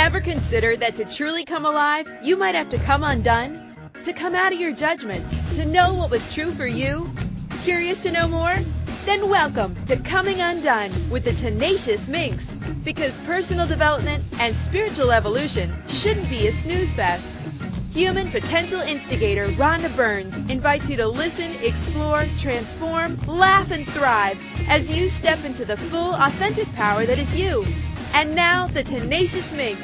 Ever 0.00 0.22
consider 0.22 0.76
that 0.78 0.96
to 0.96 1.04
truly 1.04 1.44
come 1.44 1.66
alive, 1.66 2.10
you 2.22 2.34
might 2.34 2.54
have 2.54 2.70
to 2.70 2.78
come 2.78 3.04
undone? 3.04 3.76
To 4.02 4.14
come 4.14 4.34
out 4.34 4.50
of 4.50 4.58
your 4.58 4.72
judgments, 4.72 5.28
to 5.56 5.66
know 5.66 5.92
what 5.92 6.10
was 6.10 6.32
true 6.32 6.52
for 6.52 6.66
you? 6.66 7.12
Curious 7.64 8.02
to 8.04 8.10
know 8.10 8.26
more? 8.26 8.56
Then 9.04 9.28
welcome 9.28 9.76
to 9.84 9.98
Coming 9.98 10.40
Undone 10.40 10.90
with 11.10 11.24
the 11.24 11.32
Tenacious 11.32 12.08
Minx. 12.08 12.50
Because 12.82 13.16
personal 13.26 13.66
development 13.66 14.24
and 14.40 14.56
spiritual 14.56 15.12
evolution 15.12 15.70
shouldn't 15.86 16.30
be 16.30 16.46
a 16.46 16.52
snooze 16.52 16.94
fest. 16.94 17.28
Human 17.92 18.30
potential 18.30 18.80
instigator 18.80 19.48
Rhonda 19.48 19.94
Burns 19.96 20.34
invites 20.50 20.88
you 20.88 20.96
to 20.96 21.08
listen, 21.08 21.50
explore, 21.62 22.24
transform, 22.38 23.18
laugh, 23.26 23.70
and 23.70 23.86
thrive 23.86 24.40
as 24.66 24.90
you 24.90 25.10
step 25.10 25.44
into 25.44 25.66
the 25.66 25.76
full, 25.76 26.14
authentic 26.14 26.72
power 26.72 27.04
that 27.04 27.18
is 27.18 27.34
you. 27.34 27.66
And 28.12 28.34
now, 28.34 28.66
the 28.66 28.82
Tenacious 28.82 29.52
Minx. 29.52 29.80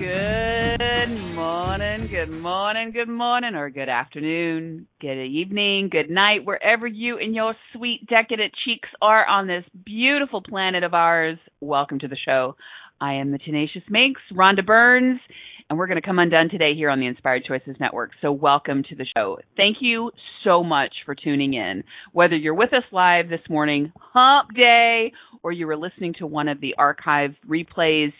Good 0.00 1.34
morning, 1.34 2.06
good 2.06 2.30
morning, 2.40 2.90
good 2.90 3.08
morning, 3.10 3.54
or 3.54 3.68
good 3.68 3.90
afternoon, 3.90 4.86
good 4.98 5.22
evening, 5.22 5.90
good 5.92 6.08
night, 6.08 6.46
wherever 6.46 6.86
you 6.86 7.18
and 7.18 7.34
your 7.34 7.54
sweet 7.74 8.06
decadent 8.06 8.54
cheeks 8.64 8.88
are 9.02 9.26
on 9.26 9.46
this 9.46 9.62
beautiful 9.84 10.40
planet 10.40 10.84
of 10.84 10.94
ours. 10.94 11.36
Welcome 11.60 11.98
to 11.98 12.08
the 12.08 12.16
show. 12.16 12.56
I 12.98 13.16
am 13.16 13.30
the 13.30 13.36
Tenacious 13.36 13.82
Minx, 13.90 14.22
Rhonda 14.32 14.64
Burns, 14.64 15.20
and 15.68 15.78
we're 15.78 15.86
going 15.86 16.00
to 16.00 16.06
come 16.06 16.18
undone 16.18 16.48
today 16.48 16.72
here 16.74 16.88
on 16.88 16.98
the 16.98 17.06
Inspired 17.06 17.44
Choices 17.44 17.76
Network. 17.78 18.12
So, 18.22 18.32
welcome 18.32 18.82
to 18.88 18.96
the 18.96 19.06
show. 19.14 19.38
Thank 19.54 19.78
you 19.80 20.12
so 20.44 20.64
much 20.64 20.94
for 21.04 21.14
tuning 21.14 21.52
in. 21.52 21.84
Whether 22.12 22.36
you're 22.36 22.54
with 22.54 22.72
us 22.72 22.84
live 22.90 23.28
this 23.28 23.46
morning, 23.50 23.92
hump 23.98 24.48
day, 24.58 25.12
or 25.42 25.52
you 25.52 25.66
were 25.66 25.76
listening 25.76 26.14
to 26.20 26.26
one 26.26 26.48
of 26.48 26.62
the 26.62 26.74
archive 26.78 27.34
replays 27.46 28.14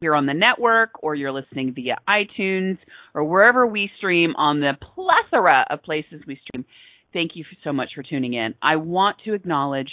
here 0.00 0.14
on 0.14 0.26
the 0.26 0.34
network, 0.34 1.02
or 1.02 1.14
you're 1.14 1.32
listening 1.32 1.74
via 1.74 1.96
iTunes, 2.08 2.78
or 3.14 3.24
wherever 3.24 3.66
we 3.66 3.90
stream 3.98 4.34
on 4.36 4.60
the 4.60 4.72
plethora 4.80 5.66
of 5.70 5.82
places 5.82 6.22
we 6.26 6.40
stream, 6.46 6.64
thank 7.12 7.32
you 7.34 7.44
so 7.64 7.72
much 7.72 7.90
for 7.94 8.02
tuning 8.02 8.34
in. 8.34 8.54
I 8.62 8.76
want 8.76 9.16
to 9.24 9.34
acknowledge 9.34 9.90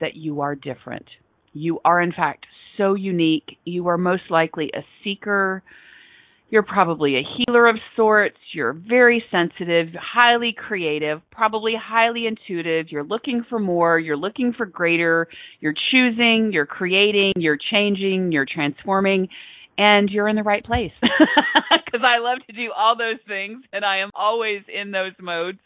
that 0.00 0.14
you 0.14 0.40
are 0.40 0.54
different. 0.54 1.06
You 1.52 1.80
are, 1.84 2.00
in 2.00 2.12
fact, 2.12 2.46
so 2.76 2.94
unique. 2.94 3.58
You 3.64 3.88
are 3.88 3.98
most 3.98 4.24
likely 4.30 4.70
a 4.74 4.82
seeker 5.02 5.62
you're 6.50 6.62
probably 6.62 7.16
a 7.16 7.22
healer 7.36 7.68
of 7.68 7.76
sorts. 7.94 8.38
You're 8.54 8.72
very 8.72 9.22
sensitive, 9.30 9.88
highly 10.00 10.54
creative, 10.56 11.20
probably 11.30 11.74
highly 11.78 12.26
intuitive. 12.26 12.86
You're 12.90 13.04
looking 13.04 13.44
for 13.48 13.58
more. 13.58 13.98
You're 13.98 14.16
looking 14.16 14.54
for 14.56 14.64
greater. 14.64 15.28
You're 15.60 15.74
choosing, 15.90 16.50
you're 16.52 16.66
creating, 16.66 17.34
you're 17.36 17.58
changing, 17.70 18.32
you're 18.32 18.46
transforming, 18.50 19.28
and 19.76 20.08
you're 20.10 20.28
in 20.28 20.36
the 20.36 20.42
right 20.42 20.64
place. 20.64 20.92
Because 21.84 22.04
I 22.04 22.18
love 22.18 22.38
to 22.46 22.52
do 22.52 22.70
all 22.76 22.98
those 22.98 23.18
things, 23.26 23.64
and 23.72 23.82
I 23.82 24.00
am 24.00 24.10
always 24.14 24.60
in 24.68 24.90
those 24.90 25.12
modes. 25.18 25.58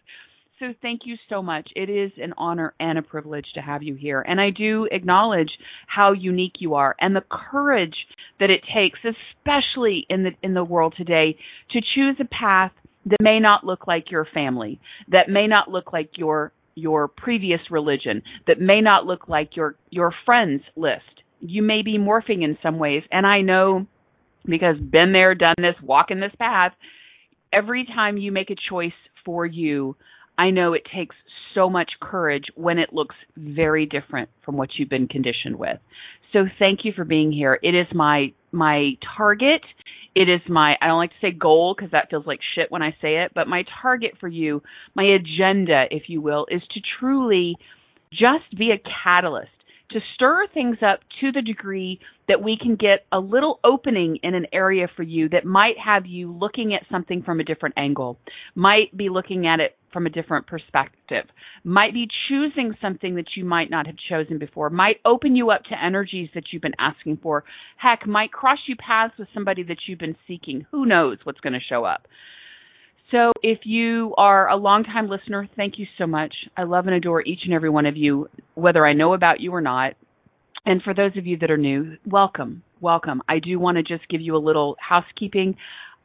So 0.63 0.73
thank 0.81 1.01
you 1.07 1.17
so 1.29 1.43
much. 1.43 1.71
It 1.75 1.91
is 1.91 2.13
an 2.19 2.35
honor 2.39 2.73
and 2.79 2.97
a 2.97 3.03
privilege 3.03 3.47
to 3.55 3.61
have 3.61 3.83
you 3.83 3.97
here. 3.97 4.21
And 4.21 4.41
I 4.41 4.51
do 4.51 4.87
acknowledge 4.93 5.51
how 5.89 6.13
unique 6.13 6.61
you 6.61 6.75
are 6.77 6.95
and 7.01 7.17
the 7.17 7.25
courage 7.29 7.97
that 8.39 8.49
it 8.49 8.61
takes, 8.73 9.01
especially 9.01 10.07
in 10.09 10.23
the 10.23 10.31
in 10.41 10.55
the 10.55 10.63
world 10.63 10.95
today, 10.97 11.37
to 11.73 11.81
choose 11.81 12.17
a 12.21 12.25
path 12.27 12.71
that 13.07 13.17
may 13.21 13.41
not 13.41 13.65
look 13.65 13.89
like 13.89 14.13
your 14.13 14.25
family, 14.33 14.81
that 15.09 15.29
may 15.29 15.49
not 15.49 15.69
look 15.69 15.93
like 15.93 16.11
your 16.15 16.53
your 16.77 17.09
previous 17.09 17.61
religion, 17.69 18.23
that 18.47 18.61
may 18.61 18.81
not 18.81 19.05
look 19.05 19.29
like 19.29 19.57
your 19.57 19.75
your 19.91 20.15
friends 20.25 20.63
list. 20.77 21.25
You 21.41 21.63
may 21.65 21.83
be 21.83 21.99
morphing 21.99 22.45
in 22.45 22.57
some 22.63 22.79
ways, 22.79 23.03
and 23.11 23.27
I 23.27 23.41
know 23.41 23.89
because 24.45 24.77
been 24.79 25.11
there, 25.11 25.35
done 25.35 25.57
this, 25.59 25.75
walking 25.83 26.21
this 26.21 26.37
path. 26.39 26.71
Every 27.53 27.85
time 27.85 28.17
you 28.17 28.31
make 28.31 28.51
a 28.51 28.71
choice 28.71 28.93
for 29.25 29.45
you, 29.45 29.97
I 30.39 30.51
know 30.51 30.73
it 30.73 30.83
takes 30.95 31.17
so 31.55 31.69
much 31.69 31.91
courage 32.01 32.47
when 32.55 32.79
it 32.79 32.93
looks 32.93 33.17
very 33.37 33.87
different 33.87 34.31
from 34.45 34.57
what 34.57 34.71
you've 34.77 34.89
been 34.89 35.09
conditioned 35.09 35.57
with. 35.57 35.79
So 36.33 36.47
thank 36.59 36.81
you 36.85 36.93
for 36.97 37.05
being 37.05 37.31
here. 37.31 37.59
It 37.63 37.75
is 37.75 37.87
my 37.95 38.33
my 38.53 38.93
target. 39.17 39.63
It 40.15 40.29
is 40.29 40.41
my 40.49 40.77
I 40.81 40.87
don't 40.87 40.99
like 40.99 41.11
to 41.11 41.17
say 41.21 41.31
goal 41.31 41.75
because 41.77 41.93
that 41.93 42.09
feels 42.11 42.27
like 42.27 42.41
shit 42.55 42.71
when 42.71 42.83
I 42.83 42.91
say 43.03 43.23
it, 43.23 43.33
but 43.35 43.49
my 43.49 43.65
target 43.83 44.13
for 44.19 44.29
you, 44.29 44.63
my 44.95 45.05
agenda 45.05 45.85
if 45.91 46.05
you 46.09 46.21
will, 46.21 46.47
is 46.51 46.63
to 46.73 46.81
truly 46.99 47.57
just 48.11 48.57
be 48.59 48.71
a 48.71 48.81
catalyst 49.05 49.51
to 49.93 50.01
stir 50.15 50.47
things 50.53 50.79
up 50.83 51.01
to 51.21 51.33
the 51.33 51.43
degree 51.43 52.01
that 52.29 52.43
we 52.43 52.57
can 52.61 52.77
get 52.77 53.07
a 53.13 53.19
little 53.19 53.61
opening 53.65 54.19
in 54.23 54.35
an 54.35 54.47
area 54.53 54.87
for 54.97 55.03
you 55.03 55.29
that 55.31 55.45
might 55.45 55.75
have 55.85 56.07
you 56.07 56.33
looking 56.33 56.75
at 56.75 56.87
something 56.91 57.23
from 57.23 57.41
a 57.41 57.45
different 57.45 57.75
angle, 57.79 58.19
might 58.55 58.97
be 58.97 59.09
looking 59.09 59.47
at 59.47 59.61
it 59.61 59.77
from 59.93 60.07
a 60.07 60.11
different 60.11 60.47
perspective, 60.47 61.27
might 61.65 61.93
be 61.93 62.07
choosing 62.29 62.75
something 62.81 63.17
that 63.17 63.37
you 63.37 63.45
might 63.45 63.71
not 63.71 63.87
have 63.87 63.97
chosen 64.09 64.39
before, 64.39 64.71
might 64.71 64.97
open 65.05 65.37
you 65.37 65.51
up 65.51 65.63
to 65.65 65.85
energies 65.85 66.31
that 66.35 66.45
you've 66.51 66.63
been 66.63 66.73
asking 66.79 67.19
for, 67.23 67.45
heck, 67.77 68.07
might 68.07 68.33
cross 68.33 68.59
you 68.67 68.77
paths 68.77 69.15
with 69.19 69.29
somebody 69.35 69.63
that 69.63 69.79
you've 69.87 69.99
been 69.99 70.17
seeking. 70.27 70.67
Who 70.71 70.87
knows 70.87 71.19
what's 71.25 71.41
going 71.41 71.53
to 71.53 71.61
show 71.61 71.85
up? 71.85 72.07
So, 73.13 73.33
if 73.43 73.61
you 73.65 74.15
are 74.17 74.49
a 74.49 74.57
longtime 74.57 75.09
listener, 75.09 75.47
thank 75.55 75.79
you 75.79 75.87
so 75.99 76.07
much. 76.07 76.35
I 76.57 76.63
love 76.63 76.87
and 76.87 76.95
adore 76.97 77.21
each 77.21 77.41
and 77.45 77.53
every 77.53 77.69
one 77.69 77.85
of 77.85 77.95
you, 77.95 78.29
whether 78.55 78.87
I 78.87 78.95
know 78.95 79.13
about 79.13 79.39
you 79.41 79.55
or 79.55 79.61
not. 79.61 79.93
And 80.65 80.83
for 80.83 80.95
those 80.95 81.15
of 81.19 81.27
you 81.27 81.37
that 81.39 81.51
are 81.51 81.59
new, 81.59 81.99
welcome, 82.07 82.63
welcome. 82.81 83.21
I 83.29 83.39
do 83.39 83.59
want 83.59 83.77
to 83.77 83.83
just 83.83 84.09
give 84.09 84.23
you 84.23 84.35
a 84.35 84.39
little 84.39 84.77
housekeeping. 84.81 85.57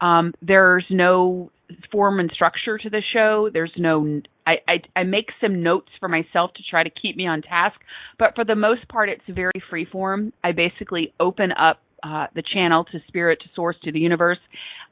Um, 0.01 0.34
there's 0.41 0.85
no 0.90 1.50
form 1.94 2.19
and 2.19 2.29
structure 2.34 2.78
to 2.78 2.90
the 2.90 3.01
show. 3.13 3.50
There's 3.53 3.72
no 3.78 4.22
I, 4.46 4.56
I, 4.67 5.00
I 5.00 5.03
make 5.03 5.28
some 5.41 5.63
notes 5.63 5.90
for 6.00 6.09
myself 6.09 6.51
to 6.56 6.63
try 6.69 6.84
to 6.84 6.90
keep 6.90 7.16
me 7.16 7.28
on 7.28 7.41
task, 7.41 7.79
but 8.19 8.35
for 8.35 8.46
the 8.46 8.56
most 8.56 8.88
part, 8.88 9.09
it's 9.09 9.22
very 9.28 9.62
free 9.69 9.85
form. 9.85 10.34
I 10.44 10.51
basically 10.53 11.13
open 11.19 11.51
up 11.51 11.79
uh, 12.03 12.28
the 12.35 12.44
channel 12.53 12.85
to 12.85 13.00
spirit, 13.08 13.40
to 13.41 13.50
source, 13.56 13.75
to 13.84 13.91
the 13.91 14.00
universe. 14.00 14.40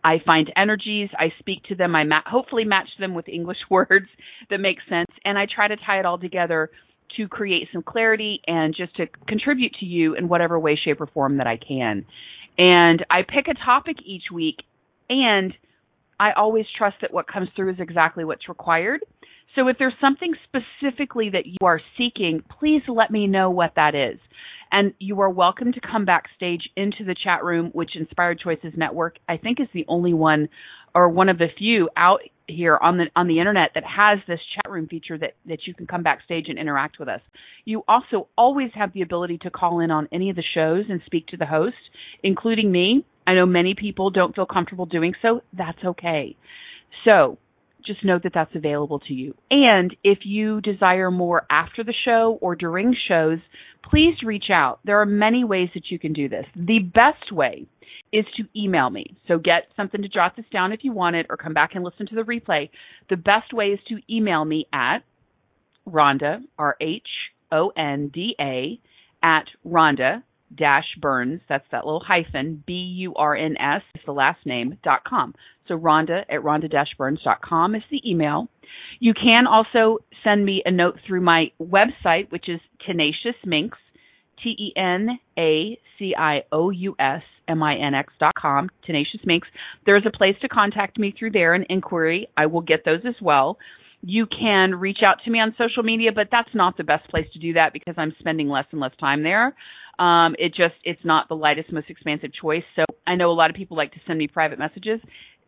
I 0.03 0.17
find 0.25 0.51
energies, 0.55 1.09
I 1.17 1.33
speak 1.39 1.63
to 1.65 1.75
them, 1.75 1.95
I 1.95 2.03
ma- 2.03 2.21
hopefully 2.25 2.63
match 2.63 2.89
them 2.99 3.15
with 3.15 3.27
English 3.27 3.57
words 3.69 4.07
that 4.49 4.59
make 4.59 4.77
sense, 4.89 5.09
and 5.23 5.37
I 5.37 5.47
try 5.53 5.67
to 5.67 5.75
tie 5.77 5.99
it 5.99 6.05
all 6.05 6.19
together 6.19 6.69
to 7.17 7.27
create 7.27 7.67
some 7.71 7.81
clarity 7.81 8.41
and 8.45 8.75
just 8.75 8.95
to 8.97 9.07
contribute 9.27 9.73
to 9.79 9.85
you 9.85 10.15
in 10.15 10.27
whatever 10.27 10.59
way, 10.59 10.77
shape, 10.83 10.99
or 10.99 11.07
form 11.07 11.37
that 11.37 11.47
I 11.47 11.57
can. 11.57 12.05
And 12.57 13.05
I 13.09 13.21
pick 13.21 13.47
a 13.47 13.65
topic 13.65 13.97
each 14.05 14.25
week, 14.33 14.57
and 15.09 15.53
I 16.19 16.31
always 16.33 16.65
trust 16.77 16.97
that 17.01 17.13
what 17.13 17.27
comes 17.27 17.49
through 17.55 17.71
is 17.71 17.79
exactly 17.79 18.23
what's 18.23 18.47
required. 18.47 19.01
So 19.55 19.67
if 19.67 19.77
there's 19.77 19.93
something 20.01 20.33
specifically 20.43 21.29
that 21.31 21.45
you 21.45 21.57
are 21.63 21.79
seeking, 21.97 22.43
please 22.59 22.81
let 22.87 23.11
me 23.11 23.27
know 23.27 23.49
what 23.49 23.73
that 23.75 23.95
is. 23.95 24.19
And 24.71 24.93
you 24.99 25.21
are 25.21 25.29
welcome 25.29 25.71
to 25.73 25.79
come 25.79 26.05
backstage 26.05 26.69
into 26.75 27.03
the 27.05 27.15
chat 27.15 27.43
room, 27.43 27.69
which 27.73 27.95
Inspired 27.95 28.39
Choices 28.39 28.73
Network, 28.75 29.17
I 29.29 29.37
think, 29.37 29.59
is 29.59 29.67
the 29.73 29.85
only 29.87 30.13
one 30.13 30.49
or 30.93 31.09
one 31.09 31.29
of 31.29 31.37
the 31.37 31.47
few 31.57 31.89
out 31.97 32.21
here 32.47 32.77
on 32.81 32.97
the 32.97 33.05
on 33.15 33.27
the 33.27 33.39
internet 33.39 33.71
that 33.73 33.83
has 33.83 34.19
this 34.27 34.39
chat 34.55 34.71
room 34.71 34.87
feature 34.87 35.17
that 35.17 35.33
that 35.45 35.59
you 35.65 35.73
can 35.73 35.87
come 35.87 36.03
backstage 36.03 36.45
and 36.47 36.59
interact 36.59 36.99
with 36.99 37.09
us. 37.09 37.21
You 37.65 37.83
also 37.87 38.27
always 38.37 38.71
have 38.75 38.93
the 38.93 39.01
ability 39.01 39.39
to 39.39 39.49
call 39.49 39.79
in 39.79 39.91
on 39.91 40.07
any 40.11 40.29
of 40.29 40.35
the 40.35 40.43
shows 40.53 40.85
and 40.89 41.01
speak 41.05 41.27
to 41.27 41.37
the 41.37 41.45
host, 41.45 41.75
including 42.23 42.71
me. 42.71 43.05
I 43.27 43.33
know 43.33 43.45
many 43.45 43.73
people 43.73 44.11
don't 44.11 44.35
feel 44.35 44.45
comfortable 44.45 44.85
doing 44.85 45.13
so. 45.21 45.41
That's 45.53 45.83
okay. 45.83 46.35
So, 47.03 47.37
just 47.85 48.03
note 48.03 48.23
that 48.23 48.33
that's 48.33 48.55
available 48.55 48.99
to 48.99 49.13
you. 49.13 49.35
And 49.49 49.95
if 50.03 50.19
you 50.23 50.61
desire 50.61 51.11
more 51.11 51.45
after 51.49 51.83
the 51.83 51.93
show 52.05 52.37
or 52.41 52.55
during 52.55 52.95
shows, 53.07 53.39
please 53.89 54.15
reach 54.23 54.45
out. 54.51 54.79
There 54.83 54.99
are 55.01 55.05
many 55.05 55.43
ways 55.43 55.69
that 55.73 55.89
you 55.89 55.99
can 55.99 56.13
do 56.13 56.29
this. 56.29 56.45
The 56.55 56.79
best 56.79 57.31
way 57.31 57.67
is 58.11 58.25
to 58.37 58.43
email 58.55 58.89
me. 58.89 59.17
So 59.27 59.37
get 59.37 59.67
something 59.75 60.01
to 60.01 60.07
jot 60.07 60.35
this 60.35 60.45
down 60.51 60.71
if 60.71 60.79
you 60.83 60.91
want 60.91 61.15
it 61.15 61.27
or 61.29 61.37
come 61.37 61.53
back 61.53 61.71
and 61.75 61.83
listen 61.83 62.07
to 62.07 62.15
the 62.15 62.21
replay. 62.21 62.69
The 63.09 63.17
best 63.17 63.53
way 63.53 63.67
is 63.67 63.79
to 63.89 63.99
email 64.09 64.45
me 64.45 64.67
at 64.73 64.99
Rhonda, 65.87 66.39
R 66.57 66.75
H 66.81 67.07
O 67.51 67.71
N 67.77 68.09
D 68.13 68.35
A, 68.39 68.79
at 69.23 69.45
Rhonda 69.65 70.23
dash 70.55 70.85
Burns, 71.01 71.41
that's 71.49 71.65
that 71.71 71.85
little 71.85 72.03
hyphen, 72.05 72.63
B 72.65 72.73
U 72.73 73.15
R 73.15 73.35
N 73.35 73.55
S 73.57 73.81
is 73.95 74.01
the 74.05 74.11
last 74.11 74.45
name, 74.45 74.77
dot 74.83 75.03
com. 75.03 75.33
So 75.67 75.77
Rhonda 75.77 76.21
at 76.29 76.41
Rhonda 76.41 76.69
dash 76.69 76.89
Burns 76.97 77.21
dot 77.23 77.41
com 77.41 77.75
is 77.75 77.83
the 77.89 78.01
email. 78.09 78.47
You 78.99 79.13
can 79.13 79.47
also 79.47 79.99
send 80.23 80.45
me 80.45 80.61
a 80.65 80.71
note 80.71 80.95
through 81.05 81.21
my 81.21 81.45
website, 81.61 82.31
which 82.31 82.49
is 82.49 82.59
Tenacious 82.85 83.35
Minx, 83.45 83.77
T 84.43 84.73
N 84.75 85.19
A 85.37 85.79
C 85.97 86.13
I 86.17 86.41
O 86.51 86.69
U 86.69 86.95
S 86.99 87.21
M 87.47 87.63
I 87.63 87.75
N 87.75 87.93
X 87.93 88.13
dot 88.19 88.33
com, 88.39 88.69
Tenacious 88.85 89.21
Minx. 89.25 89.47
There's 89.85 90.05
a 90.05 90.15
place 90.15 90.35
to 90.41 90.47
contact 90.47 90.99
me 90.99 91.13
through 91.17 91.31
there, 91.31 91.53
an 91.53 91.65
inquiry. 91.69 92.27
I 92.35 92.47
will 92.47 92.61
get 92.61 92.85
those 92.85 93.01
as 93.07 93.15
well. 93.21 93.57
You 94.01 94.27
can 94.27 94.75
reach 94.75 94.99
out 95.03 95.17
to 95.25 95.31
me 95.31 95.39
on 95.39 95.55
social 95.57 95.81
media, 95.81 96.11
but 96.13 96.27
that's 96.31 96.53
not 96.53 96.77
the 96.77 96.83
best 96.83 97.09
place 97.09 97.25
to 97.33 97.39
do 97.39 97.53
that 97.53 97.73
because 97.73 97.95
I'm 97.97 98.13
spending 98.19 98.49
less 98.49 98.65
and 98.71 98.79
less 98.79 98.91
time 98.99 99.23
there. 99.23 99.55
Um, 99.97 100.35
it 100.37 100.49
just 100.49 100.75
it's 100.83 101.03
not 101.05 101.29
the 101.29 101.35
lightest, 101.35 101.71
most 101.71 101.89
expansive 101.89 102.31
choice. 102.39 102.63
So 102.75 102.83
I 103.07 103.15
know 103.15 103.31
a 103.31 103.33
lot 103.33 103.49
of 103.49 103.55
people 103.55 103.77
like 103.77 103.93
to 103.93 103.99
send 104.05 104.19
me 104.19 104.27
private 104.27 104.59
messages. 104.59 104.99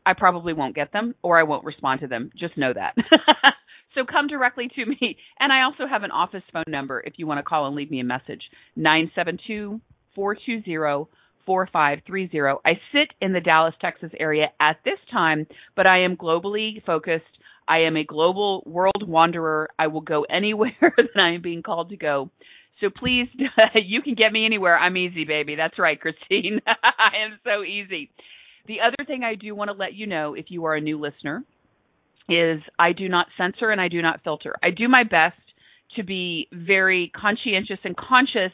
I 0.07 0.13
probably 0.13 0.53
won't 0.53 0.73
get 0.73 0.93
them 0.93 1.15
or 1.21 1.37
I 1.37 1.43
won't 1.43 1.65
respond 1.65 1.99
to 1.99 2.07
them. 2.07 2.31
Just 2.39 2.57
know 2.57 2.71
that. 2.73 2.95
so 3.93 4.05
come 4.09 4.27
directly 4.27 4.69
to 4.73 4.85
me. 4.85 5.17
And 5.37 5.51
I 5.51 5.63
also 5.63 5.85
have 5.85 6.03
an 6.03 6.11
office 6.11 6.43
phone 6.53 6.63
number 6.69 7.03
if 7.05 7.15
you 7.17 7.27
want 7.27 7.39
to 7.39 7.43
call 7.43 7.67
and 7.67 7.75
leave 7.75 7.91
me 7.91 7.99
a 7.99 8.05
message. 8.05 8.41
Nine 8.77 9.11
seven 9.13 9.37
two 9.45 9.81
four 10.15 10.33
two 10.33 10.63
zero 10.63 11.09
4530. 11.45 12.61
I 12.65 12.73
sit 12.93 13.09
in 13.21 13.33
the 13.33 13.41
Dallas, 13.41 13.73
Texas 13.81 14.11
area 14.17 14.47
at 14.61 14.77
this 14.85 14.99
time, 15.11 15.45
but 15.75 15.87
I 15.87 16.03
am 16.03 16.15
globally 16.15 16.83
focused. 16.85 17.23
I 17.67 17.79
am 17.79 17.97
a 17.97 18.03
global 18.05 18.63
world 18.65 19.03
wanderer. 19.05 19.69
I 19.77 19.87
will 19.87 20.01
go 20.01 20.23
anywhere 20.29 20.71
that 20.81 21.19
I 21.21 21.35
am 21.35 21.41
being 21.41 21.63
called 21.63 21.89
to 21.89 21.97
go. 21.97 22.29
So 22.79 22.87
please, 22.95 23.27
you 23.75 24.01
can 24.01 24.15
get 24.15 24.31
me 24.31 24.45
anywhere. 24.45 24.77
I'm 24.77 24.95
easy, 24.95 25.25
baby. 25.25 25.55
That's 25.55 25.79
right, 25.79 25.99
Christine. 25.99 26.61
I 26.65 27.25
am 27.25 27.39
so 27.43 27.63
easy. 27.63 28.11
The 28.67 28.81
other 28.85 29.05
thing 29.05 29.23
I 29.23 29.35
do 29.35 29.55
want 29.55 29.69
to 29.69 29.77
let 29.77 29.93
you 29.93 30.07
know, 30.07 30.33
if 30.33 30.45
you 30.49 30.65
are 30.65 30.75
a 30.75 30.81
new 30.81 30.99
listener, 30.99 31.43
is 32.29 32.61
I 32.77 32.91
do 32.91 33.07
not 33.07 33.27
censor 33.37 33.69
and 33.69 33.79
I 33.79 33.87
do 33.87 34.01
not 34.01 34.21
filter. 34.23 34.55
I 34.61 34.71
do 34.71 34.89
my 34.89 35.03
best 35.03 35.39
to 35.95 36.03
be 36.03 36.49
very 36.51 37.11
conscientious 37.15 37.79
and 37.85 37.95
conscious 37.95 38.51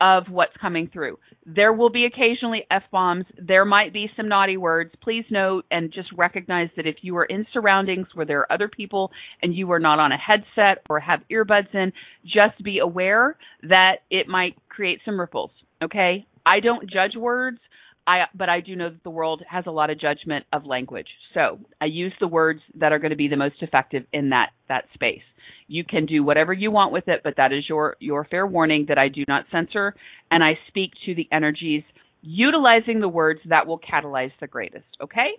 of 0.00 0.24
what's 0.28 0.56
coming 0.60 0.90
through. 0.92 1.16
There 1.46 1.72
will 1.72 1.90
be 1.90 2.06
occasionally 2.06 2.66
F 2.68 2.82
bombs. 2.90 3.24
There 3.38 3.64
might 3.64 3.92
be 3.92 4.10
some 4.16 4.28
naughty 4.28 4.56
words. 4.56 4.90
Please 5.00 5.24
note 5.30 5.64
and 5.70 5.92
just 5.92 6.08
recognize 6.16 6.70
that 6.76 6.88
if 6.88 6.96
you 7.02 7.16
are 7.18 7.24
in 7.24 7.46
surroundings 7.52 8.08
where 8.14 8.26
there 8.26 8.40
are 8.40 8.52
other 8.52 8.68
people 8.68 9.12
and 9.42 9.54
you 9.54 9.70
are 9.70 9.78
not 9.78 10.00
on 10.00 10.10
a 10.10 10.16
headset 10.16 10.84
or 10.90 10.98
have 10.98 11.20
earbuds 11.30 11.72
in, 11.72 11.92
just 12.24 12.60
be 12.64 12.80
aware 12.80 13.36
that 13.62 13.98
it 14.10 14.26
might 14.26 14.56
create 14.68 14.98
some 15.04 15.20
ripples. 15.20 15.52
Okay? 15.80 16.26
I 16.44 16.58
don't 16.58 16.90
judge 16.90 17.14
words. 17.16 17.58
I, 18.06 18.24
but 18.34 18.48
I 18.48 18.60
do 18.60 18.74
know 18.74 18.90
that 18.90 19.04
the 19.04 19.10
world 19.10 19.42
has 19.48 19.64
a 19.66 19.70
lot 19.70 19.90
of 19.90 20.00
judgment 20.00 20.44
of 20.52 20.66
language. 20.66 21.06
So 21.34 21.60
I 21.80 21.84
use 21.86 22.12
the 22.20 22.26
words 22.26 22.60
that 22.78 22.92
are 22.92 22.98
going 22.98 23.10
to 23.10 23.16
be 23.16 23.28
the 23.28 23.36
most 23.36 23.56
effective 23.60 24.04
in 24.12 24.30
that, 24.30 24.50
that 24.68 24.84
space. 24.94 25.22
You 25.68 25.84
can 25.84 26.06
do 26.06 26.24
whatever 26.24 26.52
you 26.52 26.70
want 26.70 26.92
with 26.92 27.08
it, 27.08 27.20
but 27.22 27.34
that 27.36 27.52
is 27.52 27.68
your, 27.68 27.96
your 28.00 28.24
fair 28.24 28.46
warning 28.46 28.86
that 28.88 28.98
I 28.98 29.08
do 29.08 29.24
not 29.28 29.44
censor 29.52 29.94
and 30.30 30.42
I 30.42 30.58
speak 30.68 30.92
to 31.06 31.14
the 31.14 31.28
energies 31.30 31.84
utilizing 32.22 33.00
the 33.00 33.08
words 33.08 33.40
that 33.48 33.66
will 33.66 33.78
catalyze 33.78 34.32
the 34.40 34.46
greatest. 34.46 34.86
Okay? 35.00 35.30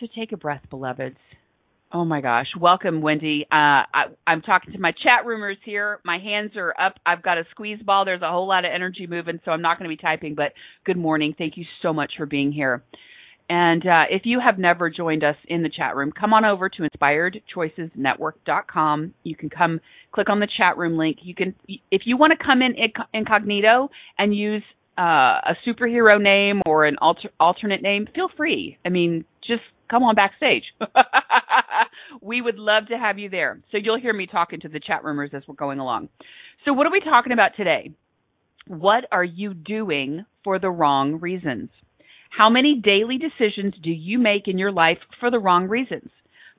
So 0.00 0.06
take 0.14 0.32
a 0.32 0.36
breath, 0.36 0.62
beloveds. 0.70 1.16
Oh 1.90 2.04
my 2.04 2.20
gosh. 2.20 2.48
Welcome, 2.60 3.00
Wendy. 3.00 3.46
Uh, 3.50 3.54
I, 3.54 4.04
am 4.26 4.42
talking 4.42 4.74
to 4.74 4.78
my 4.78 4.92
chat 4.92 5.24
roomers 5.24 5.56
here. 5.64 6.00
My 6.04 6.18
hands 6.18 6.50
are 6.56 6.74
up. 6.78 6.96
I've 7.06 7.22
got 7.22 7.38
a 7.38 7.44
squeeze 7.50 7.80
ball. 7.82 8.04
There's 8.04 8.20
a 8.20 8.28
whole 8.28 8.46
lot 8.46 8.66
of 8.66 8.72
energy 8.74 9.06
moving, 9.06 9.40
so 9.42 9.52
I'm 9.52 9.62
not 9.62 9.78
going 9.78 9.90
to 9.90 9.96
be 9.96 10.00
typing, 10.00 10.34
but 10.34 10.52
good 10.84 10.98
morning. 10.98 11.34
Thank 11.38 11.56
you 11.56 11.64
so 11.80 11.94
much 11.94 12.12
for 12.18 12.26
being 12.26 12.52
here. 12.52 12.82
And 13.48 13.86
uh, 13.86 14.02
if 14.10 14.26
you 14.26 14.38
have 14.44 14.58
never 14.58 14.90
joined 14.90 15.24
us 15.24 15.36
in 15.46 15.62
the 15.62 15.70
chat 15.70 15.96
room, 15.96 16.12
come 16.12 16.34
on 16.34 16.44
over 16.44 16.68
to 16.68 16.82
inspiredchoicesnetwork.com. 16.82 19.14
You 19.22 19.34
can 19.34 19.48
come 19.48 19.80
click 20.12 20.28
on 20.28 20.40
the 20.40 20.48
chat 20.58 20.76
room 20.76 20.98
link. 20.98 21.20
You 21.22 21.34
can, 21.34 21.54
if 21.90 22.02
you 22.04 22.18
want 22.18 22.34
to 22.38 22.44
come 22.44 22.60
in 22.60 22.74
incognito 23.14 23.88
and 24.18 24.36
use 24.36 24.62
uh, 24.98 25.40
a 25.40 25.56
superhero 25.66 26.20
name 26.20 26.60
or 26.66 26.84
an 26.84 26.98
alter, 27.00 27.30
alternate 27.40 27.80
name, 27.80 28.06
feel 28.14 28.28
free. 28.36 28.76
I 28.84 28.90
mean, 28.90 29.24
just 29.46 29.62
come 29.90 30.02
on 30.02 30.14
backstage. 30.14 30.64
we 32.22 32.40
would 32.40 32.58
love 32.58 32.88
to 32.88 32.98
have 32.98 33.18
you 33.18 33.28
there. 33.28 33.60
So 33.70 33.78
you'll 33.78 34.00
hear 34.00 34.12
me 34.12 34.26
talking 34.26 34.60
to 34.60 34.68
the 34.68 34.80
chat 34.80 35.04
roomers 35.04 35.30
as 35.34 35.42
we're 35.46 35.54
going 35.54 35.78
along. 35.78 36.08
So 36.64 36.72
what 36.72 36.86
are 36.86 36.92
we 36.92 37.00
talking 37.00 37.32
about 37.32 37.52
today? 37.56 37.92
What 38.66 39.04
are 39.10 39.24
you 39.24 39.54
doing 39.54 40.24
for 40.44 40.58
the 40.58 40.70
wrong 40.70 41.20
reasons? 41.20 41.70
How 42.30 42.50
many 42.50 42.80
daily 42.82 43.18
decisions 43.18 43.74
do 43.82 43.90
you 43.90 44.18
make 44.18 44.46
in 44.46 44.58
your 44.58 44.72
life 44.72 44.98
for 45.18 45.30
the 45.30 45.38
wrong 45.38 45.68
reasons? 45.68 46.10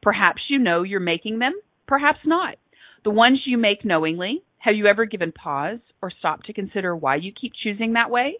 Perhaps 0.01 0.42
you 0.50 0.57
know 0.57 0.83
you're 0.83 1.00
making 1.00 1.39
them, 1.39 1.54
perhaps 1.88 2.19
not. 2.25 2.56
The 3.04 3.12
ones 3.12 3.42
you 3.45 3.57
make 3.57 3.86
knowingly, 3.86 4.44
have 4.57 4.75
you 4.75 4.88
ever 4.88 5.06
given 5.06 5.31
pause 5.31 5.80
or 6.01 6.12
stopped 6.12 6.48
to 6.48 6.54
consider 6.54 6.95
why 6.95 7.15
you 7.15 7.31
keep 7.31 7.54
choosing 7.63 7.94
that 7.94 8.10
way? 8.10 8.38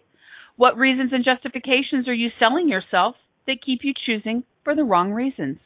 What 0.56 0.76
reasons 0.76 1.12
and 1.12 1.24
justifications 1.24 2.08
are 2.08 2.14
you 2.14 2.28
selling 2.38 2.68
yourself 2.68 3.14
that 3.46 3.62
keep 3.64 3.80
you 3.82 3.94
choosing 4.04 4.44
for 4.64 4.74
the 4.74 4.84
wrong 4.84 5.12
reasons? 5.12 5.58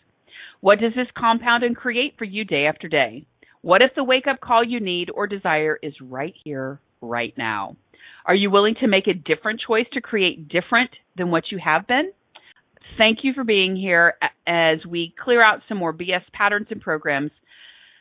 What 0.61 0.81
does 0.81 0.93
this 0.95 1.09
compound 1.17 1.63
and 1.65 1.77
create 1.77 2.15
for 2.19 2.25
you 2.25 2.45
day 2.45 2.67
after 2.67 2.89
day? 2.89 3.27
What 3.63 3.83
if 3.83 3.93
the 3.95 4.05
wake 4.05 4.27
up 4.27 4.41
call 4.41 4.63
you 4.65 4.81
need 4.81 5.11
or 5.11 5.27
desire 5.27 5.79
is 5.83 5.95
right 6.01 6.35
here, 6.45 6.81
right 7.01 7.33
now? 7.37 7.77
Are 8.27 8.35
you 8.35 8.51
willing 8.51 8.75
to 8.81 8.89
make 8.89 9.07
a 9.07 9.15
different 9.15 9.61
choice 9.67 9.87
to 9.93 10.01
create 10.01 10.49
different 10.49 10.91
than 11.17 11.31
what 11.31 11.45
you 11.51 11.59
have 11.65 11.87
been? 11.87 12.13
Thank 12.99 13.19
you 13.23 13.33
for 13.35 13.45
being 13.45 13.77
here 13.77 14.15
as 14.47 14.79
we 14.89 15.15
clear 15.23 15.43
out 15.43 15.61
some 15.69 15.79
more 15.79 15.93
BS 15.93 16.23
patterns 16.33 16.69
and 16.71 16.81
programs 16.81 17.31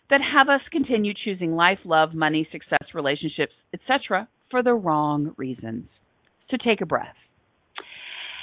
that 0.09 0.21
have 0.21 0.49
us 0.49 0.61
continue 0.71 1.13
choosing 1.25 1.55
life, 1.55 1.79
love, 1.85 2.13
money, 2.13 2.47
success, 2.51 2.93
relationships, 2.93 3.53
etc. 3.73 4.27
for 4.51 4.61
the 4.61 4.73
wrong 4.73 5.33
reasons. 5.37 5.87
So 6.51 6.57
take 6.63 6.81
a 6.81 6.85
breath. 6.85 7.15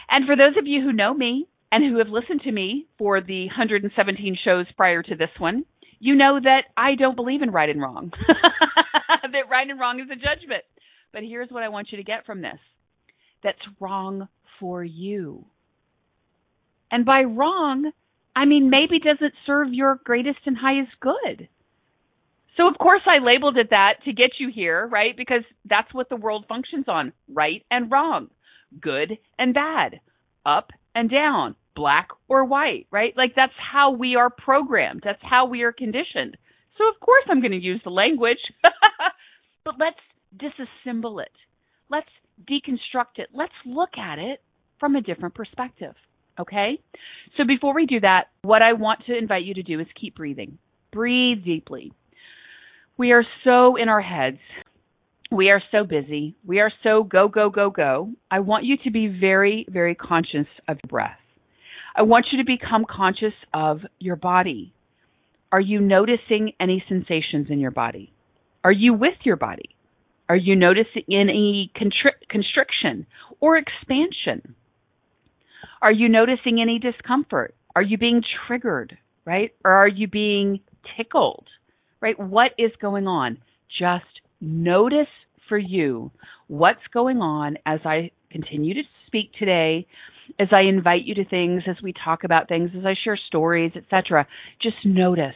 And 0.09 0.27
for 0.27 0.37
those 0.37 0.57
of 0.59 0.67
you 0.67 0.81
who 0.83 0.93
know 0.93 1.15
me 1.15 1.47
and 1.73 1.85
who 1.85 1.99
have 1.99 2.09
listened 2.09 2.43
to 2.43 2.53
me 2.53 2.87
for 2.99 3.21
the 3.21 3.47
117 3.47 4.37
shows 4.45 4.67
prior 4.77 5.03
to 5.03 5.15
this 5.15 5.31
one, 5.39 5.65
you 5.99 6.15
know 6.15 6.41
that 6.43 6.63
I 6.77 6.95
don't 6.97 7.17
believe 7.17 7.43
in 7.43 7.51
right 7.51 7.69
and 7.69 7.81
wrong. 7.81 8.11
that 8.29 9.51
right 9.51 9.69
and 9.69 9.79
wrong 9.79 10.01
is 10.01 10.11
a 10.11 10.17
judgment. 10.17 10.65
But 11.13 11.23
here's 11.23 11.51
what 11.51 11.63
I 11.63 11.69
want 11.69 11.89
you 11.91 11.99
to 11.99 12.05
get 12.05 12.27
from 12.27 12.41
this 12.41 12.59
that's 13.43 13.59
wrong 13.79 14.29
for 14.59 14.85
you. 14.85 15.45
And 16.91 17.05
by 17.05 17.23
wrong, 17.23 17.91
I 18.35 18.45
mean 18.45 18.71
maybe 18.71 18.99
doesn't 18.99 19.35
serve 19.47 19.69
your 19.73 20.01
greatest 20.05 20.41
and 20.47 20.57
highest 20.57 20.93
good. 21.01 21.49
So 22.57 22.69
of 22.69 22.79
course 22.79 23.03
I 23.07 23.25
labeled 23.25 23.57
it 23.57 23.71
that 23.71 24.03
to 24.05 24.13
get 24.13 24.33
you 24.39 24.51
here, 24.55 24.87
right? 24.87 25.17
Because 25.17 25.43
that's 25.65 25.93
what 25.95 26.09
the 26.09 26.17
world 26.17 26.47
functions 26.49 26.87
on, 26.89 27.13
right 27.33 27.65
and 27.71 27.91
wrong, 27.91 28.29
good 28.81 29.19
and 29.39 29.55
bad, 29.55 30.01
up 30.45 30.71
and 30.95 31.11
down, 31.11 31.55
black 31.75 32.09
or 32.29 32.45
white, 32.45 32.87
right? 32.91 33.15
Like 33.17 33.35
that's 33.37 33.53
how 33.57 33.93
we 33.93 34.17
are 34.17 34.31
programmed. 34.31 35.03
That's 35.05 35.23
how 35.23 35.47
we 35.47 35.63
are 35.63 35.73
conditioned. 35.73 36.37
So 36.79 36.89
of 36.89 37.01
course 37.01 37.25
I'm 37.29 37.41
going 37.41 37.53
to 37.53 37.59
use 37.59 37.81
the 37.85 37.91
language. 37.91 38.39
but 39.65 39.75
let's 39.79 40.01
disassemble 40.37 41.23
it. 41.23 41.33
Let's 41.91 42.09
deconstruct 42.49 43.19
it. 43.19 43.29
Let's 43.33 43.53
look 43.67 43.99
at 43.99 44.19
it 44.19 44.43
from 44.79 44.97
a 44.97 45.01
different 45.03 45.35
perspective. 45.35 45.95
Okay? 46.39 46.81
So 47.37 47.45
before 47.45 47.75
we 47.75 47.87
do 47.87 48.01
that, 48.01 48.29
what 48.43 48.63
I 48.63 48.73
want 48.73 49.05
to 49.07 49.17
invite 49.17 49.45
you 49.45 49.55
to 49.55 49.63
do 49.63 49.79
is 49.81 49.87
keep 50.01 50.17
breathing. 50.17 50.59
Breathe 50.93 51.45
deeply. 51.45 51.93
We 52.97 53.13
are 53.13 53.25
so 53.45 53.77
in 53.77 53.89
our 53.89 54.01
heads. 54.01 54.39
We 55.31 55.51
are 55.51 55.63
so 55.71 55.85
busy. 55.85 56.37
We 56.45 56.59
are 56.61 56.73
so 56.83 57.05
go, 57.05 57.29
go, 57.29 57.51
go, 57.51 57.71
go. 57.71 58.11
I 58.31 58.41
want 58.41 58.65
you 58.65 58.77
to 58.85 58.91
be 58.91 59.07
very, 59.07 59.65
very 59.69 59.95
conscious 59.95 60.47
of 60.67 60.79
your 60.83 60.89
breath. 60.89 61.20
I 62.01 62.03
want 62.03 62.29
you 62.33 62.39
to 62.39 62.47
become 62.47 62.87
conscious 62.89 63.35
of 63.53 63.81
your 63.99 64.17
body. 64.17 64.73
Are 65.53 65.61
you 65.61 65.83
noticing 65.83 66.55
any 66.59 66.83
sensations 66.89 67.49
in 67.51 67.59
your 67.59 67.73
body? 67.73 68.11
Are 68.65 68.73
you 68.73 68.95
with 68.95 69.19
your 69.25 69.37
body? 69.37 69.77
Are 70.27 70.37
you 70.37 70.57
noticing 70.57 71.03
any 71.11 71.71
contri- 71.77 72.27
constriction 72.31 73.07
or 73.39 73.59
expansion? 73.59 74.55
Are 75.83 75.93
you 75.93 76.09
noticing 76.09 76.63
any 76.63 76.79
discomfort? 76.79 77.55
Are 77.77 77.83
you 77.83 77.99
being 77.99 78.23
triggered, 78.47 78.97
right? 79.27 79.51
Or 79.63 79.73
are 79.73 79.89
you 79.89 80.09
being 80.09 80.61
tickled, 80.97 81.49
right? 82.01 82.19
What 82.19 82.53
is 82.57 82.71
going 82.81 83.09
on? 83.09 83.37
Just 83.79 84.23
notice 84.41 85.13
for 85.51 85.59
you 85.59 86.13
what's 86.47 86.81
going 86.95 87.19
on 87.19 87.59
as 87.67 87.81
I 87.85 88.11
continue 88.31 88.73
to 88.73 88.83
speak 89.07 89.35
today, 89.39 89.87
as 90.39 90.49
I 90.53 90.63
invite 90.63 91.05
you 91.05 91.15
to 91.17 91.25
things, 91.25 91.63
as 91.69 91.77
we 91.83 91.93
talk 91.93 92.25
about 92.25 92.49
things, 92.49 92.71
as 92.77 92.85
I 92.85 92.95
share 93.03 93.19
stories, 93.29 93.73
etc. 93.77 94.27
Just 94.63 94.77
notice. 94.85 95.35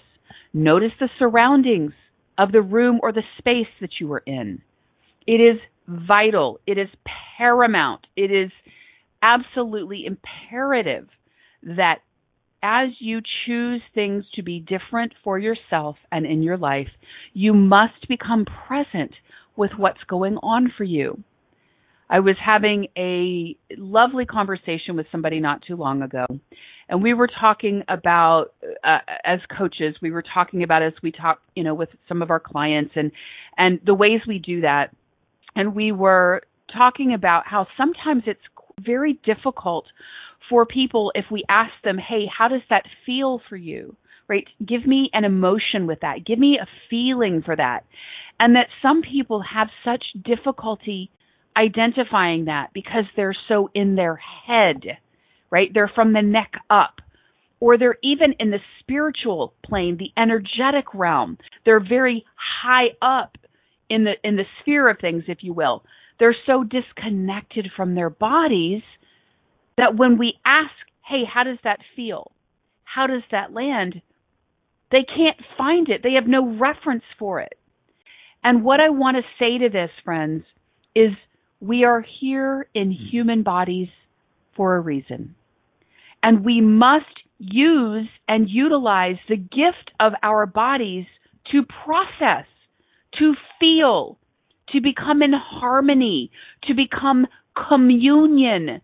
Notice 0.53 0.93
the 1.01 1.09
surroundings 1.19 1.93
of 2.39 2.53
the 2.53 2.63
room 2.63 3.01
or 3.03 3.13
the 3.13 3.23
space 3.39 3.73
that 3.81 4.01
you 4.01 4.13
are 4.13 4.23
in. 4.27 4.63
It 5.27 5.41
is 5.41 5.59
vital. 5.87 6.61
It 6.67 6.79
is 6.79 6.89
paramount. 7.39 8.07
It 8.17 8.31
is 8.31 8.51
absolutely 9.23 10.05
imperative 10.07 11.09
that 11.63 12.01
as 12.63 12.91
you 12.99 13.21
choose 13.47 13.83
things 13.95 14.25
to 14.35 14.43
be 14.43 14.59
different 14.59 15.13
for 15.23 15.39
yourself 15.39 15.97
and 16.11 16.25
in 16.25 16.43
your 16.43 16.57
life, 16.57 16.89
you 17.33 17.53
must 17.53 18.09
become 18.09 18.47
present 18.67 19.13
with 19.57 19.71
what's 19.77 20.03
going 20.09 20.37
on 20.39 20.73
for 20.77 20.85
you. 20.85 21.23
I 22.11 22.21
was 22.21 22.37
having 22.45 22.89
a 22.97 23.57
lovely 23.77 24.27
conversation 24.27 24.97
with 24.97 25.07
somebody 25.11 25.41
not 25.41 25.63
too 25.67 25.77
long 25.77 26.03
ago, 26.03 26.27
and 26.89 27.03
we 27.03 27.15
were 27.15 27.29
talking 27.29 27.83
about 27.89 28.53
uh, 28.85 28.99
as 29.25 29.41
coaches, 29.57 29.97
we 30.03 30.11
were 30.11 30.23
talking 30.35 30.63
about 30.63 30.83
as 30.83 30.93
we 31.03 31.13
talk, 31.13 31.41
you 31.55 31.65
know, 31.65 31.75
with 31.75 31.89
some 32.09 32.23
of 32.23 32.31
our 32.31 32.41
clients 32.41 32.93
and 32.95 33.11
and 33.57 33.81
the 33.87 33.95
ways 33.95 34.21
we 34.27 34.39
do 34.39 34.61
that 34.61 34.91
and 35.57 35.75
we 35.75 35.93
were 35.93 36.43
talking 36.73 37.15
about 37.15 37.45
how 37.47 37.67
sometimes 37.77 38.25
it's 38.27 38.41
very 38.81 39.19
difficult 39.25 39.87
for 40.51 40.67
people 40.67 41.13
if 41.15 41.27
we 41.31 41.45
ask 41.49 41.73
them, 41.85 41.97
hey, 41.99 42.25
how 42.37 42.49
does 42.49 42.63
that 42.71 42.83
feel 43.07 43.41
for 43.49 43.57
you? 43.57 43.97
Right? 44.29 44.47
Give 44.67 44.87
me 44.87 45.11
an 45.13 45.25
emotion 45.25 45.87
with 45.87 46.01
that. 46.01 46.25
Give 46.27 46.39
me 46.39 46.59
a 46.61 46.67
feeling 46.89 47.43
for 47.45 47.55
that. 47.55 47.85
And 48.41 48.57
that 48.57 48.69
some 48.83 49.03
people 49.03 49.45
have 49.55 49.69
such 49.85 50.03
difficulty 50.25 51.11
identifying 51.57 52.47
that 52.47 52.71
because 52.73 53.05
they're 53.17 53.37
so 53.49 53.71
in 53.75 53.95
their 53.97 54.17
head, 54.17 54.83
right? 55.51 55.71
They're 55.73 55.91
from 55.95 56.13
the 56.13 56.23
neck 56.23 56.53
up. 56.71 57.01
Or 57.61 57.79
they're 57.79 57.99
even 58.03 58.35
in 58.39 58.51
the 58.51 58.59
spiritual 58.81 59.55
plane, 59.65 59.97
the 59.97 60.21
energetic 60.21 60.93
realm. 60.93 61.39
They're 61.65 61.81
very 61.81 62.25
high 62.37 62.89
up 63.01 63.39
in 63.89 64.05
the 64.05 64.13
in 64.23 64.37
the 64.37 64.45
sphere 64.61 64.89
of 64.91 64.99
things, 64.99 65.25
if 65.29 65.39
you 65.41 65.55
will. 65.55 65.83
They're 66.19 66.37
so 66.47 66.65
disconnected 66.65 67.69
from 67.75 67.95
their 67.95 68.11
bodies 68.11 68.83
that 69.79 69.97
when 69.97 70.19
we 70.19 70.35
ask, 70.45 70.73
hey, 71.09 71.23
how 71.33 71.45
does 71.45 71.59
that 71.65 71.81
feel? 71.97 72.33
How 72.85 73.07
does 73.07 73.23
that 73.31 73.53
land? 73.53 74.03
They 74.91 75.05
can't 75.05 75.41
find 75.57 75.89
it. 75.89 76.03
They 76.03 76.13
have 76.13 76.29
no 76.29 76.57
reference 76.57 77.05
for 77.19 77.41
it. 77.41 77.55
And 78.43 78.63
what 78.63 78.81
I 78.81 78.91
want 78.91 79.17
to 79.17 79.23
say 79.39 79.59
to 79.59 79.71
this, 79.71 79.91
friends, 80.05 80.45
is 80.95 81.11
we 81.65 81.85
are 81.85 82.05
here 82.21 82.67
in 82.75 82.93
hmm. 82.93 83.07
human 83.11 83.43
bodies 83.43 83.89
for 84.57 84.77
a 84.77 84.81
reason. 84.81 85.35
And 86.23 86.45
we 86.45 86.61
must 86.61 87.07
use 87.39 88.09
and 88.29 88.49
utilize 88.49 89.17
the 89.29 89.37
gift 89.37 89.91
of 90.01 90.13
our 90.23 90.47
bodies 90.47 91.07
to 91.53 91.63
process, 91.85 92.47
to 93.19 93.35
feel, 93.61 94.19
to 94.71 94.81
become 94.81 95.23
in 95.23 95.33
harmony, 95.33 96.31
to 96.65 96.75
become 96.75 97.27
communion 97.69 98.81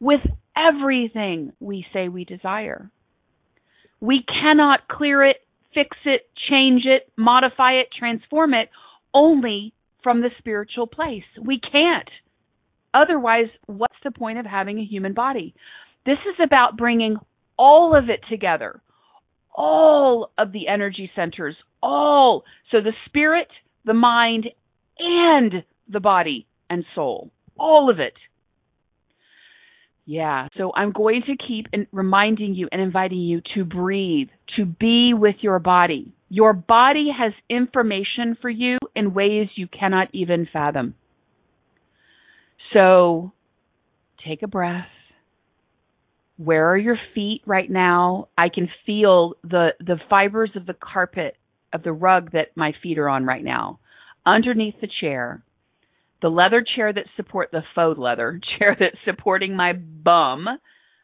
with 0.00 0.20
everything 0.56 1.52
we 1.60 1.86
say 1.92 2.08
we 2.08 2.24
desire. 2.24 2.90
We 4.00 4.24
cannot 4.24 4.88
clear 4.88 5.22
it, 5.24 5.36
fix 5.74 5.96
it, 6.04 6.28
change 6.48 6.82
it, 6.86 7.12
modify 7.16 7.74
it, 7.74 7.88
transform 7.96 8.54
it 8.54 8.70
only 9.14 9.72
from 10.02 10.20
the 10.20 10.30
spiritual 10.38 10.86
place. 10.86 11.24
We 11.40 11.60
can't. 11.60 12.08
Otherwise, 12.92 13.46
what's 13.66 13.94
the 14.02 14.10
point 14.10 14.38
of 14.38 14.46
having 14.46 14.78
a 14.78 14.84
human 14.84 15.14
body? 15.14 15.54
This 16.06 16.18
is 16.28 16.36
about 16.44 16.76
bringing 16.76 17.16
all 17.56 17.94
of 17.96 18.08
it 18.08 18.20
together, 18.28 18.80
all 19.54 20.32
of 20.38 20.52
the 20.52 20.66
energy 20.68 21.10
centers, 21.14 21.56
all. 21.82 22.44
So 22.70 22.80
the 22.80 22.94
spirit, 23.06 23.48
the 23.84 23.94
mind, 23.94 24.46
and 24.98 25.64
the 25.88 26.00
body 26.00 26.46
and 26.68 26.84
soul, 26.94 27.30
all 27.58 27.90
of 27.90 28.00
it. 28.00 28.14
Yeah, 30.10 30.48
so 30.58 30.72
I'm 30.74 30.90
going 30.90 31.22
to 31.28 31.36
keep 31.36 31.66
reminding 31.92 32.56
you 32.56 32.68
and 32.72 32.80
inviting 32.80 33.20
you 33.20 33.42
to 33.54 33.64
breathe, 33.64 34.26
to 34.56 34.64
be 34.64 35.14
with 35.14 35.36
your 35.40 35.60
body. 35.60 36.12
Your 36.28 36.52
body 36.52 37.10
has 37.16 37.32
information 37.48 38.36
for 38.42 38.50
you 38.50 38.78
in 38.96 39.14
ways 39.14 39.46
you 39.54 39.68
cannot 39.68 40.08
even 40.12 40.48
fathom. 40.52 40.96
So 42.72 43.30
take 44.26 44.42
a 44.42 44.48
breath. 44.48 44.88
Where 46.38 46.68
are 46.70 46.76
your 46.76 46.98
feet 47.14 47.42
right 47.46 47.70
now? 47.70 48.30
I 48.36 48.48
can 48.48 48.68
feel 48.84 49.34
the 49.44 49.74
the 49.78 50.00
fibers 50.10 50.50
of 50.56 50.66
the 50.66 50.74
carpet 50.74 51.36
of 51.72 51.84
the 51.84 51.92
rug 51.92 52.32
that 52.32 52.48
my 52.56 52.72
feet 52.82 52.98
are 52.98 53.08
on 53.08 53.24
right 53.24 53.44
now 53.44 53.78
underneath 54.26 54.74
the 54.80 54.88
chair 55.00 55.44
the 56.22 56.28
leather 56.28 56.64
chair 56.76 56.92
that 56.92 57.06
support 57.16 57.50
the 57.50 57.62
faux 57.74 57.98
leather 57.98 58.40
chair 58.58 58.76
that's 58.78 58.96
supporting 59.04 59.56
my 59.56 59.72
bum 59.72 60.46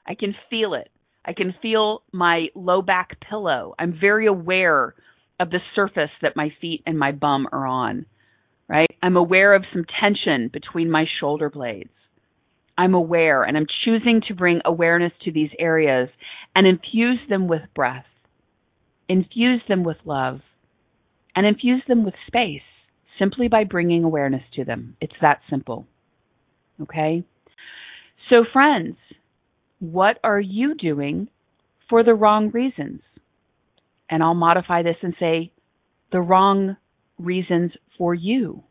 i 0.07 0.15
can 0.15 0.35
feel 0.51 0.75
it. 0.75 0.91
I 1.29 1.33
can 1.33 1.55
feel 1.61 2.05
my 2.13 2.47
low 2.55 2.83
back 2.83 3.19
pillow. 3.19 3.75
I'm 3.81 3.99
very 4.01 4.29
aware 4.29 4.95
of 5.41 5.51
the 5.51 5.59
surface 5.75 6.13
that 6.23 6.37
my 6.37 6.51
feet 6.61 6.85
and 6.87 6.97
my 6.97 7.11
bum 7.11 7.49
are 7.51 7.67
on 7.67 8.07
right? 8.69 8.91
I'm 9.03 9.17
aware 9.17 9.55
of 9.55 9.65
some 9.73 9.85
tension 10.01 10.51
between 10.53 10.91
my 10.91 11.05
shoulder 11.21 11.51
blades. 11.51 11.91
I'm 12.79 12.95
aware 12.95 13.43
and 13.43 13.57
i'm 13.57 13.67
choosing 13.85 14.21
to 14.29 14.35
bring 14.35 14.61
awareness 14.65 15.13
to 15.25 15.33
these 15.33 15.51
areas 15.59 16.11
and 16.55 16.67
infuse 16.67 17.21
them 17.29 17.49
with 17.49 17.63
breath 17.75 18.05
infuse 19.09 19.63
them 19.69 19.83
with 19.83 19.97
love 20.05 20.41
and 21.35 21.47
infuse 21.47 21.83
them 21.89 22.05
with 22.05 22.15
space 22.27 22.61
simply 23.19 23.49
by 23.49 23.65
bringing 23.65 24.05
awareness 24.05 24.43
to 24.55 24.65
them. 24.65 24.97
It's 25.01 25.15
that 25.21 25.41
simple. 25.49 25.87
Okay? 26.83 27.25
So, 28.29 28.45
friends, 28.53 28.97
what 29.79 30.19
are 30.25 30.41
you 30.41 30.75
doing 30.75 31.29
for 31.89 32.03
the 32.03 32.15
wrong 32.15 32.51
reasons? 32.51 33.01
And 34.11 34.23
I'll 34.23 34.35
modify 34.35 34.83
this 34.83 34.97
and 35.03 35.15
say 35.19 35.53
the 36.13 36.21
wrong 36.21 36.77
reasons 37.19 37.73
for 37.99 38.15
you. 38.15 38.63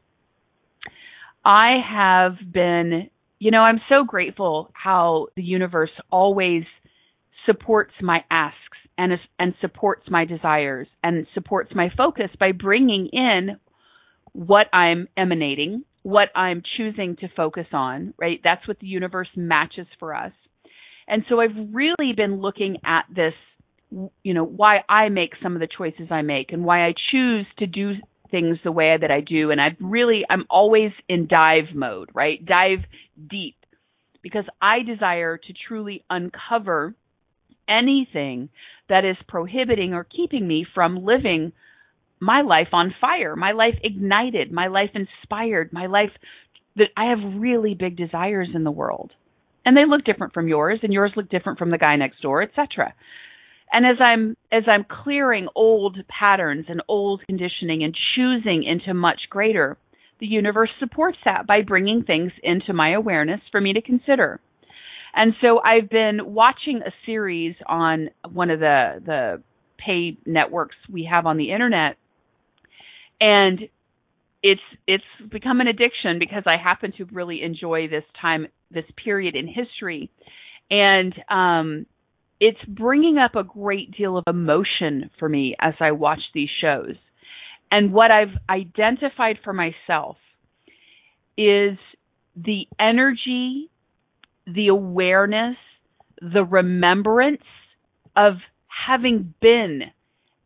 I 1.43 1.77
have 1.87 2.37
been, 2.51 3.09
you 3.39 3.51
know, 3.51 3.61
I'm 3.61 3.81
so 3.87 4.03
grateful 4.03 4.71
how 4.73 5.27
the 5.35 5.43
universe 5.43 5.91
always 6.11 6.63
supports 7.45 7.93
my 8.01 8.23
asks 8.31 8.57
and 8.97 9.11
and 9.37 9.53
supports 9.61 10.09
my 10.09 10.25
desires 10.25 10.87
and 11.03 11.27
supports 11.33 11.71
my 11.75 11.89
focus 11.95 12.29
by 12.39 12.51
bringing 12.51 13.09
in 13.11 13.57
what 14.35 14.67
I'm 14.73 15.07
emanating, 15.15 15.85
what 16.03 16.27
I'm 16.35 16.61
choosing 16.75 17.15
to 17.21 17.29
focus 17.37 17.67
on, 17.71 18.13
right? 18.17 18.41
That's 18.43 18.67
what 18.67 18.79
the 18.79 18.87
universe 18.87 19.29
matches 19.35 19.87
for 19.97 20.13
us. 20.13 20.33
And 21.07 21.23
so 21.29 21.39
I've 21.39 21.55
really 21.71 22.13
been 22.15 22.41
looking 22.41 22.77
at 22.83 23.05
this, 23.09 23.33
you 24.23 24.33
know, 24.33 24.43
why 24.43 24.79
I 24.89 25.07
make 25.07 25.31
some 25.41 25.55
of 25.55 25.61
the 25.61 25.69
choices 25.77 26.07
I 26.11 26.21
make 26.21 26.51
and 26.51 26.65
why 26.65 26.85
I 26.85 26.93
choose 27.11 27.45
to 27.59 27.65
do 27.65 27.93
things 28.29 28.57
the 28.63 28.73
way 28.73 28.97
that 28.99 29.09
I 29.09 29.21
do. 29.21 29.51
And 29.51 29.61
I've 29.61 29.77
really, 29.79 30.23
I'm 30.29 30.45
always 30.49 30.91
in 31.07 31.27
dive 31.27 31.73
mode, 31.73 32.09
right? 32.13 32.45
Dive 32.45 32.79
deep 33.29 33.55
because 34.21 34.45
I 34.61 34.79
desire 34.81 35.37
to 35.37 35.53
truly 35.67 36.03
uncover 36.09 36.93
anything 37.69 38.49
that 38.89 39.05
is 39.05 39.15
prohibiting 39.29 39.93
or 39.93 40.03
keeping 40.03 40.45
me 40.45 40.65
from 40.75 41.05
living 41.05 41.53
my 42.19 42.41
life 42.41 42.69
on 42.71 42.93
fire, 42.99 43.35
my 43.35 43.51
life 43.51 43.75
ignited, 43.83 44.51
my 44.51 44.67
life 44.67 44.91
inspired, 44.93 45.71
my 45.73 45.87
life 45.87 46.11
that 46.75 46.89
I 46.97 47.09
have 47.09 47.39
really 47.39 47.73
big 47.73 47.95
desires 47.97 48.49
in 48.53 48.63
the 48.63 48.71
world. 48.71 49.11
And 49.65 49.75
they 49.75 49.85
look 49.87 50.03
different 50.05 50.33
from 50.33 50.47
yours 50.47 50.79
and 50.83 50.93
yours 50.93 51.11
look 51.15 51.29
different 51.29 51.57
from 51.57 51.71
the 51.71 51.77
guy 51.77 51.95
next 51.95 52.21
door, 52.21 52.41
etc. 52.41 52.93
And 53.71 53.85
as 53.85 53.97
I'm 53.99 54.37
as 54.51 54.63
I'm 54.67 54.85
clearing 54.85 55.47
old 55.55 55.97
patterns 56.07 56.65
and 56.69 56.81
old 56.87 57.21
conditioning 57.25 57.83
and 57.83 57.97
choosing 58.15 58.63
into 58.63 58.93
much 58.93 59.21
greater, 59.29 59.77
the 60.19 60.27
universe 60.27 60.69
supports 60.79 61.17
that 61.25 61.47
by 61.47 61.61
bringing 61.61 62.03
things 62.03 62.31
into 62.43 62.73
my 62.73 62.93
awareness 62.93 63.41
for 63.51 63.59
me 63.59 63.73
to 63.73 63.81
consider. 63.81 64.39
And 65.15 65.33
so 65.41 65.59
I've 65.59 65.89
been 65.89 66.33
watching 66.33 66.81
a 66.85 66.91
series 67.05 67.55
on 67.65 68.09
one 68.31 68.51
of 68.51 68.59
the 68.59 69.01
the 69.03 69.43
pay 69.77 70.17
networks 70.25 70.75
we 70.91 71.07
have 71.11 71.25
on 71.25 71.37
the 71.37 71.51
internet 71.51 71.97
and 73.19 73.59
it's 74.43 74.61
it's 74.87 75.03
become 75.31 75.61
an 75.61 75.67
addiction 75.67 76.19
because 76.19 76.43
I 76.45 76.57
happen 76.61 76.93
to 76.97 77.05
really 77.05 77.41
enjoy 77.41 77.87
this 77.87 78.03
time 78.21 78.47
this 78.71 78.85
period 79.03 79.35
in 79.35 79.47
history 79.47 80.11
and 80.69 81.13
um 81.29 81.85
it's 82.39 82.63
bringing 82.67 83.17
up 83.17 83.35
a 83.35 83.43
great 83.43 83.91
deal 83.95 84.17
of 84.17 84.23
emotion 84.27 85.09
for 85.19 85.29
me 85.29 85.55
as 85.59 85.73
I 85.79 85.91
watch 85.91 86.19
these 86.33 86.49
shows. 86.61 86.95
And 87.71 87.93
what 87.93 88.11
I've 88.11 88.35
identified 88.49 89.37
for 89.43 89.53
myself 89.53 90.17
is 91.37 91.77
the 92.35 92.67
energy, 92.79 93.69
the 94.45 94.67
awareness, 94.67 95.55
the 96.21 96.43
remembrance 96.43 97.41
of 98.15 98.33
having 98.67 99.33
been 99.41 99.83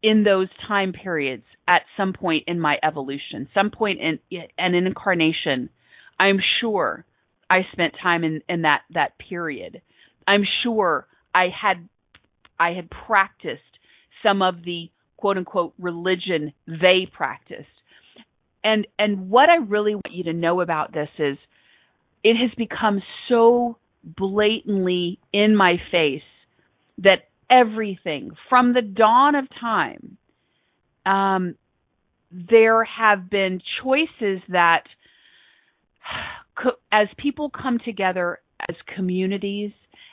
in 0.01 0.23
those 0.23 0.47
time 0.67 0.93
periods 0.93 1.43
at 1.67 1.81
some 1.97 2.13
point 2.13 2.43
in 2.47 2.59
my 2.59 2.77
evolution, 2.83 3.47
some 3.53 3.71
point 3.71 3.99
in, 3.99 4.19
in 4.31 4.45
an 4.57 4.73
incarnation. 4.73 5.69
I'm 6.19 6.39
sure 6.61 7.05
I 7.49 7.61
spent 7.71 7.95
time 8.01 8.23
in, 8.23 8.41
in 8.47 8.61
that, 8.63 8.81
that 8.93 9.17
period. 9.17 9.81
I'm 10.27 10.43
sure 10.63 11.07
I 11.33 11.47
had 11.49 11.87
I 12.59 12.71
had 12.71 12.89
practiced 12.89 13.61
some 14.21 14.41
of 14.41 14.63
the 14.65 14.89
quote 15.17 15.37
unquote 15.37 15.73
religion 15.79 16.53
they 16.67 17.07
practiced. 17.11 17.67
And 18.63 18.85
and 18.97 19.29
what 19.29 19.49
I 19.49 19.57
really 19.57 19.95
want 19.95 20.11
you 20.11 20.25
to 20.25 20.33
know 20.33 20.61
about 20.61 20.93
this 20.93 21.09
is 21.17 21.37
it 22.23 22.35
has 22.35 22.51
become 22.57 23.01
so 23.29 23.77
blatantly 24.03 25.19
in 25.31 25.55
my 25.55 25.77
face 25.91 26.21
that 26.99 27.28
everything. 27.49 28.31
From 28.49 28.73
the 28.73 28.81
dawn 28.81 29.35
of 29.35 29.45
time, 29.59 30.17
um, 31.05 31.55
there 32.31 32.83
have 32.83 33.29
been 33.29 33.61
choices 33.83 34.41
that 34.49 34.83
as 36.91 37.07
people 37.17 37.49
come 37.49 37.79
together 37.83 38.39
as 38.67 38.75
communities, 38.95 39.71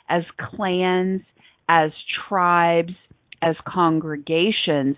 as 0.09 0.23
clans, 0.39 1.21
as 1.69 1.91
tribes, 2.27 2.93
as 3.41 3.55
congregations, 3.67 4.95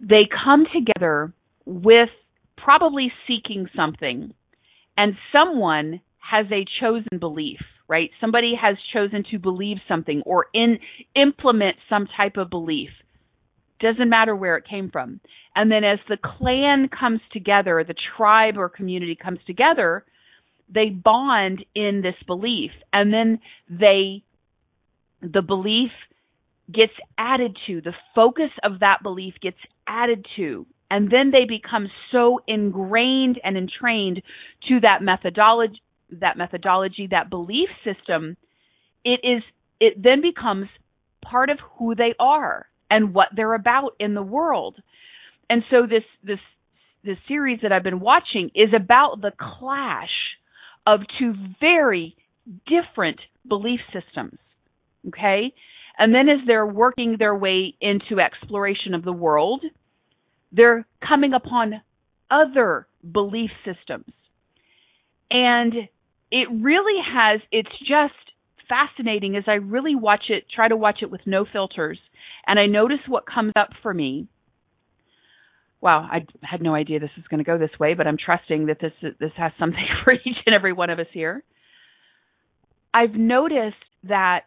they 0.00 0.28
come 0.44 0.66
together 0.72 1.32
with 1.64 2.08
probably 2.56 3.12
seeking 3.26 3.68
something, 3.74 4.32
and 4.96 5.14
someone 5.32 6.00
has 6.18 6.46
a 6.52 6.64
chosen 6.80 7.18
belief, 7.18 7.60
right? 7.90 8.10
Somebody 8.20 8.54
has 8.58 8.76
chosen 8.94 9.24
to 9.32 9.38
believe 9.40 9.78
something 9.88 10.22
or 10.24 10.46
in 10.54 10.78
implement 11.16 11.76
some 11.88 12.06
type 12.16 12.36
of 12.36 12.48
belief. 12.48 12.90
Doesn't 13.80 14.08
matter 14.08 14.36
where 14.36 14.56
it 14.56 14.64
came 14.68 14.90
from. 14.90 15.20
And 15.56 15.72
then 15.72 15.82
as 15.82 15.98
the 16.08 16.16
clan 16.16 16.88
comes 16.88 17.20
together, 17.32 17.84
the 17.86 17.96
tribe 18.16 18.56
or 18.56 18.68
community 18.68 19.18
comes 19.20 19.40
together, 19.44 20.04
they 20.72 20.90
bond 20.90 21.64
in 21.74 22.00
this 22.00 22.14
belief 22.28 22.70
and 22.92 23.12
then 23.12 23.40
they 23.68 24.22
the 25.20 25.42
belief 25.42 25.90
gets 26.72 26.92
added 27.18 27.56
to 27.66 27.80
the 27.80 27.92
focus 28.14 28.50
of 28.62 28.78
that 28.78 28.98
belief 29.02 29.34
gets 29.42 29.58
added 29.88 30.24
to 30.36 30.64
and 30.88 31.10
then 31.10 31.32
they 31.32 31.44
become 31.44 31.88
so 32.12 32.38
ingrained 32.46 33.40
and 33.42 33.56
entrained 33.56 34.22
to 34.68 34.78
that 34.80 35.02
methodology 35.02 35.82
that 36.20 36.36
methodology 36.36 37.08
that 37.10 37.30
belief 37.30 37.68
system 37.84 38.36
it 39.04 39.20
is 39.22 39.42
it 39.80 39.94
then 40.02 40.20
becomes 40.20 40.66
part 41.22 41.50
of 41.50 41.58
who 41.78 41.94
they 41.94 42.14
are 42.18 42.66
and 42.90 43.14
what 43.14 43.28
they're 43.34 43.54
about 43.54 43.94
in 43.98 44.14
the 44.14 44.22
world 44.22 44.76
and 45.48 45.62
so 45.70 45.86
this 45.86 46.04
this 46.22 46.38
this 47.04 47.16
series 47.28 47.60
that 47.62 47.72
I've 47.72 47.82
been 47.82 48.00
watching 48.00 48.50
is 48.54 48.70
about 48.74 49.20
the 49.20 49.32
clash 49.38 50.10
of 50.86 51.00
two 51.18 51.34
very 51.60 52.16
different 52.66 53.20
belief 53.46 53.80
systems. 53.92 54.38
Okay? 55.08 55.52
And 55.98 56.14
then 56.14 56.28
as 56.28 56.38
they're 56.46 56.66
working 56.66 57.16
their 57.18 57.34
way 57.34 57.74
into 57.80 58.20
exploration 58.20 58.94
of 58.94 59.02
the 59.02 59.12
world, 59.12 59.64
they're 60.52 60.86
coming 61.06 61.32
upon 61.32 61.82
other 62.30 62.86
belief 63.12 63.50
systems. 63.64 64.12
And 65.30 65.74
it 66.30 66.48
really 66.50 67.00
has, 67.02 67.40
it's 67.50 67.70
just 67.80 68.14
fascinating 68.68 69.36
as 69.36 69.44
I 69.46 69.54
really 69.54 69.94
watch 69.94 70.24
it, 70.28 70.44
try 70.54 70.68
to 70.68 70.76
watch 70.76 70.98
it 71.02 71.10
with 71.10 71.22
no 71.26 71.44
filters. 71.50 71.98
And 72.46 72.58
I 72.58 72.66
notice 72.66 73.00
what 73.06 73.24
comes 73.26 73.52
up 73.56 73.70
for 73.82 73.92
me. 73.92 74.28
Wow, 75.80 76.06
I 76.10 76.26
had 76.42 76.62
no 76.62 76.74
idea 76.74 77.00
this 77.00 77.10
was 77.16 77.26
going 77.28 77.38
to 77.38 77.44
go 77.44 77.58
this 77.58 77.78
way, 77.80 77.94
but 77.94 78.06
I'm 78.06 78.18
trusting 78.22 78.66
that 78.66 78.78
this 78.80 78.92
this 79.18 79.32
has 79.36 79.52
something 79.58 79.84
for 80.04 80.12
each 80.12 80.36
and 80.46 80.54
every 80.54 80.72
one 80.72 80.90
of 80.90 80.98
us 80.98 81.06
here. 81.12 81.42
I've 82.92 83.14
noticed 83.14 83.76
that 84.04 84.40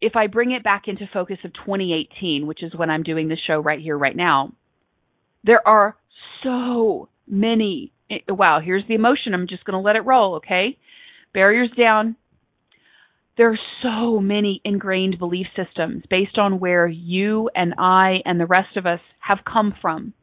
if 0.00 0.16
I 0.16 0.26
bring 0.26 0.52
it 0.52 0.62
back 0.62 0.82
into 0.86 1.08
focus 1.12 1.38
of 1.44 1.52
2018, 1.54 2.46
which 2.46 2.62
is 2.62 2.74
when 2.76 2.90
I'm 2.90 3.02
doing 3.02 3.28
the 3.28 3.38
show 3.46 3.58
right 3.58 3.80
here, 3.80 3.96
right 3.96 4.16
now, 4.16 4.52
there 5.44 5.66
are 5.66 5.96
so 6.42 7.08
many. 7.26 7.92
Eh, 8.10 8.18
wow, 8.28 8.60
here's 8.62 8.86
the 8.88 8.94
emotion. 8.94 9.32
I'm 9.32 9.48
just 9.48 9.64
going 9.64 9.80
to 9.80 9.84
let 9.84 9.96
it 9.96 10.00
roll, 10.00 10.36
okay? 10.36 10.76
Barriers 11.34 11.70
down. 11.76 12.16
There 13.36 13.50
are 13.50 13.58
so 13.82 14.20
many 14.20 14.60
ingrained 14.64 15.18
belief 15.18 15.48
systems 15.56 16.04
based 16.08 16.38
on 16.38 16.60
where 16.60 16.86
you 16.86 17.50
and 17.54 17.74
I 17.76 18.18
and 18.24 18.38
the 18.38 18.46
rest 18.46 18.76
of 18.76 18.86
us 18.86 19.00
have 19.18 19.38
come 19.44 19.74
from 19.82 20.14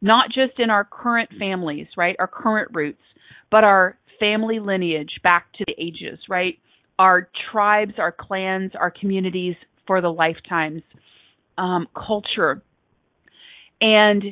not 0.00 0.28
just 0.28 0.58
in 0.58 0.70
our 0.70 0.84
current 0.84 1.30
families, 1.38 1.86
right? 1.96 2.16
Our 2.18 2.26
current 2.26 2.70
roots, 2.72 3.02
but 3.50 3.64
our 3.64 3.98
family 4.18 4.58
lineage 4.58 5.20
back 5.22 5.52
to 5.54 5.64
the 5.66 5.74
ages, 5.78 6.18
right? 6.28 6.58
Our 6.98 7.28
tribes, 7.50 7.94
our 7.98 8.12
clans, 8.12 8.72
our 8.78 8.90
communities 8.90 9.56
for 9.86 10.00
the 10.00 10.12
lifetimes, 10.12 10.82
um, 11.58 11.88
culture. 11.94 12.62
And 13.80 14.22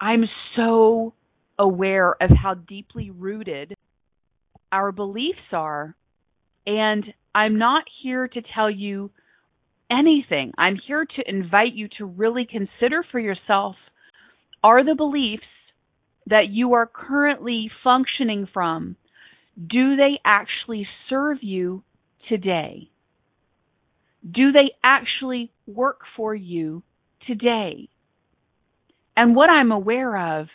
I'm 0.00 0.24
so 0.56 1.14
aware 1.58 2.14
of 2.22 2.30
how 2.30 2.54
deeply 2.54 3.10
rooted 3.10 3.74
our 4.72 4.92
beliefs 4.92 5.38
are. 5.52 5.96
And 6.66 7.04
I'm 7.34 7.58
not 7.58 7.84
here 8.02 8.28
to 8.28 8.42
tell 8.54 8.70
you 8.70 9.10
anything. 9.90 10.52
I'm 10.56 10.76
here 10.86 11.04
to 11.04 11.28
invite 11.28 11.74
you 11.74 11.88
to 11.98 12.04
really 12.04 12.46
consider 12.50 13.04
for 13.10 13.18
yourself 13.18 13.76
are 14.62 14.84
the 14.84 14.94
beliefs 14.94 15.42
that 16.26 16.48
you 16.50 16.74
are 16.74 16.86
currently 16.86 17.70
functioning 17.82 18.46
from, 18.52 18.96
do 19.56 19.96
they 19.96 20.20
actually 20.24 20.86
serve 21.08 21.38
you 21.42 21.82
today? 22.28 22.90
Do 24.22 24.52
they 24.52 24.72
actually 24.84 25.50
work 25.66 26.00
for 26.16 26.34
you 26.34 26.82
today? 27.26 27.88
And 29.16 29.34
what 29.34 29.50
I'm 29.50 29.72
aware 29.72 30.40
of 30.40 30.48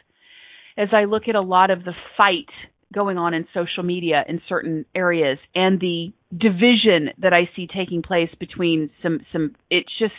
as 0.77 0.89
I 0.93 1.05
look 1.05 1.23
at 1.27 1.35
a 1.35 1.41
lot 1.41 1.71
of 1.71 1.83
the 1.83 1.93
fight 2.17 2.49
going 2.95 3.17
on 3.17 3.33
in 3.33 3.45
social 3.53 3.83
media 3.83 4.23
in 4.27 4.41
certain 4.47 4.85
areas 4.95 5.37
and 5.53 5.79
the 5.79 6.13
division 6.31 7.09
that 7.19 7.33
I 7.33 7.49
see 7.55 7.67
taking 7.67 8.01
place 8.01 8.29
between 8.39 8.89
some 9.03 9.19
some 9.31 9.55
it's 9.69 9.91
just 9.99 10.13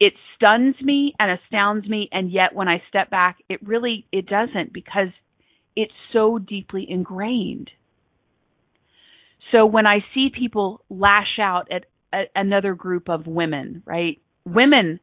it 0.00 0.12
stuns 0.36 0.74
me 0.82 1.14
and 1.18 1.38
astounds 1.40 1.88
me. 1.88 2.08
And 2.12 2.30
yet 2.30 2.54
when 2.54 2.68
i 2.68 2.82
step 2.88 3.10
back 3.10 3.38
it 3.48 3.66
really 3.66 4.04
it 4.12 4.26
doesn't 4.26 4.72
because 4.72 5.08
it's 5.76 5.92
so 6.12 6.38
deeply 6.38 6.84
ingrained. 6.88 7.70
So 9.52 9.64
when 9.64 9.86
i 9.86 9.98
see 10.12 10.30
people 10.36 10.82
lash 10.90 11.38
out 11.40 11.68
at 11.70 11.84
a, 12.12 12.24
another 12.34 12.74
group 12.74 13.08
of 13.08 13.26
women 13.26 13.82
right? 13.86 14.20
Women 14.44 14.98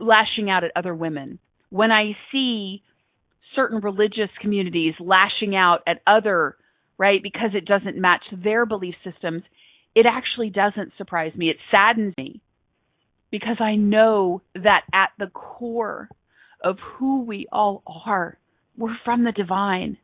lashing 0.00 0.50
out 0.50 0.64
at 0.64 0.70
other 0.76 0.94
women. 0.94 1.38
When 1.70 1.90
i 1.90 2.12
see 2.30 2.82
certain 3.56 3.80
religious 3.80 4.30
communities 4.40 4.94
lashing 5.00 5.56
out 5.56 5.80
at 5.88 6.00
other 6.06 6.56
right 6.98 7.22
because 7.22 7.50
it 7.54 7.64
doesn't 7.64 7.96
match 7.96 8.22
their 8.32 8.64
belief 8.64 8.94
systems 9.02 9.42
it 9.96 10.06
actually 10.06 10.50
doesn't 10.50 10.92
surprise 10.96 11.32
me 11.34 11.50
it 11.50 11.56
saddens 11.72 12.14
me 12.16 12.40
because 13.30 13.56
I 13.60 13.76
know 13.76 14.42
that 14.54 14.82
at 14.92 15.10
the 15.18 15.26
core 15.26 16.08
of 16.62 16.78
who 16.80 17.22
we 17.22 17.46
all 17.52 17.82
are, 17.86 18.38
we're 18.76 18.96
from 19.04 19.24
the 19.24 19.32
divine. 19.32 19.98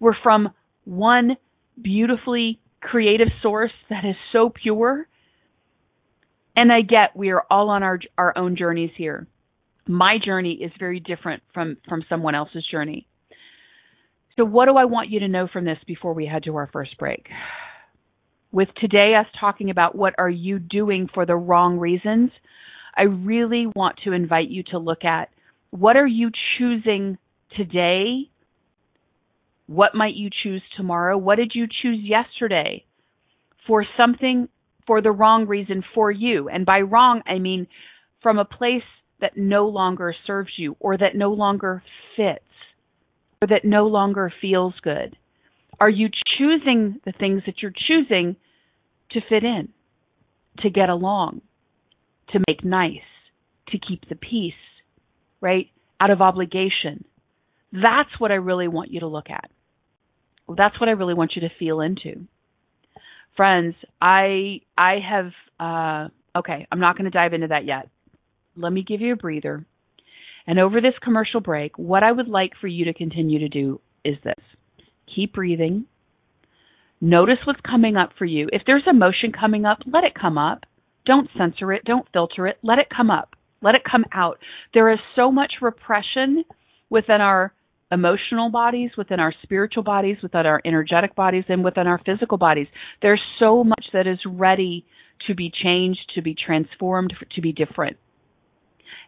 We're 0.00 0.16
from 0.22 0.50
one 0.84 1.36
beautifully 1.80 2.60
creative 2.80 3.28
source 3.42 3.72
that 3.90 4.04
is 4.04 4.16
so 4.32 4.50
pure. 4.50 5.06
And 6.56 6.70
I 6.72 6.82
get 6.82 7.16
we 7.16 7.30
are 7.30 7.44
all 7.50 7.70
on 7.70 7.82
our 7.82 7.98
our 8.16 8.36
own 8.36 8.56
journeys 8.56 8.90
here. 8.96 9.26
My 9.86 10.18
journey 10.24 10.54
is 10.62 10.72
very 10.78 11.00
different 11.00 11.42
from 11.52 11.76
from 11.88 12.04
someone 12.08 12.34
else's 12.34 12.66
journey. 12.70 13.06
So 14.36 14.44
what 14.44 14.66
do 14.66 14.76
I 14.76 14.86
want 14.86 15.10
you 15.10 15.20
to 15.20 15.28
know 15.28 15.48
from 15.52 15.64
this 15.64 15.78
before 15.86 16.12
we 16.12 16.26
head 16.26 16.44
to 16.44 16.56
our 16.56 16.68
first 16.72 16.98
break? 16.98 17.28
With 18.50 18.68
today 18.80 19.14
us 19.18 19.26
talking 19.38 19.70
about 19.70 19.94
what 19.94 20.14
are 20.18 20.30
you 20.30 20.58
doing 20.58 21.08
for 21.12 21.26
the 21.26 21.36
wrong 21.36 21.78
reasons, 21.78 22.30
I 22.96 23.02
really 23.02 23.66
want 23.74 23.98
to 24.04 24.12
invite 24.12 24.48
you 24.48 24.62
to 24.70 24.78
look 24.78 25.04
at 25.04 25.30
what 25.70 25.96
are 25.96 26.06
you 26.06 26.30
choosing 26.56 27.18
today? 27.56 28.30
What 29.66 29.94
might 29.94 30.14
you 30.14 30.30
choose 30.42 30.62
tomorrow? 30.76 31.16
What 31.16 31.36
did 31.36 31.52
you 31.54 31.66
choose 31.66 31.98
yesterday 32.02 32.84
for 33.66 33.84
something 33.96 34.48
for 34.86 35.00
the 35.00 35.10
wrong 35.10 35.46
reason 35.46 35.82
for 35.94 36.10
you? 36.10 36.48
And 36.48 36.66
by 36.66 36.80
wrong, 36.80 37.22
I 37.26 37.38
mean 37.38 37.66
from 38.22 38.38
a 38.38 38.44
place 38.44 38.82
that 39.20 39.36
no 39.36 39.68
longer 39.68 40.14
serves 40.26 40.50
you 40.56 40.76
or 40.80 40.96
that 40.98 41.14
no 41.14 41.32
longer 41.32 41.82
fits 42.16 42.44
or 43.40 43.48
that 43.48 43.64
no 43.64 43.86
longer 43.86 44.32
feels 44.40 44.74
good. 44.82 45.16
Are 45.80 45.90
you 45.90 46.08
choosing 46.38 47.00
the 47.04 47.12
things 47.12 47.42
that 47.46 47.62
you're 47.62 47.72
choosing 47.72 48.36
to 49.10 49.20
fit 49.28 49.44
in, 49.44 49.68
to 50.60 50.70
get 50.70 50.88
along? 50.88 51.40
to 52.34 52.40
make 52.48 52.64
nice, 52.64 53.06
to 53.68 53.78
keep 53.78 54.08
the 54.08 54.16
peace, 54.16 54.52
right? 55.40 55.68
Out 56.00 56.10
of 56.10 56.20
obligation. 56.20 57.04
That's 57.72 58.10
what 58.18 58.30
I 58.30 58.34
really 58.34 58.68
want 58.68 58.90
you 58.90 59.00
to 59.00 59.06
look 59.06 59.30
at. 59.30 59.50
That's 60.48 60.78
what 60.78 60.88
I 60.88 60.92
really 60.92 61.14
want 61.14 61.32
you 61.34 61.42
to 61.42 61.54
feel 61.58 61.80
into. 61.80 62.26
Friends, 63.36 63.74
I 64.00 64.60
I 64.76 64.98
have 65.08 65.30
uh 65.58 66.08
okay, 66.38 66.66
I'm 66.70 66.80
not 66.80 66.96
going 66.96 67.10
to 67.10 67.10
dive 67.10 67.32
into 67.32 67.48
that 67.48 67.64
yet. 67.64 67.88
Let 68.56 68.72
me 68.72 68.84
give 68.86 69.00
you 69.00 69.12
a 69.12 69.16
breather. 69.16 69.66
And 70.46 70.58
over 70.58 70.80
this 70.80 70.94
commercial 71.02 71.40
break, 71.40 71.78
what 71.78 72.02
I 72.02 72.12
would 72.12 72.28
like 72.28 72.52
for 72.60 72.66
you 72.66 72.84
to 72.86 72.94
continue 72.94 73.38
to 73.40 73.48
do 73.48 73.80
is 74.04 74.16
this. 74.22 74.34
Keep 75.14 75.34
breathing. 75.34 75.86
Notice 77.00 77.38
what's 77.44 77.60
coming 77.60 77.96
up 77.96 78.10
for 78.18 78.24
you. 78.24 78.48
If 78.52 78.62
there's 78.66 78.84
emotion 78.86 79.32
coming 79.32 79.64
up, 79.64 79.78
let 79.86 80.04
it 80.04 80.12
come 80.18 80.38
up. 80.38 80.64
Don't 81.06 81.28
censor 81.36 81.72
it. 81.72 81.84
Don't 81.84 82.06
filter 82.12 82.46
it. 82.46 82.58
Let 82.62 82.78
it 82.78 82.86
come 82.94 83.10
up. 83.10 83.36
Let 83.62 83.74
it 83.74 83.82
come 83.90 84.04
out. 84.12 84.38
There 84.72 84.92
is 84.92 84.98
so 85.16 85.30
much 85.30 85.54
repression 85.60 86.44
within 86.90 87.20
our 87.20 87.52
emotional 87.90 88.50
bodies, 88.50 88.90
within 88.96 89.20
our 89.20 89.32
spiritual 89.42 89.82
bodies, 89.82 90.16
within 90.22 90.46
our 90.46 90.60
energetic 90.64 91.14
bodies, 91.14 91.44
and 91.48 91.64
within 91.64 91.86
our 91.86 92.00
physical 92.04 92.38
bodies. 92.38 92.66
There's 93.02 93.22
so 93.38 93.64
much 93.64 93.86
that 93.92 94.06
is 94.06 94.18
ready 94.26 94.84
to 95.26 95.34
be 95.34 95.50
changed, 95.62 96.00
to 96.14 96.22
be 96.22 96.34
transformed, 96.34 97.14
to 97.34 97.40
be 97.40 97.52
different. 97.52 97.96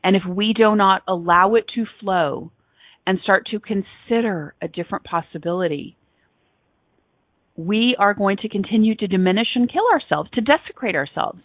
And 0.06 0.14
if 0.14 0.22
we 0.24 0.52
do 0.56 0.76
not 0.76 1.02
allow 1.08 1.56
it 1.56 1.64
to 1.74 1.84
flow 1.98 2.52
and 3.08 3.18
start 3.24 3.48
to 3.50 3.58
consider 3.58 4.54
a 4.62 4.68
different 4.68 5.04
possibility, 5.04 5.96
we 7.56 7.96
are 7.98 8.14
going 8.14 8.36
to 8.42 8.48
continue 8.48 8.94
to 8.94 9.08
diminish 9.08 9.48
and 9.56 9.68
kill 9.68 9.82
ourselves, 9.92 10.30
to 10.34 10.40
desecrate 10.42 10.94
ourselves. 10.94 11.40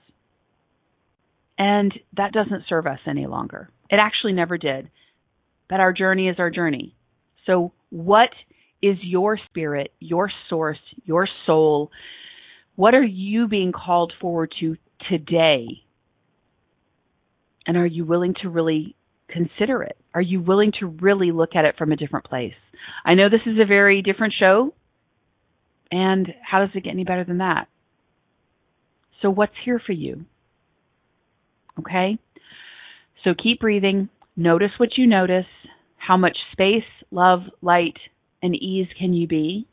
And 1.58 1.91
that 2.15 2.34
doesn't 2.34 2.65
serve 2.69 2.86
us 2.86 3.00
any 3.08 3.26
longer. 3.26 3.71
It 3.89 3.97
actually 4.00 4.34
never 4.34 4.60
did. 4.60 4.91
But 5.67 5.80
our 5.80 5.91
journey 5.91 6.28
is 6.28 6.36
our 6.38 6.52
journey. 6.52 6.95
So, 7.47 7.74
what 7.89 8.30
is 8.80 8.97
your 9.02 9.39
spirit, 9.50 9.91
your 10.00 10.30
source, 10.52 10.78
your 11.04 11.28
soul? 11.47 11.89
What 12.76 12.93
are 12.93 13.02
you 13.02 13.47
being 13.47 13.71
called 13.71 14.13
forward 14.21 14.54
to 14.60 14.78
today? 15.10 15.82
And 17.67 17.78
are 17.78 17.86
you 17.86 18.06
willing 18.06 18.36
to 18.41 18.50
really 18.50 18.95
consider 19.30 19.84
it? 19.84 19.97
Are 20.13 20.21
you 20.21 20.41
willing 20.41 20.71
to 20.80 20.88
really 20.88 21.32
look 21.32 21.56
at 21.56 21.65
it 21.65 21.76
from 21.78 21.91
a 21.91 21.95
different 21.95 22.26
place? 22.26 22.54
I 23.06 23.13
know 23.13 23.30
this 23.30 23.41
is 23.45 23.58
a 23.62 23.65
very 23.65 24.02
different 24.02 24.34
show. 24.38 24.74
And 25.91 26.28
how 26.41 26.60
does 26.60 26.69
it 26.74 26.84
get 26.84 26.91
any 26.91 27.04
better 27.04 27.24
than 27.24 27.39
that? 27.39 27.67
So, 29.21 29.30
what's 29.30 29.54
here 29.65 29.80
for 29.86 29.91
you? 29.91 30.26
Okay? 31.80 32.17
So, 33.24 33.32
keep 33.41 33.60
breathing. 33.60 34.10
Notice 34.36 34.71
what 34.78 34.97
you 34.97 35.06
notice. 35.06 35.45
How 35.97 36.17
much 36.17 36.38
space, 36.54 36.88
love, 37.12 37.41
light, 37.62 37.97
and 38.41 38.56
ease 38.56 38.88
can 38.97 39.13
you 39.13 39.28
be? 39.28 39.67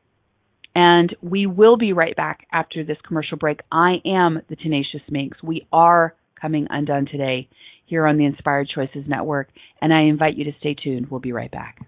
And 0.75 1.15
we 1.23 1.47
will 1.47 1.77
be 1.77 1.93
right 1.93 2.15
back 2.15 2.47
after 2.53 2.85
this 2.85 2.99
commercial 3.07 3.39
break. 3.39 3.61
I 3.73 3.97
am 4.05 4.43
the 4.49 4.57
Tenacious 4.57 5.01
Minx. 5.09 5.39
We 5.43 5.67
are 5.73 6.15
coming 6.41 6.67
undone 6.69 7.07
today 7.07 7.49
here 7.89 8.07
on 8.07 8.17
the 8.17 8.25
Inspired 8.25 8.69
Choices 8.69 9.07
Network, 9.07 9.49
and 9.81 9.93
I 9.93 10.03
invite 10.03 10.37
you 10.37 10.45
to 10.45 10.53
stay 10.61 10.75
tuned. 10.75 11.11
We'll 11.11 11.21
be 11.21 11.33
right 11.33 11.51
back. 11.51 11.81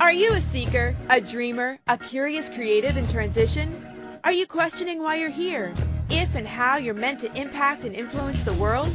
Are 0.00 0.12
you 0.12 0.32
a 0.32 0.40
seeker, 0.40 0.94
a 1.08 1.20
dreamer, 1.20 1.78
a 1.86 1.96
curious 1.96 2.50
creative 2.50 2.96
in 2.96 3.06
transition? 3.08 3.84
Are 4.24 4.32
you 4.32 4.46
questioning 4.46 5.02
why 5.02 5.16
you're 5.16 5.30
here? 5.30 5.72
If 6.10 6.34
and 6.34 6.46
how 6.46 6.76
you're 6.76 6.94
meant 6.94 7.20
to 7.20 7.34
impact 7.34 7.84
and 7.84 7.94
influence 7.94 8.42
the 8.42 8.54
world? 8.54 8.88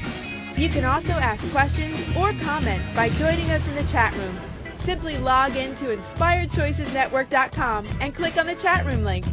You 0.55 0.69
can 0.69 0.85
also 0.85 1.13
ask 1.13 1.51
questions 1.51 1.97
or 2.15 2.33
comment 2.43 2.83
by 2.95 3.09
joining 3.09 3.49
us 3.49 3.67
in 3.67 3.73
the 3.73 3.91
chat 3.91 4.15
room. 4.15 4.37
Simply 4.77 5.17
log 5.17 5.55
in 5.55 5.75
to 5.75 5.85
inspiredchoicesnetwork.com 5.85 7.87
and 8.01 8.15
click 8.15 8.37
on 8.37 8.47
the 8.47 8.55
chat 8.55 8.85
room 8.85 9.03
link. 9.03 9.25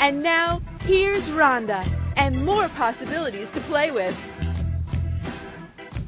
And 0.00 0.22
now, 0.22 0.60
here's 0.82 1.28
Rhonda 1.30 1.86
and 2.16 2.44
more 2.44 2.68
possibilities 2.70 3.50
to 3.52 3.60
play 3.60 3.90
with. 3.90 4.14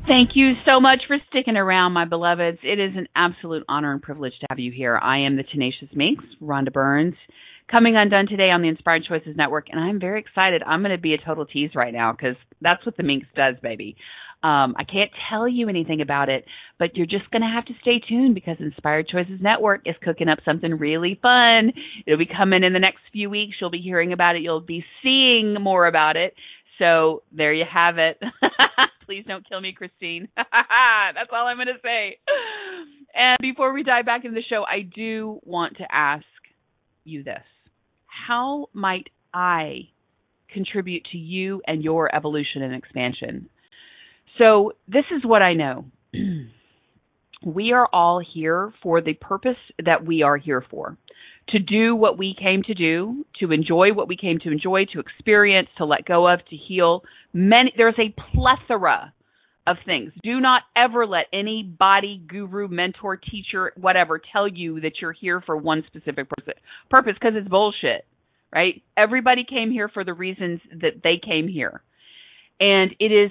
Thank 0.07 0.31
you 0.35 0.55
so 0.55 0.81
much 0.81 1.03
for 1.07 1.19
sticking 1.29 1.57
around, 1.57 1.93
my 1.93 2.05
beloveds. 2.05 2.59
It 2.65 2.81
is 2.81 2.97
an 2.97 3.07
absolute 3.15 3.65
honor 3.69 3.93
and 3.93 4.03
privilege 4.03 4.33
to 4.41 4.47
have 4.51 4.59
you 4.59 4.73
here. 4.73 4.97
I 4.97 5.19
am 5.19 5.37
the 5.37 5.45
Tenacious 5.45 5.89
Minx, 5.95 6.25
Rhonda 6.43 6.73
Burns, 6.73 7.15
coming 7.71 7.97
undone 7.97 8.27
today 8.27 8.51
on 8.51 8.63
the 8.63 8.69
Inspired 8.69 9.05
Choices 9.09 9.37
Network, 9.37 9.69
and 9.71 9.79
I'm 9.79 10.01
very 10.01 10.19
excited. 10.19 10.63
I'm 10.67 10.81
going 10.81 10.97
to 10.97 11.01
be 11.01 11.15
a 11.15 11.19
total 11.19 11.47
tease 11.47 11.77
right 11.77 11.93
now 11.93 12.13
because 12.13 12.37
that's 12.61 12.85
what 12.85 12.97
the 12.97 13.05
Minx 13.05 13.27
does, 13.37 13.55
baby. 13.63 13.97
Um, 14.43 14.75
I 14.79 14.85
can't 14.85 15.11
tell 15.29 15.47
you 15.47 15.69
anything 15.69 16.01
about 16.01 16.31
it, 16.31 16.47
but 16.79 16.97
you're 16.97 17.07
just 17.07 17.31
going 17.31 17.43
to 17.43 17.49
have 17.49 17.67
to 17.67 17.75
stay 17.83 18.01
tuned 18.01 18.35
because 18.35 18.57
Inspired 18.59 19.07
Choices 19.09 19.39
Network 19.41 19.83
is 19.85 19.95
cooking 20.03 20.29
up 20.29 20.39
something 20.47 20.79
really 20.79 21.19
fun. 21.21 21.73
It'll 22.07 22.19
be 22.19 22.27
coming 22.27 22.65
in 22.65 22.73
the 22.73 22.79
next 22.79 23.01
few 23.13 23.29
weeks. 23.29 23.57
You'll 23.61 23.71
be 23.71 23.83
hearing 23.83 24.15
about 24.15 24.37
it. 24.37 24.43
You'll 24.43 24.61
be 24.61 24.83
seeing 25.03 25.55
more 25.61 25.87
about 25.87 26.17
it. 26.17 26.35
So 26.79 27.23
there 27.31 27.53
you 27.53 27.65
have 27.71 27.99
it. 27.99 28.19
Please 29.07 29.25
don't 29.29 29.47
kill 29.47 29.61
me, 29.61 29.75
Christine. 29.77 30.29
That's 30.37 31.29
all 31.33 31.47
I'm 31.47 31.59
going 31.59 31.67
to 31.67 31.75
say. 31.83 32.17
And 33.15 33.37
before 33.41 33.75
we 33.75 33.83
dive 33.83 34.07
back 34.07 34.25
into 34.25 34.35
the 34.35 34.45
show, 34.49 34.65
I 34.65 34.83
do 34.83 35.41
want 35.45 35.77
to 35.79 35.85
ask 35.91 36.25
you 37.05 37.23
this 37.23 37.43
How 38.07 38.69
might 38.73 39.09
I 39.35 39.89
contribute 40.53 41.05
to 41.13 41.19
you 41.19 41.61
and 41.67 41.85
your 41.85 42.15
evolution 42.15 42.63
and 42.63 42.75
expansion? 42.75 43.51
So, 44.41 44.73
this 44.89 45.05
is 45.15 45.23
what 45.23 45.43
I 45.43 45.53
know. 45.53 45.85
we 47.45 47.73
are 47.73 47.89
all 47.93 48.21
here 48.21 48.73
for 48.83 49.03
the 49.03 49.13
purpose 49.15 49.59
that 49.85 50.07
we 50.07 50.23
are 50.23 50.39
here 50.39 50.65
for 50.71 50.97
to 51.51 51.59
do 51.59 51.97
what 51.97 52.17
we 52.17 52.35
came 52.39 52.63
to 52.63 52.75
do, 52.75 53.25
to 53.41 53.53
enjoy 53.53 53.93
what 53.93 54.09
we 54.09 54.17
came 54.17 54.39
to 54.41 54.51
enjoy, 54.51 54.85
to 54.93 55.01
experience, 55.01 55.69
to 55.79 55.85
let 55.85 56.05
go 56.05 56.33
of, 56.33 56.41
to 56.49 56.57
heal. 56.57 57.03
Many 57.33 57.73
there's 57.77 57.99
a 57.99 58.15
plethora 58.33 59.13
of 59.67 59.77
things. 59.85 60.13
Do 60.23 60.41
not 60.41 60.63
ever 60.77 61.07
let 61.07 61.27
any 61.33 61.63
body, 61.63 62.23
guru, 62.27 62.69
mentor, 62.69 63.17
teacher, 63.17 63.73
whatever 63.77 64.21
tell 64.33 64.49
you 64.49 64.81
that 64.81 64.93
you're 65.01 65.13
here 65.13 65.43
for 65.45 65.57
one 65.57 65.83
specific 65.87 66.29
purpose 66.89 67.15
because 67.15 67.35
it's 67.37 67.49
bullshit, 67.49 68.07
right? 68.53 68.83
Everybody 68.97 69.45
came 69.49 69.71
here 69.71 69.89
for 69.89 70.05
the 70.05 70.15
reasons 70.15 70.61
that 70.71 71.03
they 71.03 71.21
came 71.23 71.47
here. 71.47 71.83
And 72.59 72.95
it 72.99 73.13
is 73.13 73.31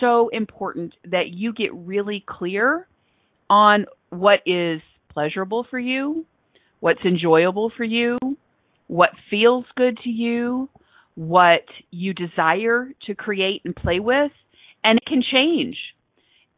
so 0.00 0.28
important 0.28 0.94
that 1.04 1.28
you 1.28 1.52
get 1.52 1.74
really 1.74 2.24
clear 2.26 2.86
on 3.48 3.86
what 4.10 4.40
is 4.46 4.80
pleasurable 5.12 5.66
for 5.68 5.78
you, 5.78 6.26
what's 6.80 7.04
enjoyable 7.04 7.72
for 7.76 7.84
you, 7.84 8.18
what 8.86 9.10
feels 9.30 9.64
good 9.76 9.98
to 10.04 10.10
you, 10.10 10.68
what 11.14 11.64
you 11.90 12.12
desire 12.12 12.92
to 13.06 13.14
create 13.14 13.62
and 13.64 13.74
play 13.74 14.00
with, 14.00 14.32
and 14.84 14.98
it 14.98 15.06
can 15.06 15.22
change. 15.22 15.76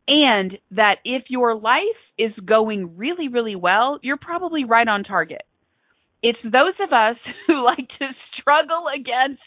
And 0.07 0.59
that 0.73 0.97
if 1.05 1.25
your 1.29 1.55
life 1.55 1.83
is 2.19 2.33
going 2.45 2.97
really, 2.97 3.29
really 3.29 3.57
well, 3.57 3.99
you're 4.03 4.17
probably 4.17 4.65
right 4.65 4.89
on 4.89 5.05
target. 5.05 5.43
It's 6.23 6.39
those 6.43 6.75
of 6.83 6.93
us 6.93 7.17
who 7.47 7.65
like 7.65 7.89
to 7.99 8.09
struggle 8.41 8.87
against 8.95 9.43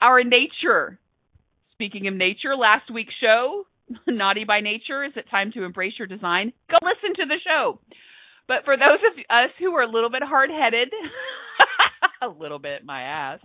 our 0.00 0.22
nature. 0.22 0.98
Speaking 1.76 2.08
of 2.08 2.14
nature, 2.14 2.56
last 2.56 2.90
week's 2.90 3.12
show, 3.20 3.64
Naughty 4.08 4.44
by 4.44 4.60
Nature, 4.60 5.04
is 5.04 5.12
it 5.14 5.26
time 5.30 5.52
to 5.52 5.62
embrace 5.62 5.92
your 5.98 6.08
design? 6.08 6.54
Go 6.70 6.76
listen 6.82 7.14
to 7.16 7.26
the 7.26 7.36
show. 7.46 7.78
But 8.48 8.64
for 8.64 8.78
those 8.78 9.00
of 9.12 9.18
us 9.28 9.50
who 9.58 9.74
are 9.74 9.82
a 9.82 9.90
little 9.90 10.08
bit 10.08 10.22
hard 10.22 10.48
headed, 10.48 10.88
a 12.22 12.28
little 12.28 12.58
bit 12.58 12.82
my 12.82 13.02
ass, 13.02 13.40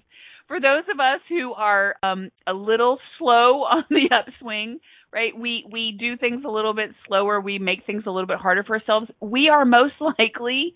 for 0.47 0.61
those 0.61 0.83
of 0.93 0.99
us 1.01 1.19
who 1.27 1.51
are 1.51 1.95
um, 2.03 2.29
a 2.47 2.53
little 2.53 2.99
slow 3.19 3.63
on 3.69 3.83
the 3.89 4.09
upswing, 4.15 4.79
right? 5.11 5.35
We 5.37 5.65
we 5.69 5.97
do 5.99 6.15
things 6.15 6.43
a 6.45 6.49
little 6.49 6.73
bit 6.73 6.91
slower. 7.07 7.41
We 7.41 7.59
make 7.59 7.85
things 7.85 8.03
a 8.05 8.11
little 8.11 8.27
bit 8.27 8.37
harder 8.37 8.63
for 8.63 8.77
ourselves. 8.77 9.07
We 9.19 9.49
are 9.49 9.65
most 9.65 9.95
likely 9.99 10.73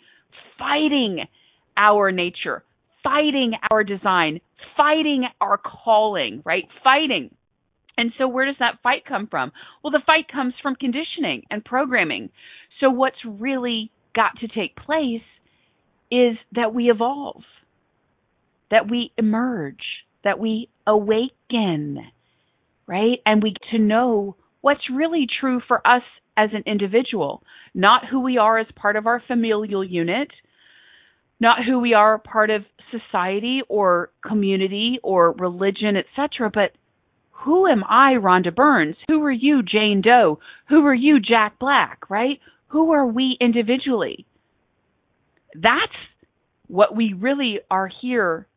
fighting 0.59 1.23
our 1.77 2.11
nature, 2.11 2.63
fighting 3.01 3.53
our 3.71 3.85
design, 3.85 4.41
fighting 4.75 5.23
our 5.39 5.57
calling, 5.57 6.41
right? 6.45 6.65
Fighting. 6.83 7.31
And 7.97 8.11
so 8.17 8.27
where 8.27 8.45
does 8.45 8.55
that 8.59 8.79
fight 8.83 9.05
come 9.07 9.27
from? 9.27 9.51
Well, 9.83 9.91
the 9.91 10.01
fight 10.05 10.27
comes 10.31 10.53
from 10.61 10.75
conditioning 10.75 11.43
and 11.49 11.63
programming. 11.63 12.29
So 12.79 12.89
what's 12.89 13.23
really 13.25 13.91
got 14.15 14.37
to 14.39 14.47
take 14.47 14.75
place 14.75 15.21
is 16.11 16.37
that 16.53 16.73
we 16.73 16.89
evolve, 16.89 17.43
that 18.71 18.89
we 18.89 19.11
emerge, 19.17 19.81
that 20.23 20.39
we 20.39 20.69
awaken, 20.85 21.99
right? 22.87 23.19
And 23.25 23.41
we 23.41 23.51
get 23.51 23.71
to 23.71 23.79
know 23.79 24.35
what's 24.61 24.89
really 24.93 25.27
true 25.39 25.61
for 25.67 25.85
us 25.85 26.03
as 26.37 26.49
an 26.53 26.63
individual, 26.65 27.43
not 27.73 28.03
who 28.09 28.19
we 28.19 28.37
are 28.37 28.57
as 28.59 28.67
part 28.75 28.95
of 28.95 29.07
our 29.07 29.21
familial 29.25 29.83
unit, 29.83 30.29
not 31.39 31.59
who 31.65 31.79
we 31.79 31.93
are 31.93 32.17
part 32.17 32.49
of 32.49 32.63
society 32.91 33.61
or 33.67 34.09
community 34.25 34.99
or 35.03 35.31
religion, 35.33 35.95
etc., 35.97 36.49
but 36.53 36.71
who 37.43 37.67
am 37.67 37.83
I, 37.83 38.13
Rhonda 38.13 38.53
Burns? 38.53 38.95
Who 39.07 39.23
are 39.23 39.31
you, 39.31 39.61
Jane 39.61 40.01
Doe? 40.01 40.39
Who 40.69 40.85
are 40.85 40.93
you, 40.95 41.19
Jack 41.19 41.59
Black, 41.59 42.09
right? 42.09 42.39
Who 42.67 42.91
are 42.91 43.05
we 43.05 43.37
individually? 43.39 44.25
That's 45.53 45.93
what 46.67 46.95
we 46.95 47.13
really 47.13 47.59
are 47.69 47.89
here 48.01 48.47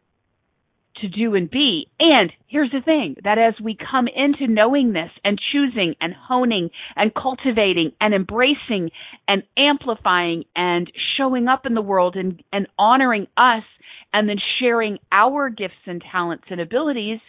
to 1.01 1.09
do 1.09 1.35
and 1.35 1.51
be. 1.51 1.87
And 2.01 2.33
here's 2.47 2.71
the 2.71 2.81
thing 2.81 3.17
that 3.25 3.39
as 3.39 3.55
we 3.63 3.77
come 3.77 4.09
into 4.09 4.53
knowing 4.53 4.93
this 4.93 5.11
and 5.25 5.39
choosing 5.53 5.95
and 6.01 6.15
honing 6.15 6.71
and 6.97 7.15
cultivating 7.15 7.93
and 8.01 8.15
embracing 8.15 8.91
and 9.27 9.43
amplifying 9.57 10.45
and 10.57 10.91
showing 11.17 11.49
up 11.49 11.67
in 11.67 11.75
the 11.75 11.83
world 11.83 12.17
and, 12.17 12.43
and 12.53 12.67
honoring 12.79 13.27
us 13.37 13.65
and 14.13 14.29
then 14.29 14.39
sharing 14.59 14.99
our 15.13 15.51
gifts 15.51 15.75
and 15.87 16.03
talents 16.11 16.45
and 16.51 16.61
abilities, 16.61 17.21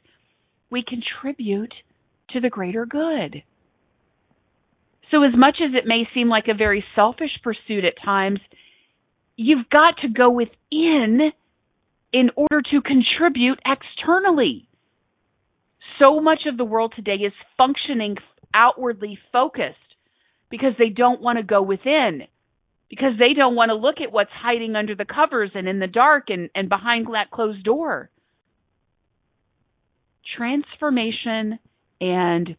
we 0.69 0.83
contribute 0.83 1.73
to 2.31 2.39
the 2.39 2.49
greater 2.49 2.85
good. 2.85 3.43
So, 5.11 5.23
as 5.23 5.33
much 5.35 5.57
as 5.63 5.71
it 5.73 5.87
may 5.87 6.07
seem 6.13 6.29
like 6.29 6.47
a 6.47 6.53
very 6.53 6.83
selfish 6.95 7.31
pursuit 7.43 7.83
at 7.83 8.01
times, 8.03 8.39
you've 9.35 9.69
got 9.69 9.97
to 10.01 10.07
go 10.07 10.29
within 10.29 11.31
in 12.13 12.29
order 12.35 12.61
to 12.71 12.81
contribute 12.81 13.59
externally. 13.65 14.67
So 16.01 16.21
much 16.21 16.41
of 16.47 16.57
the 16.57 16.65
world 16.65 16.93
today 16.95 17.23
is 17.23 17.33
functioning 17.57 18.17
outwardly 18.53 19.17
focused 19.31 19.77
because 20.49 20.73
they 20.77 20.89
don't 20.89 21.21
want 21.21 21.37
to 21.37 21.43
go 21.43 21.61
within, 21.61 22.23
because 22.89 23.13
they 23.19 23.33
don't 23.35 23.55
want 23.55 23.69
to 23.69 23.75
look 23.75 24.01
at 24.01 24.11
what's 24.11 24.31
hiding 24.31 24.75
under 24.75 24.95
the 24.95 25.05
covers 25.05 25.51
and 25.53 25.67
in 25.67 25.79
the 25.79 25.87
dark 25.87 26.25
and, 26.29 26.49
and 26.55 26.69
behind 26.69 27.07
that 27.07 27.31
closed 27.31 27.63
door. 27.63 28.09
Transformation 30.37 31.59
and 32.01 32.55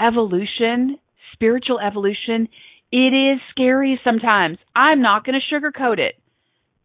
evolution, 0.00 0.98
spiritual 1.32 1.78
evolution, 1.80 2.48
it 2.90 3.12
is 3.12 3.40
scary 3.50 4.00
sometimes. 4.04 4.58
I'm 4.74 5.02
not 5.02 5.24
going 5.24 5.38
to 5.38 5.54
sugarcoat 5.54 5.98
it. 5.98 6.14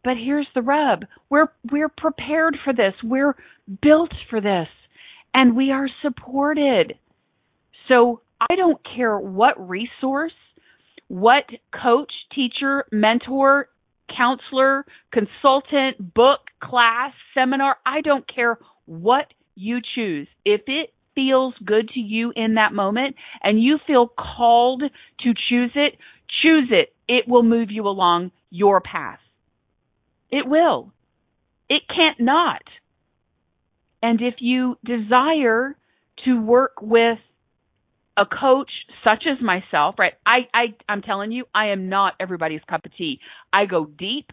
But 0.02 0.14
here's 0.16 0.48
the 0.54 0.62
rub. 0.62 1.04
We're 1.28 1.48
we're 1.70 1.90
prepared 1.90 2.56
for 2.64 2.72
this. 2.72 2.94
We're 3.04 3.36
built 3.82 4.12
for 4.30 4.40
this. 4.40 4.68
And 5.34 5.54
we 5.54 5.70
are 5.70 5.88
supported. 6.02 6.94
So 7.86 8.22
I 8.40 8.56
don't 8.56 8.80
care 8.96 9.18
what 9.18 9.68
resource, 9.68 10.32
what 11.08 11.44
coach, 11.82 12.12
teacher, 12.34 12.86
mentor, 12.90 13.68
counselor, 14.16 14.84
consultant, 15.12 16.14
book, 16.14 16.40
class, 16.62 17.12
seminar, 17.34 17.76
I 17.84 18.00
don't 18.00 18.24
care 18.32 18.58
what 18.90 19.26
you 19.54 19.78
choose. 19.94 20.26
If 20.44 20.62
it 20.66 20.92
feels 21.14 21.54
good 21.64 21.88
to 21.90 22.00
you 22.00 22.32
in 22.34 22.54
that 22.54 22.72
moment 22.72 23.14
and 23.40 23.62
you 23.62 23.78
feel 23.86 24.08
called 24.08 24.82
to 24.82 25.34
choose 25.48 25.70
it, 25.76 25.96
choose 26.42 26.70
it. 26.70 26.92
It 27.06 27.28
will 27.28 27.44
move 27.44 27.70
you 27.70 27.86
along 27.86 28.32
your 28.50 28.80
path. 28.80 29.20
It 30.30 30.46
will. 30.46 30.92
It 31.68 31.82
can't 31.88 32.18
not. 32.18 32.62
And 34.02 34.20
if 34.20 34.34
you 34.40 34.76
desire 34.84 35.76
to 36.24 36.40
work 36.40 36.82
with 36.82 37.18
a 38.16 38.24
coach 38.26 38.70
such 39.04 39.24
as 39.30 39.40
myself, 39.40 39.94
right? 39.98 40.14
I, 40.26 40.48
I 40.52 40.64
I'm 40.88 41.02
telling 41.02 41.30
you, 41.30 41.44
I 41.54 41.68
am 41.68 41.88
not 41.88 42.14
everybody's 42.18 42.60
cup 42.68 42.84
of 42.84 42.96
tea. 42.96 43.20
I 43.52 43.66
go 43.66 43.84
deep. 43.84 44.32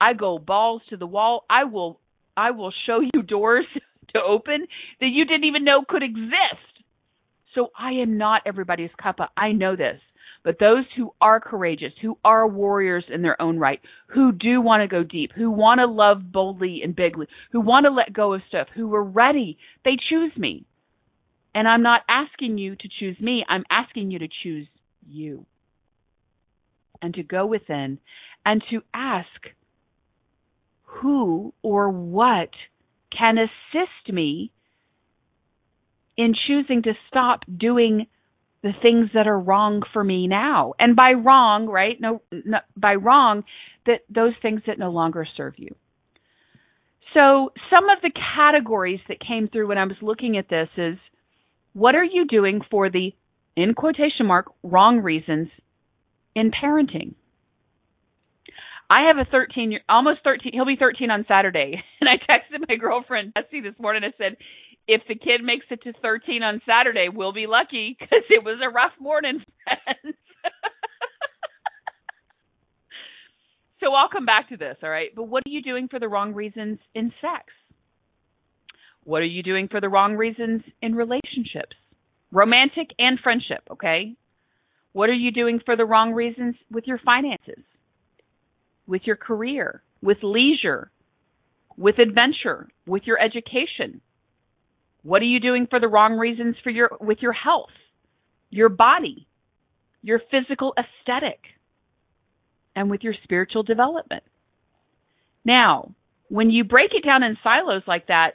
I 0.00 0.14
go 0.14 0.38
balls 0.38 0.82
to 0.90 0.96
the 0.96 1.06
wall. 1.06 1.44
I 1.50 1.64
will 1.64 1.98
I 2.40 2.52
will 2.52 2.72
show 2.86 3.00
you 3.00 3.22
doors 3.22 3.66
to 4.14 4.20
open 4.26 4.66
that 5.00 5.06
you 5.06 5.26
didn't 5.26 5.44
even 5.44 5.64
know 5.64 5.84
could 5.86 6.02
exist. 6.02 6.70
So 7.54 7.68
I 7.78 7.92
am 8.02 8.16
not 8.16 8.42
everybody's 8.46 8.90
cuppa. 8.98 9.28
I 9.36 9.52
know 9.52 9.76
this. 9.76 10.00
But 10.42 10.58
those 10.58 10.84
who 10.96 11.12
are 11.20 11.38
courageous, 11.38 11.92
who 12.00 12.16
are 12.24 12.48
warriors 12.48 13.04
in 13.12 13.20
their 13.20 13.40
own 13.42 13.58
right, 13.58 13.78
who 14.06 14.32
do 14.32 14.62
want 14.62 14.80
to 14.80 14.88
go 14.88 15.02
deep, 15.02 15.32
who 15.36 15.50
want 15.50 15.80
to 15.80 15.86
love 15.86 16.32
boldly 16.32 16.80
and 16.82 16.96
bigly, 16.96 17.26
who 17.52 17.60
want 17.60 17.84
to 17.84 17.90
let 17.90 18.14
go 18.14 18.32
of 18.32 18.40
stuff, 18.48 18.68
who 18.74 18.94
are 18.94 19.04
ready, 19.04 19.58
they 19.84 19.96
choose 20.08 20.32
me. 20.38 20.64
And 21.54 21.68
I'm 21.68 21.82
not 21.82 22.02
asking 22.08 22.56
you 22.56 22.74
to 22.74 22.88
choose 22.98 23.20
me, 23.20 23.44
I'm 23.46 23.64
asking 23.70 24.12
you 24.12 24.20
to 24.20 24.28
choose 24.42 24.66
you. 25.06 25.44
And 27.02 27.12
to 27.14 27.22
go 27.22 27.44
within 27.44 27.98
and 28.46 28.62
to 28.70 28.80
ask 28.94 29.28
who 30.98 31.52
or 31.62 31.90
what 31.90 32.50
can 33.16 33.36
assist 33.38 34.12
me 34.12 34.52
in 36.16 36.34
choosing 36.46 36.82
to 36.82 36.92
stop 37.08 37.40
doing 37.54 38.06
the 38.62 38.72
things 38.82 39.08
that 39.14 39.26
are 39.26 39.38
wrong 39.38 39.82
for 39.92 40.04
me 40.04 40.26
now. 40.26 40.74
And 40.78 40.94
by 40.94 41.12
wrong, 41.12 41.66
right? 41.66 41.98
No, 41.98 42.22
no, 42.30 42.58
by 42.76 42.94
wrong, 42.94 43.44
that 43.86 44.00
those 44.10 44.34
things 44.42 44.62
that 44.66 44.78
no 44.78 44.90
longer 44.90 45.26
serve 45.36 45.54
you. 45.56 45.74
So 47.14 47.52
some 47.74 47.88
of 47.88 48.02
the 48.02 48.12
categories 48.36 49.00
that 49.08 49.18
came 49.26 49.48
through 49.48 49.68
when 49.68 49.78
I 49.78 49.84
was 49.84 49.96
looking 50.02 50.36
at 50.36 50.48
this 50.48 50.68
is 50.76 50.98
what 51.72 51.94
are 51.94 52.04
you 52.04 52.26
doing 52.26 52.60
for 52.70 52.90
the 52.90 53.12
in 53.56 53.74
quotation 53.74 54.26
mark 54.26 54.46
wrong 54.62 55.00
reasons 55.00 55.48
in 56.34 56.50
parenting? 56.50 57.14
I 58.90 59.06
have 59.06 59.18
a 59.18 59.30
13 59.30 59.70
year, 59.70 59.80
almost 59.88 60.18
13, 60.24 60.52
he'll 60.52 60.66
be 60.66 60.76
13 60.76 61.10
on 61.10 61.24
Saturday. 61.28 61.82
And 62.00 62.10
I 62.10 62.16
texted 62.16 62.66
my 62.68 62.76
girlfriend, 62.76 63.32
Jesse, 63.36 63.60
this 63.60 63.78
morning. 63.78 64.02
I 64.04 64.12
said, 64.18 64.36
if 64.88 65.02
the 65.06 65.14
kid 65.14 65.44
makes 65.44 65.66
it 65.70 65.82
to 65.82 65.92
13 66.02 66.42
on 66.42 66.60
Saturday, 66.66 67.06
we'll 67.12 67.32
be 67.32 67.46
lucky 67.46 67.96
because 67.98 68.24
it 68.28 68.42
was 68.42 68.58
a 68.60 68.72
rough 68.72 68.92
morning, 68.98 69.44
friends. 69.64 70.16
so 73.80 73.92
I'll 73.92 74.08
come 74.08 74.26
back 74.26 74.48
to 74.48 74.56
this, 74.56 74.76
all 74.82 74.90
right? 74.90 75.10
But 75.14 75.24
what 75.24 75.44
are 75.46 75.50
you 75.50 75.62
doing 75.62 75.86
for 75.88 76.00
the 76.00 76.08
wrong 76.08 76.34
reasons 76.34 76.78
in 76.94 77.12
sex? 77.20 77.44
What 79.04 79.22
are 79.22 79.26
you 79.26 79.44
doing 79.44 79.68
for 79.70 79.80
the 79.80 79.88
wrong 79.88 80.16
reasons 80.16 80.62
in 80.82 80.96
relationships? 80.96 81.76
Romantic 82.32 82.88
and 82.98 83.20
friendship, 83.22 83.62
okay? 83.70 84.16
What 84.92 85.10
are 85.10 85.14
you 85.14 85.30
doing 85.30 85.60
for 85.64 85.76
the 85.76 85.84
wrong 85.84 86.12
reasons 86.12 86.56
with 86.72 86.84
your 86.86 86.98
finances? 86.98 87.62
With 88.90 89.02
your 89.04 89.16
career, 89.16 89.82
with 90.02 90.18
leisure, 90.22 90.90
with 91.76 91.98
adventure, 91.98 92.68
with 92.86 93.04
your 93.06 93.18
education? 93.18 94.00
What 95.02 95.22
are 95.22 95.26
you 95.26 95.38
doing 95.38 95.68
for 95.70 95.78
the 95.78 95.88
wrong 95.88 96.18
reasons 96.18 96.56
for 96.62 96.70
your 96.70 96.90
with 97.00 97.18
your 97.22 97.32
health, 97.32 97.70
your 98.50 98.68
body, 98.68 99.28
your 100.02 100.20
physical 100.30 100.74
aesthetic, 100.76 101.38
and 102.74 102.90
with 102.90 103.02
your 103.02 103.14
spiritual 103.22 103.62
development? 103.62 104.24
Now, 105.44 105.94
when 106.28 106.50
you 106.50 106.64
break 106.64 106.90
it 106.92 107.06
down 107.06 107.22
in 107.22 107.38
silos 107.42 107.82
like 107.86 108.08
that, 108.08 108.32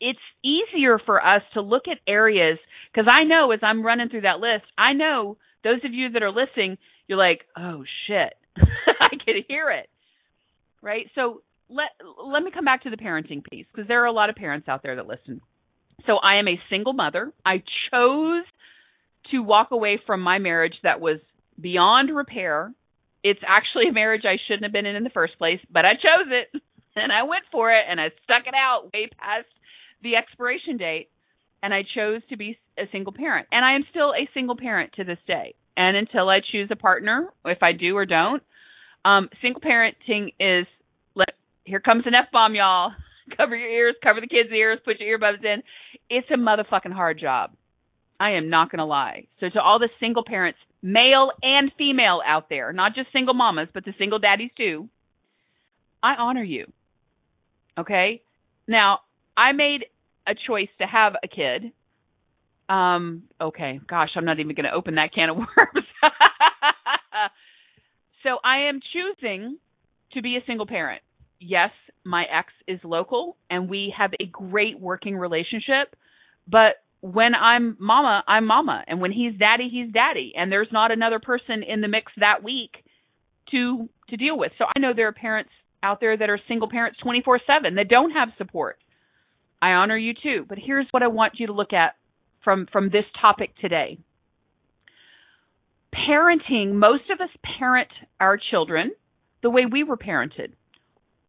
it's 0.00 0.18
easier 0.44 0.98
for 0.98 1.24
us 1.24 1.42
to 1.54 1.60
look 1.60 1.84
at 1.90 1.98
areas 2.06 2.58
because 2.92 3.10
I 3.10 3.24
know 3.24 3.52
as 3.52 3.60
I'm 3.62 3.86
running 3.86 4.08
through 4.08 4.22
that 4.22 4.40
list, 4.40 4.64
I 4.76 4.92
know 4.92 5.36
those 5.62 5.84
of 5.84 5.92
you 5.94 6.10
that 6.10 6.22
are 6.22 6.32
listening, 6.32 6.78
you're 7.06 7.18
like, 7.18 7.42
oh 7.56 7.84
shit, 8.06 8.34
I 9.12 9.16
could 9.16 9.44
hear 9.48 9.70
it. 9.70 9.88
Right? 10.82 11.06
So 11.14 11.42
let 11.68 11.88
let 12.22 12.42
me 12.42 12.50
come 12.50 12.64
back 12.64 12.82
to 12.82 12.90
the 12.90 12.96
parenting 12.96 13.44
piece 13.44 13.66
because 13.72 13.88
there 13.88 14.02
are 14.02 14.06
a 14.06 14.12
lot 14.12 14.30
of 14.30 14.36
parents 14.36 14.68
out 14.68 14.82
there 14.82 14.96
that 14.96 15.06
listen. 15.06 15.40
So 16.06 16.16
I 16.16 16.38
am 16.38 16.48
a 16.48 16.60
single 16.70 16.92
mother. 16.92 17.32
I 17.44 17.62
chose 17.90 18.44
to 19.30 19.40
walk 19.40 19.70
away 19.70 20.00
from 20.06 20.22
my 20.22 20.38
marriage 20.38 20.74
that 20.82 21.00
was 21.00 21.20
beyond 21.60 22.14
repair. 22.14 22.72
It's 23.22 23.40
actually 23.46 23.88
a 23.88 23.92
marriage 23.92 24.22
I 24.24 24.36
shouldn't 24.46 24.64
have 24.64 24.72
been 24.72 24.86
in 24.86 24.96
in 24.96 25.04
the 25.04 25.10
first 25.10 25.36
place, 25.38 25.60
but 25.70 25.84
I 25.84 25.92
chose 25.94 26.28
it 26.28 26.62
and 26.96 27.12
I 27.12 27.24
went 27.24 27.44
for 27.52 27.70
it 27.70 27.84
and 27.88 28.00
I 28.00 28.08
stuck 28.24 28.46
it 28.46 28.54
out 28.54 28.90
way 28.92 29.08
past 29.18 29.46
the 30.02 30.16
expiration 30.16 30.78
date 30.78 31.08
and 31.62 31.74
I 31.74 31.82
chose 31.82 32.22
to 32.30 32.36
be 32.36 32.58
a 32.78 32.84
single 32.90 33.12
parent. 33.12 33.46
And 33.52 33.64
I 33.64 33.74
am 33.74 33.84
still 33.90 34.12
a 34.14 34.28
single 34.32 34.56
parent 34.56 34.94
to 34.94 35.04
this 35.04 35.18
day. 35.26 35.54
And 35.76 35.96
until 35.96 36.28
I 36.28 36.40
choose 36.40 36.68
a 36.70 36.76
partner, 36.76 37.28
if 37.44 37.62
I 37.62 37.72
do 37.72 37.96
or 37.96 38.06
don't, 38.06 38.42
um, 39.04 39.28
single 39.42 39.60
parenting 39.60 40.34
is 40.38 40.66
let 41.14 41.30
here 41.64 41.80
comes 41.80 42.04
an 42.06 42.14
F 42.14 42.26
bomb, 42.32 42.54
y'all. 42.54 42.92
Cover 43.36 43.54
your 43.54 43.68
ears, 43.68 43.94
cover 44.02 44.20
the 44.20 44.26
kids' 44.26 44.50
ears, 44.52 44.80
put 44.84 44.98
your 44.98 45.16
earbuds 45.16 45.44
in. 45.44 45.62
It's 46.08 46.26
a 46.32 46.34
motherfucking 46.34 46.92
hard 46.92 47.20
job. 47.20 47.52
I 48.18 48.32
am 48.32 48.50
not 48.50 48.72
gonna 48.72 48.86
lie. 48.86 49.28
So 49.38 49.48
to 49.48 49.60
all 49.60 49.78
the 49.78 49.88
single 50.00 50.24
parents, 50.24 50.58
male 50.82 51.30
and 51.40 51.70
female 51.78 52.20
out 52.26 52.48
there, 52.48 52.72
not 52.72 52.96
just 52.96 53.12
single 53.12 53.34
mamas, 53.34 53.68
but 53.72 53.84
the 53.84 53.94
single 53.98 54.18
daddies 54.18 54.50
too, 54.56 54.88
I 56.02 56.14
honor 56.14 56.42
you. 56.42 56.66
Okay? 57.78 58.22
Now, 58.66 59.00
I 59.36 59.52
made 59.52 59.86
a 60.26 60.32
choice 60.46 60.68
to 60.80 60.86
have 60.86 61.14
a 61.22 61.28
kid. 61.28 61.72
Um, 62.68 63.24
okay, 63.40 63.80
gosh, 63.88 64.10
I'm 64.16 64.24
not 64.24 64.38
even 64.38 64.54
going 64.54 64.64
to 64.64 64.74
open 64.74 64.94
that 64.94 65.12
can 65.14 65.30
of 65.30 65.36
worms. 65.56 65.86
So 68.22 68.38
I 68.44 68.68
am 68.68 68.80
choosing 68.92 69.58
to 70.12 70.22
be 70.22 70.36
a 70.36 70.44
single 70.46 70.66
parent. 70.66 71.02
Yes, 71.38 71.70
my 72.04 72.24
ex 72.24 72.52
is 72.66 72.80
local 72.84 73.36
and 73.48 73.68
we 73.68 73.94
have 73.96 74.12
a 74.20 74.26
great 74.26 74.78
working 74.78 75.16
relationship, 75.16 75.96
but 76.46 76.82
when 77.00 77.34
I'm 77.34 77.76
mama, 77.80 78.22
I'm 78.28 78.46
mama, 78.46 78.84
and 78.86 79.00
when 79.00 79.10
he's 79.10 79.38
daddy, 79.38 79.68
he's 79.70 79.92
daddy, 79.92 80.34
and 80.36 80.52
there's 80.52 80.68
not 80.70 80.90
another 80.90 81.18
person 81.18 81.62
in 81.62 81.80
the 81.80 81.88
mix 81.88 82.12
that 82.18 82.42
week 82.42 82.84
to 83.50 83.88
to 84.10 84.16
deal 84.16 84.38
with. 84.38 84.52
So 84.58 84.64
I 84.64 84.78
know 84.78 84.92
there 84.94 85.08
are 85.08 85.12
parents 85.12 85.50
out 85.82 86.00
there 86.00 86.16
that 86.16 86.28
are 86.28 86.38
single 86.46 86.68
parents 86.68 86.98
24/7 87.00 87.76
that 87.76 87.88
don't 87.88 88.10
have 88.10 88.28
support. 88.36 88.78
I 89.62 89.70
honor 89.72 89.96
you 89.96 90.14
too. 90.14 90.44
But 90.48 90.58
here's 90.58 90.86
what 90.90 91.02
I 91.02 91.08
want 91.08 91.38
you 91.38 91.46
to 91.46 91.52
look 91.52 91.72
at 91.72 91.96
from 92.44 92.66
from 92.66 92.90
this 92.90 93.06
topic 93.20 93.56
today. 93.56 93.98
Parenting, 95.94 96.74
most 96.74 97.10
of 97.10 97.20
us 97.20 97.30
parent 97.58 97.88
our 98.20 98.38
children 98.50 98.92
the 99.42 99.50
way 99.50 99.62
we 99.70 99.84
were 99.84 99.96
parented. 99.96 100.52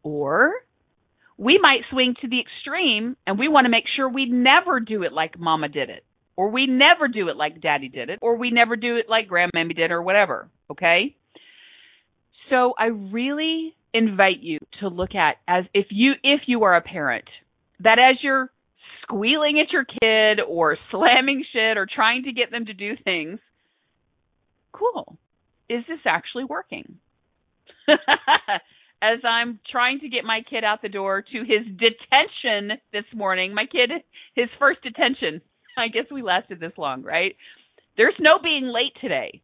Or 0.02 0.52
we 1.36 1.58
might 1.60 1.82
swing 1.90 2.14
to 2.20 2.28
the 2.28 2.40
extreme 2.40 3.16
and 3.26 3.38
we 3.38 3.48
want 3.48 3.64
to 3.64 3.70
make 3.70 3.84
sure 3.96 4.08
we 4.08 4.26
never 4.26 4.80
do 4.80 5.02
it 5.02 5.12
like 5.12 5.38
mama 5.38 5.68
did 5.68 5.90
it. 5.90 6.04
Or 6.36 6.50
we 6.50 6.66
never 6.66 7.08
do 7.08 7.28
it 7.28 7.36
like 7.36 7.60
daddy 7.60 7.88
did 7.88 8.08
it. 8.08 8.18
Or 8.22 8.36
we 8.36 8.50
never 8.50 8.76
do 8.76 8.96
it 8.96 9.06
like 9.08 9.28
grandmammy 9.28 9.76
did 9.76 9.90
or 9.90 10.02
whatever. 10.02 10.48
Okay? 10.70 11.14
So 12.50 12.74
I 12.78 12.86
really 12.86 13.74
invite 13.94 14.40
you 14.40 14.58
to 14.80 14.88
look 14.88 15.14
at 15.14 15.36
as 15.46 15.64
if 15.74 15.86
you 15.90 16.12
if 16.22 16.42
you 16.46 16.64
are 16.64 16.76
a 16.76 16.80
parent 16.80 17.24
that 17.80 17.98
as 17.98 18.16
you're 18.22 18.50
squealing 19.02 19.60
at 19.60 19.72
your 19.72 19.84
kid 19.84 20.42
or 20.46 20.78
slamming 20.90 21.44
shit 21.52 21.76
or 21.76 21.86
trying 21.92 22.24
to 22.24 22.32
get 22.32 22.50
them 22.50 22.66
to 22.66 22.72
do 22.72 22.94
things, 23.04 23.38
cool. 24.72 25.18
Is 25.68 25.84
this 25.88 26.00
actually 26.06 26.44
working? 26.44 26.98
as 29.02 29.18
I'm 29.24 29.58
trying 29.70 29.98
to 30.00 30.08
get 30.08 30.24
my 30.24 30.42
kid 30.48 30.62
out 30.62 30.80
the 30.80 30.88
door 30.88 31.22
to 31.22 31.38
his 31.38 31.66
detention 31.66 32.78
this 32.92 33.04
morning, 33.12 33.52
my 33.52 33.66
kid, 33.66 33.90
his 34.34 34.48
first 34.58 34.80
detention. 34.82 35.40
I 35.76 35.88
guess 35.88 36.04
we 36.10 36.22
lasted 36.22 36.60
this 36.60 36.72
long, 36.78 37.02
right? 37.02 37.34
There's 37.96 38.14
no 38.20 38.38
being 38.42 38.66
late 38.66 38.92
today. 39.00 39.42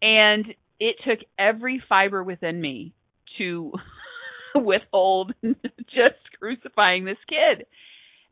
And 0.00 0.46
it 0.78 0.96
took 1.04 1.18
every 1.38 1.82
fiber 1.88 2.22
within 2.22 2.60
me 2.60 2.94
to 3.38 3.72
withhold 4.54 5.34
just 5.42 6.22
crucifying 6.38 7.04
this 7.04 7.18
kid. 7.28 7.66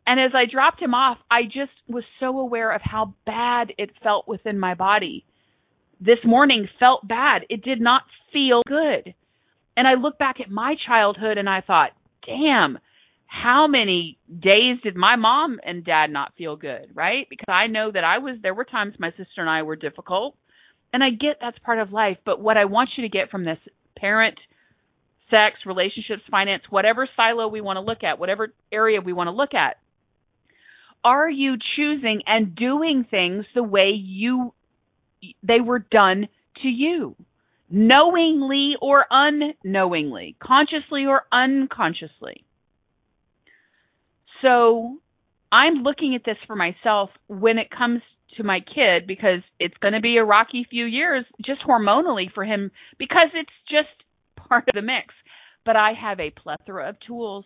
And 0.06 0.20
as 0.20 0.32
I 0.34 0.44
dropped 0.50 0.80
him 0.80 0.94
off, 0.94 1.18
I 1.30 1.44
just 1.44 1.72
was 1.88 2.04
so 2.20 2.38
aware 2.38 2.72
of 2.72 2.82
how 2.84 3.14
bad 3.26 3.72
it 3.78 3.90
felt 4.02 4.28
within 4.28 4.60
my 4.60 4.74
body. 4.74 5.24
This 6.00 6.18
morning 6.24 6.68
felt 6.78 7.06
bad. 7.06 7.42
It 7.48 7.62
did 7.62 7.80
not 7.80 8.02
feel 8.32 8.62
good. 8.66 9.14
And 9.76 9.88
I 9.88 9.94
look 9.94 10.18
back 10.18 10.36
at 10.40 10.50
my 10.50 10.74
childhood 10.86 11.38
and 11.38 11.48
I 11.48 11.60
thought, 11.60 11.90
damn, 12.26 12.78
how 13.26 13.66
many 13.66 14.18
days 14.28 14.78
did 14.82 14.96
my 14.96 15.16
mom 15.16 15.58
and 15.64 15.84
dad 15.84 16.10
not 16.10 16.32
feel 16.38 16.56
good, 16.56 16.90
right? 16.94 17.26
Because 17.28 17.48
I 17.48 17.66
know 17.66 17.90
that 17.90 18.04
I 18.04 18.18
was, 18.18 18.36
there 18.42 18.54
were 18.54 18.64
times 18.64 18.94
my 18.98 19.10
sister 19.10 19.38
and 19.38 19.50
I 19.50 19.62
were 19.62 19.76
difficult. 19.76 20.36
And 20.92 21.02
I 21.02 21.10
get 21.10 21.38
that's 21.40 21.58
part 21.58 21.80
of 21.80 21.92
life. 21.92 22.18
But 22.24 22.40
what 22.40 22.56
I 22.56 22.66
want 22.66 22.90
you 22.96 23.02
to 23.02 23.08
get 23.08 23.30
from 23.30 23.44
this 23.44 23.58
parent 23.96 24.38
sex, 25.30 25.56
relationships, 25.66 26.22
finance, 26.30 26.62
whatever 26.70 27.08
silo 27.16 27.48
we 27.48 27.60
want 27.60 27.76
to 27.76 27.80
look 27.80 28.04
at, 28.04 28.18
whatever 28.18 28.52
area 28.70 29.00
we 29.00 29.12
want 29.12 29.28
to 29.28 29.32
look 29.32 29.54
at. 29.54 29.78
Are 31.02 31.28
you 31.28 31.56
choosing 31.76 32.22
and 32.26 32.54
doing 32.54 33.04
things 33.10 33.44
the 33.54 33.62
way 33.62 33.90
you 33.94 34.54
they 35.42 35.60
were 35.60 35.78
done 35.78 36.28
to 36.62 36.68
you? 36.68 37.16
Knowingly 37.70 38.74
or 38.80 39.06
unknowingly, 39.10 40.36
consciously 40.40 41.06
or 41.06 41.22
unconsciously. 41.32 42.44
So, 44.42 44.98
I'm 45.50 45.82
looking 45.82 46.14
at 46.14 46.24
this 46.24 46.36
for 46.46 46.56
myself 46.56 47.10
when 47.28 47.58
it 47.58 47.70
comes 47.70 48.02
to 48.36 48.42
my 48.42 48.60
kid 48.60 49.06
because 49.06 49.40
it's 49.58 49.76
going 49.80 49.94
to 49.94 50.00
be 50.00 50.16
a 50.16 50.24
rocky 50.24 50.66
few 50.68 50.84
years 50.84 51.24
just 51.44 51.60
hormonally 51.62 52.32
for 52.34 52.44
him 52.44 52.70
because 52.98 53.28
it's 53.34 53.50
just 53.70 53.88
part 54.36 54.64
of 54.68 54.74
the 54.74 54.82
mix. 54.82 55.14
But 55.64 55.76
I 55.76 55.92
have 55.92 56.20
a 56.20 56.30
plethora 56.30 56.88
of 56.88 56.96
tools 57.06 57.44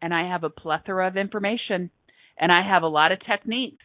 and 0.00 0.14
I 0.14 0.28
have 0.28 0.44
a 0.44 0.50
plethora 0.50 1.08
of 1.08 1.16
information 1.16 1.90
and 2.38 2.52
I 2.52 2.62
have 2.66 2.82
a 2.82 2.88
lot 2.88 3.12
of 3.12 3.18
techniques. 3.24 3.84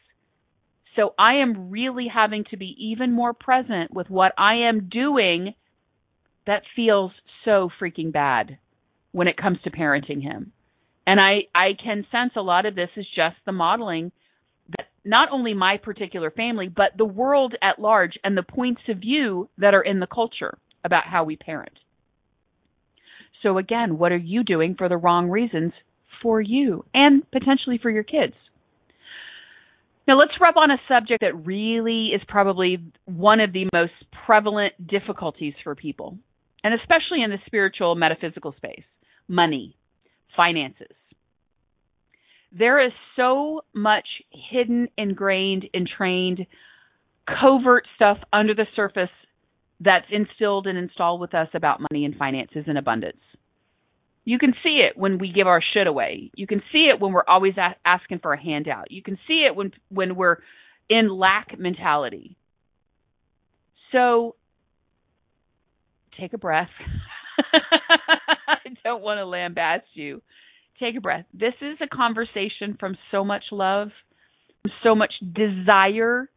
So 0.96 1.14
I 1.20 1.36
am 1.36 1.70
really 1.70 2.08
having 2.14 2.46
to 2.52 2.58
be 2.58 2.76
even 2.80 3.12
more 3.12 3.34
present 3.34 3.94
with 3.94 4.10
what 4.10 4.34
I 4.38 4.68
am 4.70 4.90
doing 4.90 5.54
that 6.48 6.64
feels 6.76 7.12
so 7.44 7.70
freaking 7.82 8.12
bad 8.12 8.58
when 9.12 9.28
it 9.28 9.38
comes 9.38 9.58
to 9.64 9.72
parenting 9.72 10.22
him. 10.22 10.52
And 11.08 11.20
I, 11.20 11.44
I 11.54 11.72
can 11.82 12.06
sense 12.12 12.34
a 12.36 12.42
lot 12.42 12.66
of 12.66 12.76
this 12.76 12.90
is 12.96 13.06
just 13.16 13.36
the 13.46 13.52
modeling 13.52 14.12
that 14.78 14.88
not 15.04 15.30
only 15.32 15.54
my 15.54 15.78
particular 15.78 16.32
family, 16.32 16.68
but 16.68 16.98
the 16.98 17.06
world 17.06 17.54
at 17.62 17.80
large 17.80 18.14
and 18.24 18.36
the 18.36 18.44
points 18.44 18.82
of 18.90 18.98
view 18.98 19.50
that 19.58 19.74
are 19.74 19.82
in 19.82 20.00
the 20.00 20.08
culture 20.08 20.58
about 20.84 21.04
how 21.06 21.24
we 21.24 21.36
parent. 21.36 21.78
So 23.44 23.58
again, 23.58 23.98
what 23.98 24.12
are 24.12 24.18
you 24.18 24.44
doing 24.44 24.76
for 24.76 24.90
the 24.90 24.98
wrong 24.98 25.30
reasons 25.30 25.74
for 26.22 26.42
you 26.42 26.86
and 26.94 27.30
potentially 27.32 27.80
for 27.82 27.92
your 27.92 28.04
kids? 28.04 28.34
Now 30.08 30.20
let's 30.20 30.34
rub 30.40 30.56
on 30.58 30.70
a 30.70 30.78
subject 30.88 31.22
that 31.22 31.46
really 31.46 32.10
is 32.14 32.22
probably 32.28 32.78
one 33.06 33.40
of 33.40 33.54
the 33.54 33.68
most 33.74 33.94
prevalent 34.26 34.74
difficulties 34.88 35.54
for 35.64 35.74
people, 35.74 36.18
and 36.64 36.74
especially 36.74 37.24
in 37.24 37.32
the 37.32 37.40
spiritual 37.46 37.96
metaphysical 37.96 38.54
space, 38.56 38.84
money, 39.28 39.76
finances. 40.36 40.96
There 42.52 42.86
is 42.86 42.94
so 43.16 43.62
much 43.74 44.06
hidden, 44.52 44.88
ingrained, 44.98 45.66
entrained, 45.74 46.46
covert 47.28 47.86
stuff 47.96 48.18
under 48.32 48.54
the 48.54 48.68
surface 48.76 49.10
that's 49.80 50.06
instilled 50.12 50.68
and 50.68 50.78
installed 50.78 51.20
with 51.20 51.34
us 51.34 51.50
about 51.54 51.82
money 51.82 52.06
and 52.06 52.16
finances 52.16 52.64
and 52.68 52.78
abundance. 52.78 53.18
You 54.26 54.40
can 54.40 54.54
see 54.64 54.84
it 54.84 54.98
when 54.98 55.20
we 55.20 55.32
give 55.32 55.46
our 55.46 55.62
shit 55.74 55.86
away. 55.86 56.32
You 56.36 56.48
can 56.48 56.62
see 56.72 56.90
it 56.92 57.00
when 57.00 57.14
we're 57.14 57.24
always 57.28 57.56
a- 57.58 57.76
asking 57.86 58.20
for 58.20 58.34
a 58.34 58.42
handout. 58.42 58.92
You 58.92 59.04
can 59.04 59.18
see 59.28 59.46
it 59.48 59.56
when 59.56 59.72
when 59.90 60.16
we're 60.16 60.38
in 60.90 61.10
lack 61.10 61.58
mentality. 61.58 62.36
So 63.92 64.36
take 66.20 66.34
a 66.34 66.38
breath. 66.40 66.70
I 67.54 68.70
don't 68.84 69.04
want 69.04 69.20
to 69.20 69.26
lambaste 69.26 69.84
you. 69.94 70.22
Take 70.80 70.98
a 70.98 71.02
breath. 71.02 71.26
This 71.34 71.54
is 71.62 71.78
a 71.82 71.88
conversation 71.88 72.78
from 72.80 72.98
so 73.12 73.24
much 73.24 73.44
love, 73.52 73.90
so 74.84 74.96
much 74.96 75.14
desire 75.22 76.30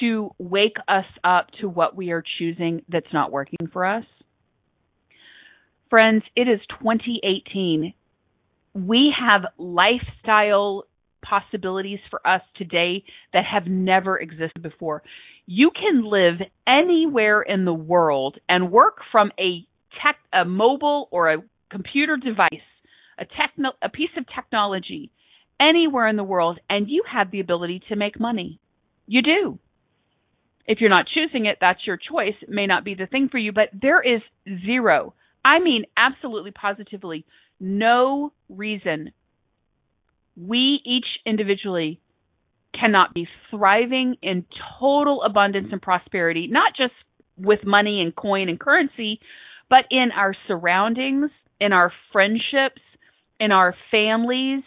to 0.00 0.30
wake 0.38 0.76
us 0.88 1.06
up 1.24 1.46
to 1.60 1.68
what 1.68 1.96
we 1.96 2.10
are 2.10 2.22
choosing 2.38 2.82
that's 2.88 3.12
not 3.12 3.32
working 3.32 3.68
for 3.72 3.86
us. 3.86 4.04
Friends, 5.88 6.24
it 6.34 6.48
is 6.48 6.60
2018. 6.80 7.94
We 8.74 9.14
have 9.18 9.42
lifestyle 9.56 10.84
possibilities 11.22 12.00
for 12.10 12.24
us 12.26 12.42
today 12.56 13.04
that 13.32 13.44
have 13.44 13.66
never 13.66 14.18
existed 14.18 14.62
before. 14.62 15.02
You 15.46 15.70
can 15.70 16.04
live 16.04 16.46
anywhere 16.66 17.40
in 17.42 17.64
the 17.64 17.74
world 17.74 18.36
and 18.48 18.72
work 18.72 18.98
from 19.12 19.30
a 19.38 19.64
tech, 20.02 20.16
a 20.32 20.44
mobile 20.44 21.08
or 21.10 21.32
a 21.32 21.42
computer 21.70 22.16
device, 22.16 22.50
a 23.18 23.24
techno, 23.24 23.70
a 23.82 23.88
piece 23.88 24.10
of 24.16 24.24
technology 24.34 25.10
anywhere 25.60 26.08
in 26.08 26.16
the 26.16 26.24
world 26.24 26.58
and 26.68 26.88
you 26.88 27.02
have 27.10 27.30
the 27.30 27.40
ability 27.40 27.80
to 27.88 27.96
make 27.96 28.20
money. 28.20 28.58
You 29.06 29.22
do. 29.22 29.58
If 30.66 30.80
you're 30.80 30.90
not 30.90 31.06
choosing 31.06 31.46
it, 31.46 31.58
that's 31.60 31.86
your 31.86 31.96
choice. 31.96 32.34
It 32.42 32.48
may 32.48 32.66
not 32.66 32.84
be 32.84 32.94
the 32.94 33.06
thing 33.06 33.28
for 33.30 33.38
you, 33.38 33.52
but 33.52 33.68
there 33.72 34.02
is 34.02 34.20
zero, 34.66 35.14
I 35.46 35.60
mean 35.60 35.84
absolutely 35.96 36.50
positively 36.50 37.24
no 37.60 38.32
reason 38.48 39.12
we 40.36 40.80
each 40.84 41.06
individually 41.24 42.00
cannot 42.78 43.14
be 43.14 43.26
thriving 43.50 44.16
in 44.22 44.44
total 44.78 45.22
abundance 45.22 45.68
and 45.72 45.80
prosperity, 45.80 46.46
not 46.50 46.72
just 46.76 46.92
with 47.38 47.60
money 47.64 48.02
and 48.02 48.14
coin 48.14 48.48
and 48.48 48.60
currency, 48.60 49.20
but 49.70 49.84
in 49.90 50.10
our 50.14 50.34
surroundings, 50.46 51.30
in 51.60 51.72
our 51.72 51.92
friendships, 52.12 52.82
in 53.40 53.50
our 53.50 53.74
families, 53.90 54.62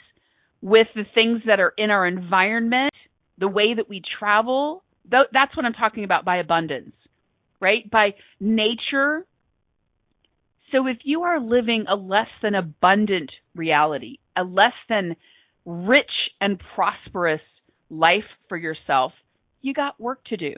with 0.62 0.88
the 0.96 1.06
things 1.14 1.42
that 1.46 1.60
are 1.60 1.74
in 1.78 1.90
our 1.92 2.06
environment, 2.08 2.94
the 3.38 3.48
way 3.48 3.74
that 3.76 3.88
we 3.88 4.02
travel. 4.20 4.84
That's 5.10 5.56
what 5.56 5.66
I'm 5.66 5.74
talking 5.74 6.04
about 6.04 6.26
by 6.26 6.38
abundance, 6.38 6.94
right? 7.60 7.90
By 7.90 8.16
nature. 8.40 9.26
So 10.72 10.88
if 10.88 10.98
you 11.04 11.24
are 11.24 11.40
living 11.40 11.86
a 11.90 11.96
less 11.96 12.28
than 12.42 12.56
abundant 12.56 13.32
reality, 13.56 14.18
a 14.38 14.44
less 14.44 14.74
than 14.88 15.16
rich 15.66 16.12
and 16.40 16.62
prosperous 16.76 17.42
life 17.90 18.24
for 18.48 18.58
yourself, 18.58 19.14
you 19.62 19.74
got 19.74 20.00
work 20.00 20.24
to 20.26 20.38
do. 20.38 20.54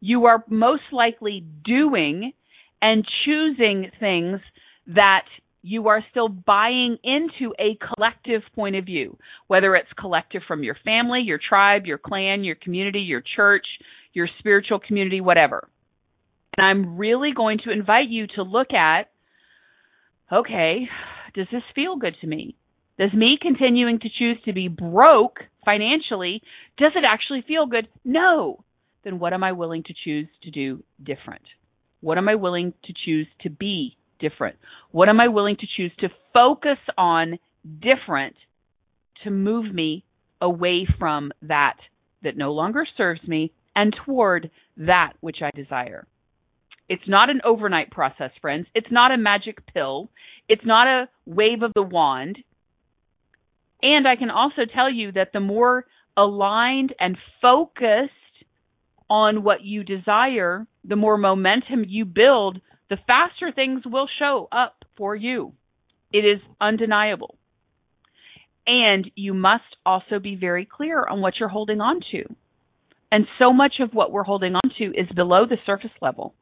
You 0.00 0.26
are 0.26 0.44
most 0.48 0.82
likely 0.92 1.44
doing 1.64 2.32
and 2.80 3.06
choosing 3.24 3.90
things 4.00 4.40
that 4.88 5.26
you 5.62 5.86
are 5.86 6.04
still 6.10 6.28
buying 6.28 6.98
into 7.04 7.54
a 7.58 7.78
collective 7.94 8.42
point 8.56 8.74
of 8.74 8.84
view, 8.84 9.16
whether 9.46 9.76
it's 9.76 9.88
collective 9.98 10.42
from 10.48 10.64
your 10.64 10.76
family, 10.84 11.20
your 11.20 11.38
tribe, 11.38 11.86
your 11.86 11.98
clan, 11.98 12.42
your 12.42 12.56
community, 12.56 13.00
your 13.00 13.22
church, 13.36 13.66
your 14.12 14.28
spiritual 14.40 14.80
community, 14.80 15.20
whatever. 15.20 15.68
And 16.58 16.66
I'm 16.66 16.98
really 16.98 17.30
going 17.34 17.58
to 17.64 17.70
invite 17.70 18.08
you 18.08 18.26
to 18.34 18.42
look 18.42 18.72
at 18.72 19.11
okay, 20.32 20.88
does 21.34 21.46
this 21.52 21.62
feel 21.74 21.96
good 21.96 22.16
to 22.20 22.26
me? 22.26 22.56
Does 22.98 23.12
me 23.12 23.38
continuing 23.40 23.98
to 24.00 24.08
choose 24.08 24.38
to 24.44 24.52
be 24.52 24.68
broke 24.68 25.40
financially, 25.64 26.42
does 26.78 26.92
it 26.94 27.04
actually 27.06 27.44
feel 27.46 27.66
good? 27.66 27.88
No. 28.04 28.64
Then 29.04 29.18
what 29.18 29.32
am 29.32 29.44
I 29.44 29.52
willing 29.52 29.82
to 29.84 29.94
choose 30.04 30.28
to 30.44 30.50
do 30.50 30.82
different? 31.02 31.42
What 32.00 32.18
am 32.18 32.28
I 32.28 32.34
willing 32.34 32.72
to 32.84 32.92
choose 33.04 33.26
to 33.42 33.50
be 33.50 33.96
different? 34.20 34.56
What 34.90 35.08
am 35.08 35.20
I 35.20 35.28
willing 35.28 35.56
to 35.56 35.66
choose 35.76 35.92
to 36.00 36.08
focus 36.32 36.78
on 36.96 37.38
different 37.80 38.36
to 39.24 39.30
move 39.30 39.72
me 39.72 40.04
away 40.40 40.86
from 40.98 41.32
that 41.42 41.76
that 42.22 42.36
no 42.36 42.52
longer 42.52 42.86
serves 42.96 43.22
me 43.26 43.52
and 43.74 43.94
toward 44.04 44.50
that 44.76 45.12
which 45.20 45.38
I 45.42 45.50
desire? 45.54 46.06
It's 46.92 47.08
not 47.08 47.30
an 47.30 47.40
overnight 47.42 47.90
process, 47.90 48.32
friends. 48.42 48.66
It's 48.74 48.90
not 48.90 49.12
a 49.12 49.16
magic 49.16 49.66
pill. 49.72 50.10
It's 50.46 50.66
not 50.66 50.86
a 50.86 51.08
wave 51.24 51.62
of 51.62 51.72
the 51.74 51.80
wand. 51.80 52.36
And 53.80 54.06
I 54.06 54.16
can 54.16 54.28
also 54.28 54.66
tell 54.66 54.92
you 54.92 55.10
that 55.12 55.32
the 55.32 55.40
more 55.40 55.86
aligned 56.18 56.94
and 57.00 57.16
focused 57.40 58.12
on 59.08 59.42
what 59.42 59.64
you 59.64 59.84
desire, 59.84 60.66
the 60.84 60.96
more 60.96 61.16
momentum 61.16 61.86
you 61.88 62.04
build, 62.04 62.60
the 62.90 62.98
faster 63.06 63.50
things 63.52 63.84
will 63.86 64.06
show 64.18 64.48
up 64.52 64.84
for 64.98 65.16
you. 65.16 65.54
It 66.12 66.26
is 66.26 66.42
undeniable. 66.60 67.38
And 68.66 69.10
you 69.14 69.32
must 69.32 69.76
also 69.86 70.18
be 70.18 70.36
very 70.36 70.66
clear 70.66 71.06
on 71.06 71.22
what 71.22 71.40
you're 71.40 71.48
holding 71.48 71.80
on 71.80 72.00
to. 72.10 72.24
And 73.10 73.26
so 73.38 73.50
much 73.50 73.76
of 73.80 73.94
what 73.94 74.12
we're 74.12 74.24
holding 74.24 74.56
on 74.56 74.70
to 74.76 74.84
is 74.84 75.08
below 75.16 75.46
the 75.46 75.56
surface 75.64 75.96
level. 76.02 76.34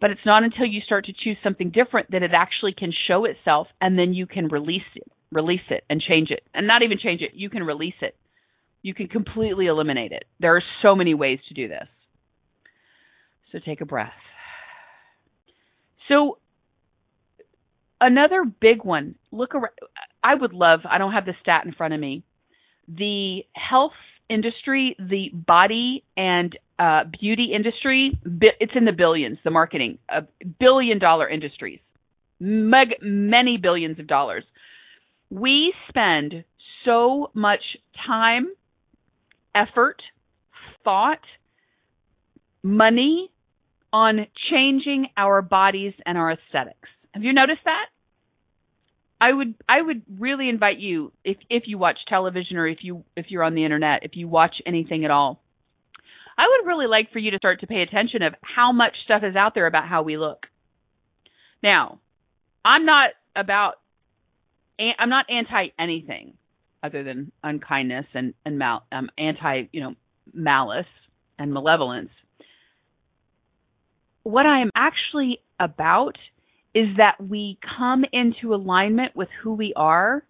But 0.00 0.10
it's 0.10 0.26
not 0.26 0.42
until 0.42 0.66
you 0.66 0.80
start 0.82 1.06
to 1.06 1.12
choose 1.12 1.38
something 1.42 1.70
different 1.70 2.10
that 2.10 2.22
it 2.22 2.32
actually 2.34 2.74
can 2.74 2.92
show 3.08 3.24
itself 3.24 3.68
and 3.80 3.98
then 3.98 4.12
you 4.12 4.26
can 4.26 4.48
release 4.48 4.82
it 4.94 5.10
release 5.32 5.62
it 5.70 5.84
and 5.88 6.00
change 6.00 6.30
it. 6.30 6.42
And 6.54 6.66
not 6.66 6.82
even 6.82 6.98
change 6.98 7.20
it, 7.22 7.32
you 7.34 7.50
can 7.50 7.62
release 7.62 7.94
it. 8.00 8.16
You 8.82 8.94
can 8.94 9.08
completely 9.08 9.66
eliminate 9.66 10.12
it. 10.12 10.24
There 10.40 10.56
are 10.56 10.62
so 10.82 10.94
many 10.94 11.14
ways 11.14 11.38
to 11.48 11.54
do 11.54 11.68
this. 11.68 11.88
So 13.52 13.58
take 13.64 13.80
a 13.80 13.86
breath. 13.86 14.12
So 16.08 16.38
another 18.00 18.44
big 18.44 18.84
one, 18.84 19.16
look 19.32 19.54
around 19.54 19.72
I 20.22 20.34
would 20.34 20.52
love, 20.52 20.80
I 20.88 20.98
don't 20.98 21.12
have 21.12 21.24
the 21.24 21.34
stat 21.40 21.66
in 21.66 21.72
front 21.72 21.94
of 21.94 22.00
me. 22.00 22.24
The 22.88 23.42
health 23.54 23.92
industry, 24.28 24.96
the 24.98 25.30
body 25.32 26.04
and 26.16 26.56
uh, 26.78 27.04
beauty 27.20 27.52
industry, 27.54 28.18
it's 28.60 28.72
in 28.74 28.84
the 28.84 28.92
billions, 28.92 29.38
the 29.44 29.50
marketing, 29.50 29.98
uh, 30.08 30.22
billion 30.60 30.98
dollar 30.98 31.28
industries, 31.28 31.80
meg- 32.40 33.00
many 33.00 33.56
billions 33.56 33.98
of 33.98 34.06
dollars. 34.06 34.44
We 35.30 35.72
spend 35.88 36.44
so 36.84 37.30
much 37.34 37.62
time, 38.06 38.48
effort, 39.54 40.02
thought, 40.84 41.20
money 42.62 43.30
on 43.92 44.26
changing 44.50 45.08
our 45.16 45.40
bodies 45.42 45.94
and 46.04 46.18
our 46.18 46.32
aesthetics. 46.32 46.88
Have 47.12 47.22
you 47.22 47.32
noticed 47.32 47.60
that? 47.64 47.86
I 49.20 49.32
would 49.32 49.54
I 49.68 49.80
would 49.80 50.02
really 50.18 50.48
invite 50.48 50.78
you 50.78 51.12
if 51.24 51.38
if 51.48 51.64
you 51.66 51.78
watch 51.78 51.98
television 52.08 52.56
or 52.58 52.66
if 52.66 52.78
you 52.82 53.04
if 53.16 53.26
you're 53.30 53.42
on 53.42 53.54
the 53.54 53.64
internet, 53.64 54.02
if 54.02 54.12
you 54.14 54.28
watch 54.28 54.56
anything 54.66 55.04
at 55.04 55.10
all. 55.10 55.40
I 56.38 56.44
would 56.48 56.68
really 56.68 56.86
like 56.86 57.12
for 57.12 57.18
you 57.18 57.30
to 57.30 57.38
start 57.38 57.60
to 57.60 57.66
pay 57.66 57.80
attention 57.80 58.22
of 58.22 58.34
how 58.42 58.72
much 58.72 58.94
stuff 59.04 59.22
is 59.24 59.36
out 59.36 59.54
there 59.54 59.66
about 59.66 59.88
how 59.88 60.02
we 60.02 60.18
look. 60.18 60.46
Now, 61.62 61.98
I'm 62.62 62.84
not 62.84 63.10
about 63.34 63.74
I'm 64.78 65.08
not 65.08 65.26
anti 65.30 65.68
anything 65.78 66.34
other 66.82 67.02
than 67.02 67.32
unkindness 67.42 68.06
and 68.12 68.34
and 68.44 68.58
mal. 68.58 68.84
I'm 68.92 69.08
anti 69.16 69.64
you 69.72 69.80
know 69.80 69.94
malice 70.34 70.86
and 71.38 71.54
malevolence. 71.54 72.10
What 74.24 74.44
I 74.44 74.60
am 74.60 74.70
actually 74.74 75.38
about 75.58 76.18
is 76.76 76.98
that 76.98 77.14
we 77.18 77.58
come 77.78 78.04
into 78.12 78.54
alignment 78.54 79.16
with 79.16 79.28
who 79.42 79.54
we 79.54 79.72
are, 79.74 80.22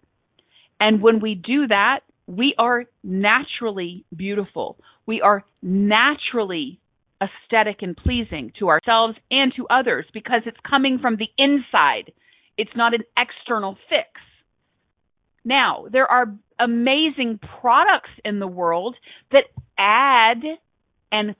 and 0.79 1.01
when 1.01 1.19
we 1.19 1.35
do 1.35 1.67
that, 1.67 1.99
we 2.25 2.55
are 2.57 2.85
naturally 3.03 4.05
beautiful. 4.15 4.77
We 5.05 5.19
are 5.19 5.43
naturally 5.61 6.79
aesthetic 7.21 7.81
and 7.81 7.97
pleasing 7.97 8.53
to 8.59 8.69
ourselves 8.69 9.17
and 9.29 9.51
to 9.57 9.67
others 9.69 10.05
because 10.13 10.43
it's 10.45 10.57
coming 10.69 10.99
from 11.01 11.17
the 11.17 11.27
inside. 11.37 12.13
It's 12.57 12.75
not 12.77 12.93
an 12.93 13.03
external 13.17 13.75
fix. 13.89 14.07
Now, 15.43 15.87
there 15.91 16.09
are 16.09 16.33
amazing 16.57 17.41
products 17.59 18.11
in 18.23 18.39
the 18.39 18.47
world 18.47 18.95
that 19.31 19.43
add 19.77 20.43
and 21.11 21.35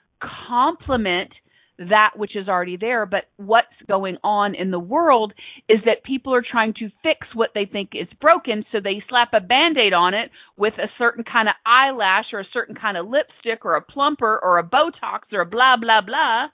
complement 0.49 1.31
that 1.79 2.11
which 2.15 2.35
is 2.35 2.47
already 2.47 2.77
there. 2.77 3.05
But 3.05 3.25
what's 3.37 3.67
going 3.87 4.17
on 4.23 4.55
in 4.55 4.71
the 4.71 4.79
world 4.79 5.33
is 5.69 5.79
that 5.85 6.03
people 6.03 6.33
are 6.33 6.43
trying 6.43 6.73
to 6.75 6.89
fix 7.03 7.27
what 7.33 7.51
they 7.53 7.65
think 7.65 7.91
is 7.93 8.07
broken. 8.19 8.65
So 8.71 8.79
they 8.83 9.03
slap 9.09 9.29
a 9.33 9.39
band 9.39 9.77
aid 9.77 9.93
on 9.93 10.13
it 10.13 10.31
with 10.57 10.73
a 10.73 10.89
certain 10.97 11.23
kind 11.23 11.47
of 11.47 11.55
eyelash 11.65 12.25
or 12.33 12.39
a 12.39 12.47
certain 12.53 12.75
kind 12.75 12.97
of 12.97 13.07
lipstick 13.07 13.65
or 13.65 13.75
a 13.75 13.81
plumper 13.81 14.39
or 14.41 14.57
a 14.57 14.63
Botox 14.63 15.31
or 15.31 15.41
a 15.41 15.45
blah, 15.45 15.77
blah, 15.79 16.01
blah. 16.01 16.47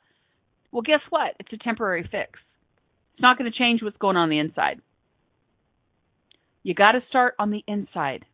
Well, 0.72 0.82
guess 0.82 1.02
what? 1.10 1.36
It's 1.40 1.54
a 1.54 1.58
temporary 1.58 2.04
fix. 2.04 2.40
It's 3.14 3.22
not 3.22 3.38
going 3.38 3.52
to 3.52 3.58
change 3.58 3.82
what's 3.84 3.98
going 3.98 4.18
on, 4.18 4.24
on 4.24 4.30
the 4.30 4.40
inside. 4.40 4.82
You 6.64 6.74
got 6.74 6.94
to 6.94 7.02
start 7.10 7.36
on 7.38 7.52
the 7.52 7.64
inside. 7.68 8.26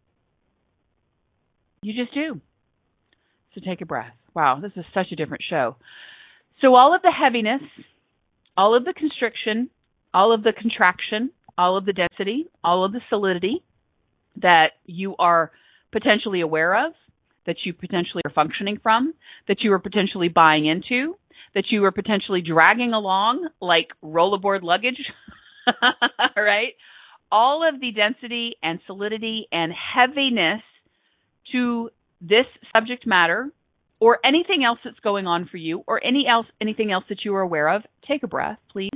You 1.82 1.94
just 1.94 2.14
do. 2.14 2.40
So 3.54 3.62
take 3.66 3.82
a 3.82 3.86
breath. 3.86 4.14
Wow, 4.36 4.60
this 4.62 4.72
is 4.76 4.86
such 4.94 5.08
a 5.12 5.16
different 5.16 5.44
show. 5.50 5.76
So, 6.62 6.76
all 6.76 6.93
of 6.93 7.01
the 7.01 7.12
heaviness, 7.12 7.62
all 8.57 8.76
of 8.76 8.86
the 8.86 8.93
constriction, 8.93 9.70
all 10.14 10.34
of 10.34 10.43
the 10.43 10.51
contraction, 10.51 11.32
all 11.57 11.78
of 11.78 11.86
the 11.86 11.93
density, 11.93 12.47
all 12.64 12.84
of 12.84 12.91
the 12.91 13.01
solidity 13.10 13.64
that 14.41 14.72
you 14.86 15.16
are 15.18 15.51
potentially 15.91 16.41
aware 16.41 16.88
of, 16.88 16.93
that 17.45 17.57
you 17.66 17.74
potentially 17.74 18.22
are 18.26 18.32
functioning 18.32 18.80
from, 18.82 19.14
that 19.47 19.62
you 19.62 19.72
are 19.74 19.80
potentially 19.80 20.28
buying 20.28 20.66
into, 20.66 21.16
that 21.55 21.66
you 21.70 21.84
are 21.86 21.91
potentially 21.91 22.41
dragging 22.41 22.93
along 22.93 23.47
like 23.62 23.88
rollerboard 24.03 24.62
luggage, 24.62 25.01
right? 26.36 26.74
All 27.32 27.68
of 27.68 27.80
the 27.80 27.91
density 27.91 28.55
and 28.62 28.80
solidity 28.86 29.47
and 29.51 29.72
heaviness 29.72 30.62
to 31.51 31.89
this 32.22 32.45
subject 32.76 33.07
matter 33.07 33.49
or 34.00 34.20
anything 34.24 34.64
else 34.64 34.80
that's 34.84 35.00
going 35.00 35.28
on 35.28 35.47
for 35.50 35.58
you 35.58 35.84
or 35.88 36.04
any 36.04 36.26
else 36.28 36.45
anything 36.62 36.91
else 36.91 37.04
that 37.10 37.26
you 37.26 37.36
are 37.36 37.41
aware 37.41 37.70
of, 37.70 37.84
take 38.08 38.24
a 38.24 38.28
breath, 38.28 38.60
please. 38.72 38.89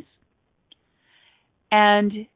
And 1.72 2.28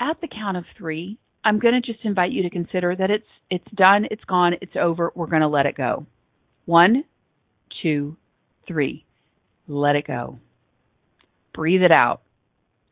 at 0.00 0.20
the 0.20 0.28
count 0.28 0.56
of 0.56 0.64
3, 0.78 1.18
I'm 1.44 1.58
going 1.58 1.74
to 1.74 1.80
just 1.80 2.04
invite 2.04 2.30
you 2.30 2.42
to 2.42 2.50
consider 2.50 2.94
that 2.94 3.10
it's 3.10 3.26
it's 3.50 3.70
done, 3.74 4.06
it's 4.10 4.24
gone, 4.24 4.54
it's 4.60 4.76
over. 4.80 5.12
We're 5.14 5.26
going 5.26 5.42
to 5.42 5.48
let 5.48 5.66
it 5.66 5.76
go. 5.76 6.06
One, 6.64 7.04
two, 7.82 8.16
three. 8.66 9.04
Let 9.66 9.96
it 9.96 10.06
go. 10.06 10.38
Breathe 11.54 11.82
it 11.82 11.92
out. 11.92 12.22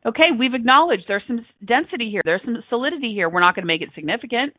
Okay, 0.05 0.31
we've 0.37 0.53
acknowledged 0.53 1.03
there's 1.07 1.23
some 1.27 1.45
density 1.63 2.09
here, 2.09 2.21
there's 2.25 2.41
some 2.43 2.57
solidity 2.69 3.13
here. 3.13 3.29
We're 3.29 3.39
not 3.39 3.55
going 3.55 3.63
to 3.63 3.67
make 3.67 3.81
it 3.81 3.89
significant. 3.93 4.55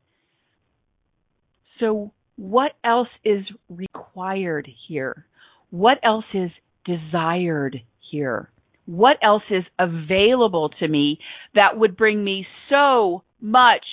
So, 1.80 2.12
what 2.36 2.72
else 2.84 3.08
is 3.24 3.44
required 3.68 4.68
here? 4.88 5.26
What 5.70 5.98
else 6.02 6.24
is 6.34 6.50
desired 6.84 7.80
here? 8.10 8.50
What 8.86 9.16
else 9.22 9.44
is 9.50 9.64
available 9.78 10.70
to 10.80 10.88
me 10.88 11.18
that 11.54 11.78
would 11.78 11.96
bring 11.96 12.22
me 12.24 12.46
so 12.68 13.22
much 13.40 13.84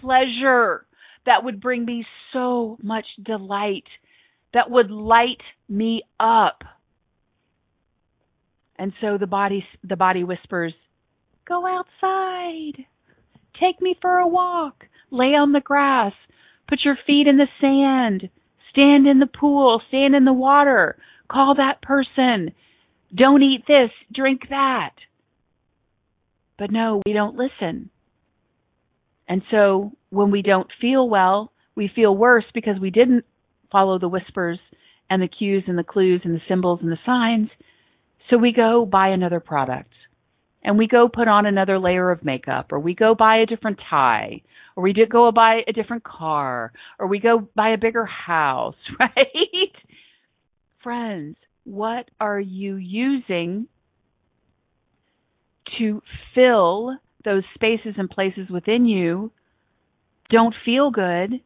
pleasure, 0.00 0.86
that 1.26 1.44
would 1.44 1.60
bring 1.60 1.84
me 1.84 2.04
so 2.32 2.78
much 2.82 3.04
delight, 3.22 3.84
that 4.54 4.70
would 4.70 4.90
light 4.90 5.42
me 5.68 6.02
up? 6.18 6.64
And 8.78 8.92
so 9.00 9.18
the 9.18 9.26
body 9.26 9.66
the 9.82 9.96
body 9.96 10.24
whispers, 10.24 10.72
"Go 11.44 11.66
outside. 11.66 12.86
Take 13.60 13.80
me 13.82 13.94
for 14.00 14.18
a 14.18 14.28
walk. 14.28 14.86
Lay 15.10 15.34
on 15.34 15.52
the 15.52 15.60
grass. 15.60 16.14
Put 16.68 16.84
your 16.84 16.98
feet 17.06 17.26
in 17.26 17.38
the 17.38 17.48
sand. 17.60 18.28
Stand 18.70 19.06
in 19.06 19.18
the 19.18 19.26
pool, 19.26 19.80
stand 19.88 20.14
in 20.14 20.24
the 20.24 20.32
water. 20.32 20.98
Call 21.28 21.54
that 21.54 21.82
person. 21.82 22.52
Don't 23.14 23.42
eat 23.42 23.66
this, 23.66 23.90
drink 24.12 24.48
that." 24.50 24.94
But 26.58 26.70
no, 26.70 27.02
we 27.06 27.12
don't 27.12 27.36
listen. 27.36 27.90
And 29.28 29.42
so 29.50 29.92
when 30.10 30.30
we 30.30 30.42
don't 30.42 30.70
feel 30.80 31.08
well, 31.08 31.52
we 31.74 31.88
feel 31.88 32.16
worse 32.16 32.44
because 32.52 32.78
we 32.80 32.90
didn't 32.90 33.24
follow 33.70 33.98
the 33.98 34.08
whispers 34.08 34.58
and 35.08 35.22
the 35.22 35.28
cues 35.28 35.64
and 35.66 35.78
the 35.78 35.84
clues 35.84 36.22
and 36.24 36.34
the 36.34 36.42
symbols 36.48 36.80
and 36.82 36.90
the 36.90 36.98
signs. 37.06 37.50
So 38.28 38.36
we 38.36 38.52
go 38.52 38.84
buy 38.84 39.08
another 39.08 39.40
product 39.40 39.92
and 40.62 40.76
we 40.76 40.86
go 40.86 41.08
put 41.08 41.28
on 41.28 41.46
another 41.46 41.78
layer 41.78 42.10
of 42.10 42.24
makeup 42.24 42.72
or 42.72 42.78
we 42.78 42.94
go 42.94 43.14
buy 43.14 43.38
a 43.38 43.46
different 43.46 43.78
tie 43.88 44.42
or 44.76 44.82
we 44.82 44.92
go 44.92 45.30
buy 45.32 45.60
a 45.66 45.72
different 45.72 46.04
car 46.04 46.72
or 46.98 47.06
we 47.06 47.20
go 47.20 47.48
buy 47.54 47.70
a 47.70 47.78
bigger 47.78 48.06
house, 48.06 48.76
right? 49.00 49.72
Friends, 50.82 51.36
what 51.64 52.10
are 52.20 52.40
you 52.40 52.76
using 52.76 53.66
to 55.78 56.02
fill 56.34 56.96
those 57.24 57.42
spaces 57.54 57.94
and 57.98 58.08
places 58.08 58.48
within 58.48 58.86
you 58.86 59.30
don't 60.30 60.54
feel 60.64 60.90
good 60.90 61.40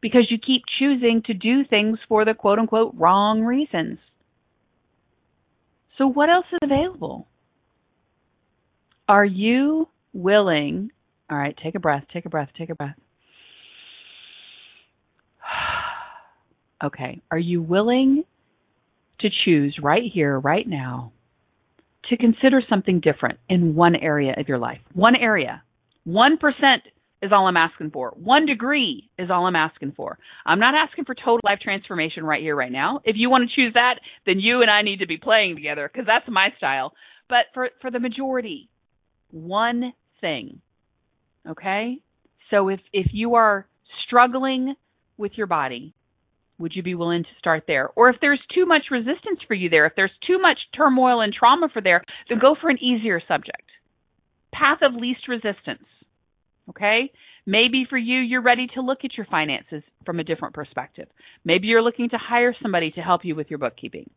because 0.00 0.28
you 0.30 0.38
keep 0.38 0.62
choosing 0.78 1.22
to 1.26 1.34
do 1.34 1.64
things 1.64 1.98
for 2.08 2.24
the 2.24 2.34
quote 2.34 2.58
unquote 2.58 2.94
wrong 2.96 3.42
reasons. 3.42 3.98
So, 5.98 6.06
what 6.06 6.28
else 6.28 6.46
is 6.52 6.58
available? 6.62 7.26
Are 9.08 9.24
you 9.24 9.88
willing? 10.12 10.90
All 11.30 11.38
right, 11.38 11.56
take 11.62 11.74
a 11.74 11.80
breath, 11.80 12.04
take 12.12 12.26
a 12.26 12.28
breath, 12.28 12.48
take 12.56 12.70
a 12.70 12.74
breath. 12.74 12.96
Okay, 16.84 17.22
are 17.30 17.38
you 17.38 17.62
willing 17.62 18.22
to 19.20 19.28
choose 19.46 19.78
right 19.82 20.02
here, 20.12 20.38
right 20.38 20.68
now, 20.68 21.10
to 22.10 22.18
consider 22.18 22.60
something 22.68 23.00
different 23.00 23.38
in 23.48 23.74
one 23.74 23.96
area 23.96 24.34
of 24.36 24.46
your 24.46 24.58
life? 24.58 24.80
One 24.92 25.16
area. 25.16 25.62
1% 26.06 26.34
is 27.22 27.32
all 27.32 27.46
I'm 27.46 27.56
asking 27.56 27.92
for. 27.92 28.10
One 28.10 28.44
degree 28.44 29.08
is 29.18 29.30
all 29.30 29.46
I'm 29.46 29.56
asking 29.56 29.94
for. 29.96 30.18
I'm 30.44 30.60
not 30.60 30.74
asking 30.74 31.06
for 31.06 31.14
total 31.14 31.40
life 31.44 31.60
transformation 31.62 32.24
right 32.24 32.42
here, 32.42 32.54
right 32.54 32.70
now. 32.70 33.00
If 33.04 33.16
you 33.16 33.30
want 33.30 33.48
to 33.48 33.56
choose 33.56 33.72
that, 33.72 33.94
then 34.26 34.38
you 34.38 34.60
and 34.60 34.70
I 34.70 34.82
need 34.82 34.98
to 34.98 35.06
be 35.06 35.16
playing 35.16 35.56
together 35.56 35.88
because 35.90 36.06
that's 36.06 36.28
my 36.28 36.50
style. 36.58 36.92
But 37.30 37.46
for, 37.54 37.70
for 37.80 37.90
the 37.90 38.00
majority, 38.00 38.68
one 39.36 39.92
thing. 40.20 40.60
Okay? 41.48 41.98
So 42.50 42.68
if, 42.68 42.80
if 42.92 43.06
you 43.12 43.34
are 43.34 43.66
struggling 44.06 44.74
with 45.16 45.32
your 45.36 45.46
body, 45.46 45.94
would 46.58 46.72
you 46.74 46.82
be 46.82 46.94
willing 46.94 47.22
to 47.22 47.38
start 47.38 47.64
there? 47.66 47.90
Or 47.96 48.08
if 48.08 48.16
there's 48.20 48.40
too 48.54 48.66
much 48.66 48.84
resistance 48.90 49.40
for 49.46 49.54
you 49.54 49.68
there, 49.68 49.86
if 49.86 49.92
there's 49.94 50.12
too 50.26 50.38
much 50.40 50.58
turmoil 50.76 51.20
and 51.20 51.32
trauma 51.32 51.68
for 51.72 51.82
there, 51.82 52.02
then 52.28 52.38
go 52.38 52.56
for 52.60 52.70
an 52.70 52.82
easier 52.82 53.20
subject. 53.28 53.62
Path 54.52 54.78
of 54.82 54.94
least 54.94 55.28
resistance. 55.28 55.86
Okay? 56.70 57.12
Maybe 57.44 57.86
for 57.88 57.98
you, 57.98 58.18
you're 58.18 58.42
ready 58.42 58.66
to 58.74 58.80
look 58.80 59.00
at 59.04 59.16
your 59.16 59.26
finances 59.26 59.82
from 60.04 60.18
a 60.18 60.24
different 60.24 60.54
perspective. 60.54 61.06
Maybe 61.44 61.68
you're 61.68 61.82
looking 61.82 62.08
to 62.10 62.18
hire 62.18 62.54
somebody 62.60 62.90
to 62.92 63.00
help 63.00 63.24
you 63.24 63.36
with 63.36 63.50
your 63.50 63.58
bookkeeping. 63.58 64.10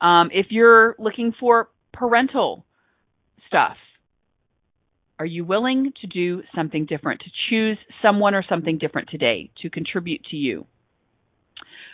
Um, 0.00 0.30
if 0.32 0.46
you're 0.50 0.96
looking 0.98 1.34
for 1.38 1.68
parental 1.92 2.64
stuff, 3.46 3.76
are 5.24 5.26
you 5.26 5.42
willing 5.42 5.94
to 6.02 6.06
do 6.06 6.42
something 6.54 6.84
different, 6.84 7.22
to 7.22 7.30
choose 7.48 7.78
someone 8.02 8.34
or 8.34 8.44
something 8.46 8.76
different 8.76 9.08
today 9.08 9.50
to 9.62 9.70
contribute 9.70 10.22
to 10.26 10.36
you? 10.36 10.66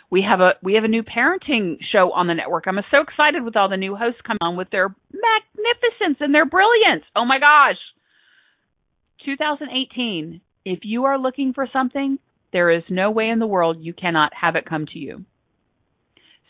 We 0.09 0.21
have 0.29 0.41
a 0.41 0.55
we 0.61 0.73
have 0.73 0.83
a 0.83 0.89
new 0.89 1.01
parenting 1.01 1.77
show 1.93 2.11
on 2.11 2.27
the 2.27 2.33
network. 2.33 2.65
I'm 2.67 2.77
so 2.91 2.99
excited 2.99 3.45
with 3.45 3.55
all 3.55 3.69
the 3.69 3.77
new 3.77 3.95
hosts 3.95 4.19
coming 4.27 4.39
on 4.41 4.57
with 4.57 4.69
their 4.69 4.93
magnificence 5.13 6.17
and 6.19 6.35
their 6.35 6.45
brilliance. 6.45 7.05
Oh 7.15 7.23
my 7.23 7.39
gosh. 7.39 7.77
2018. 9.23 10.41
If 10.65 10.79
you 10.83 11.05
are 11.05 11.17
looking 11.17 11.53
for 11.53 11.69
something, 11.71 12.19
there 12.51 12.69
is 12.69 12.83
no 12.89 13.11
way 13.11 13.29
in 13.29 13.39
the 13.39 13.47
world 13.47 13.77
you 13.79 13.93
cannot 13.93 14.33
have 14.33 14.57
it 14.57 14.65
come 14.65 14.87
to 14.87 14.99
you. 14.99 15.23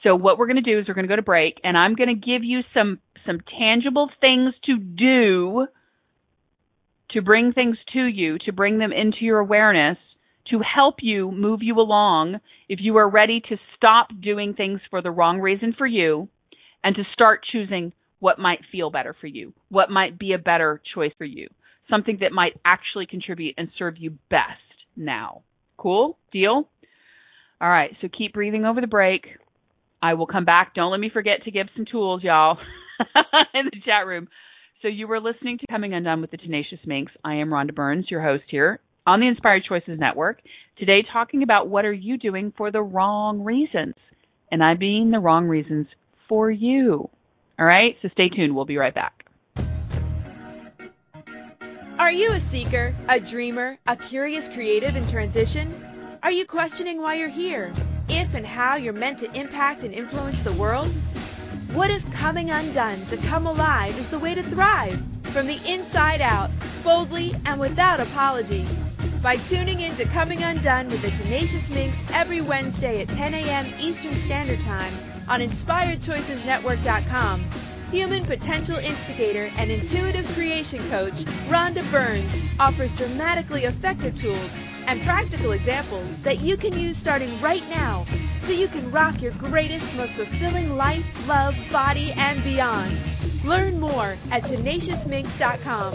So 0.02 0.16
what 0.16 0.40
we're 0.40 0.48
going 0.48 0.64
to 0.64 0.64
do 0.64 0.80
is 0.80 0.88
we're 0.88 0.96
going 0.96 1.08
to 1.08 1.14
go 1.14 1.16
to 1.16 1.22
break 1.22 1.60
and 1.64 1.78
I'm 1.78 1.94
going 1.94 2.10
to 2.10 2.16
give 2.16 2.44
you 2.44 2.62
some 2.74 2.98
some 3.28 3.40
tangible 3.60 4.10
things 4.20 4.56
to 4.66 4.78
do 4.78 5.68
to 7.14 7.22
bring 7.22 7.54
things 7.54 7.78
to 7.94 8.06
you, 8.06 8.38
to 8.46 8.52
bring 8.52 8.78
them 8.78 8.92
into 8.92 9.20
your 9.22 9.40
awareness, 9.40 9.98
to 10.50 10.60
help 10.60 10.96
you 11.02 11.32
move 11.32 11.60
you 11.62 11.76
along 11.80 12.40
if 12.68 12.80
you 12.82 12.98
are 12.98 13.10
ready 13.10 13.42
to 13.50 13.58
stop 13.76 14.08
doing 14.22 14.54
things 14.54 14.80
for 14.90 15.02
the 15.02 15.12
wrong 15.12 15.40
reason 15.40 15.74
for 15.78 15.86
you 15.86 16.28
and 16.84 16.96
to 16.96 17.04
start 17.14 17.42
choosing 17.52 17.94
what 18.20 18.40
might 18.40 18.60
feel 18.72 18.90
better 18.90 19.16
for 19.20 19.28
you, 19.28 19.54
what 19.70 19.90
might 19.90 20.18
be 20.18 20.34
a 20.34 20.38
better 20.38 20.82
choice 20.94 21.12
for 21.18 21.26
you, 21.26 21.48
something 21.90 22.20
that 22.22 22.32
might 22.32 22.54
actually 22.66 23.06
contribute 23.06 23.56
and 23.58 23.70
serve 23.78 23.96
you 23.98 24.12
best 24.30 24.62
now. 24.96 25.42
Cool? 25.78 26.18
Deal? 26.32 26.68
All 27.60 27.70
right, 27.70 27.92
so 28.02 28.08
keep 28.16 28.34
breathing 28.34 28.66
over 28.66 28.82
the 28.82 28.88
break. 28.88 29.26
I 30.02 30.16
will 30.16 30.28
come 30.28 30.46
back. 30.46 30.74
Don't 30.74 30.92
let 30.92 31.00
me 31.00 31.12
forget 31.14 31.44
to 31.44 31.52
give 31.52 31.68
some 31.76 31.86
tools, 31.90 32.24
y'all, 32.24 32.58
in 33.54 33.66
the 33.66 33.82
chat 33.86 34.08
room. 34.08 34.28
So 34.82 34.88
you 34.88 35.08
were 35.08 35.20
listening 35.20 35.60
to 35.60 35.68
Coming 35.68 35.94
Undone 35.94 36.22
with 36.22 36.32
the 36.32 36.38
Tenacious 36.38 36.80
Minx. 36.88 37.12
I 37.24 37.36
am 37.36 37.50
Rhonda 37.50 37.76
Burns, 37.76 38.10
your 38.10 38.24
host 38.24 38.46
here 38.48 38.80
on 39.06 39.20
the 39.20 39.28
Inspired 39.28 39.64
Choices 39.70 40.00
Network. 40.00 40.42
Today 40.80 41.04
talking 41.14 41.44
about 41.44 41.70
what 41.70 41.86
are 41.86 41.94
you 41.94 42.18
doing 42.18 42.52
for 42.58 42.72
the 42.72 42.82
wrong 42.82 43.44
reasons. 43.44 43.94
And 44.52 44.64
I 44.64 44.74
mean 44.74 45.12
the 45.12 45.20
wrong 45.20 45.46
reasons 45.46 45.86
for 46.28 46.50
you. 46.50 47.08
All 47.60 47.66
right, 47.66 47.96
so 48.02 48.10
stay 48.14 48.30
tuned. 48.30 48.56
We'll 48.56 48.66
be 48.66 48.78
right 48.78 48.96
back. 48.96 49.24
Are 52.00 52.12
you 52.12 52.32
a 52.32 52.40
seeker, 52.40 52.96
a 53.08 53.20
dreamer, 53.20 53.78
a 53.86 53.96
curious 53.96 54.50
creative 54.50 54.96
in 54.96 55.06
transition? 55.06 55.72
Are 56.24 56.32
you 56.32 56.48
questioning 56.48 57.00
why 57.00 57.16
you're 57.16 57.30
here? 57.30 57.72
If 58.10 58.34
and 58.34 58.48
how 58.48 58.78
you're 58.78 58.94
meant 58.94 59.20
to 59.20 59.32
impact 59.40 59.84
and 59.84 59.94
influence 59.94 60.42
the 60.42 60.54
world? 60.54 60.92
What 61.74 61.90
if 61.90 62.10
coming 62.12 62.50
undone 62.50 63.06
to 63.06 63.16
come 63.16 63.48
alive 63.48 63.98
is 63.98 64.10
the 64.10 64.20
way 64.20 64.36
to 64.36 64.44
thrive? 64.44 65.02
From 65.24 65.48
the 65.48 65.58
inside 65.66 66.20
out, 66.20 66.52
boldly 66.84 67.34
and 67.46 67.62
without 67.62 68.02
apology. 68.02 68.66
By 69.24 69.38
tuning 69.38 69.80
in 69.80 69.96
to 69.96 70.04
Coming 70.04 70.44
Undone 70.44 70.90
with 70.90 71.02
the 71.02 71.12
Tenacious 71.12 71.70
Minx 71.70 71.98
every 72.14 72.42
Wednesday 72.42 73.02
at 73.02 73.08
10 73.08 73.34
a.m. 73.36 73.66
Eastern 73.80 74.14
Standard 74.16 74.60
Time 74.60 74.92
on 75.30 75.40
InspiredChoicesNetwork.com. 75.40 77.46
Human 77.90 78.26
potential 78.26 78.76
instigator 78.76 79.50
and 79.56 79.72
intuitive 79.72 80.28
creation 80.34 80.80
coach, 80.90 81.24
Rhonda 81.48 81.90
Burns, 81.90 82.30
offers 82.60 82.92
dramatically 82.96 83.64
effective 83.64 84.18
tools 84.18 84.50
and 84.88 85.02
practical 85.04 85.54
examples 85.54 86.06
that 86.24 86.42
you 86.42 86.58
can 86.58 86.78
use 86.78 86.98
starting 86.98 87.40
right 87.40 87.64
now 87.70 88.06
so 88.42 88.52
you 88.52 88.68
can 88.68 88.92
rock 88.92 89.22
your 89.22 89.32
greatest, 89.34 89.96
most 89.96 90.12
fulfilling 90.12 90.76
life, 90.76 91.28
love, 91.28 91.56
body, 91.72 92.12
and 92.14 92.44
beyond. 92.44 92.98
Learn 93.46 93.80
more 93.80 94.16
at 94.32 94.44
tenaciousminx.com. 94.44 95.94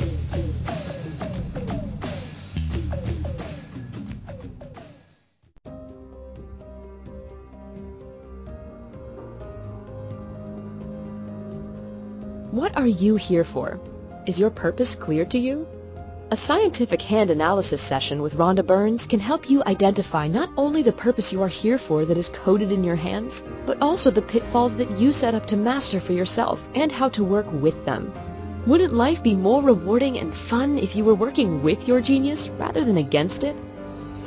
What 12.51 12.79
are 12.79 12.87
you 12.87 13.17
here 13.17 13.45
for? 13.45 13.79
Is 14.27 14.41
your 14.41 14.51
purpose 14.51 14.95
clear 14.95 15.27
to 15.27 15.39
you? 15.39 15.69
A 16.29 16.35
scientific 16.35 17.03
hand 17.03 17.31
analysis 17.31 17.81
session 17.81 18.21
with 18.21 18.35
Rhonda 18.35 18.67
Burns 18.67 19.07
can 19.07 19.21
help 19.21 19.49
you 19.49 19.63
identify 19.65 20.27
not 20.27 20.51
only 20.57 20.83
the 20.83 20.91
purpose 20.91 21.33
you 21.33 21.41
are 21.43 21.49
here 21.49 21.79
for 21.79 22.05
that 22.05 22.19
is 22.19 22.31
coded 22.31 22.73
in 22.73 22.83
your 22.83 22.97
hands, 22.97 23.45
but 23.65 23.81
also 23.81 24.11
the 24.11 24.23
pitfalls 24.23 24.75
that 24.75 24.99
you 24.99 25.13
set 25.13 25.37
up 25.37 25.47
to 25.47 25.57
master 25.57 26.01
for 26.01 26.15
yourself 26.15 26.69
and 26.75 26.91
how 26.91 27.11
to 27.11 27.23
work 27.23 27.47
with 27.53 27.85
them. 27.85 28.13
Wouldn't 28.67 28.93
life 28.93 29.23
be 29.23 29.37
more 29.37 29.63
rewarding 29.63 30.19
and 30.19 30.35
fun 30.35 30.79
if 30.79 30.97
you 30.97 31.05
were 31.05 31.15
working 31.15 31.63
with 31.63 31.87
your 31.87 32.01
genius 32.01 32.49
rather 32.49 32.85
than 32.85 32.97
against 32.97 33.45
it? 33.45 33.57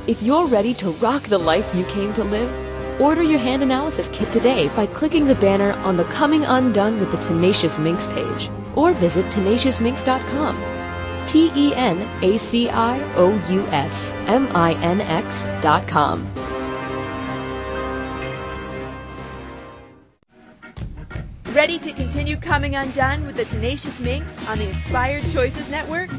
If 0.08 0.24
you're 0.24 0.48
ready 0.48 0.74
to 0.76 0.92
rock 0.92 1.24
the 1.24 1.38
life 1.38 1.76
you 1.76 1.84
came 1.84 2.14
to 2.14 2.24
live, 2.24 3.02
order 3.02 3.24
your 3.24 3.40
hand 3.40 3.62
analysis 3.62 4.08
kit 4.08 4.32
today 4.32 4.70
by 4.70 4.86
clicking 4.86 5.28
the 5.28 5.36
banner 5.36 5.74
on 5.80 5.98
the 5.98 6.06
Coming 6.06 6.46
Undone 6.46 6.98
with 7.02 7.12
the 7.12 7.18
Tenacious 7.18 7.78
Minx 7.78 8.08
page 8.08 8.50
or 8.74 8.94
visit 8.94 9.26
tenaciousminx.com. 9.26 10.89
T 11.28 11.52
E 11.56 11.74
N 11.76 12.02
A 12.24 12.38
C 12.38 12.70
I 12.70 13.00
O 13.16 13.32
U 13.50 13.62
S 13.68 14.12
M 14.28 14.48
I 14.56 14.74
N 14.74 15.02
X 15.02 15.48
dot 15.62 15.88
com. 15.88 16.28
Ready 21.54 21.80
to 21.80 21.92
continue 21.94 22.38
coming 22.38 22.76
undone 22.76 23.26
with 23.26 23.36
the 23.36 23.44
Tenacious 23.44 24.00
Minx 24.00 24.32
on 24.48 24.60
the 24.60 24.70
Inspired 24.70 25.28
Choices 25.30 25.68
Network? 25.70 26.10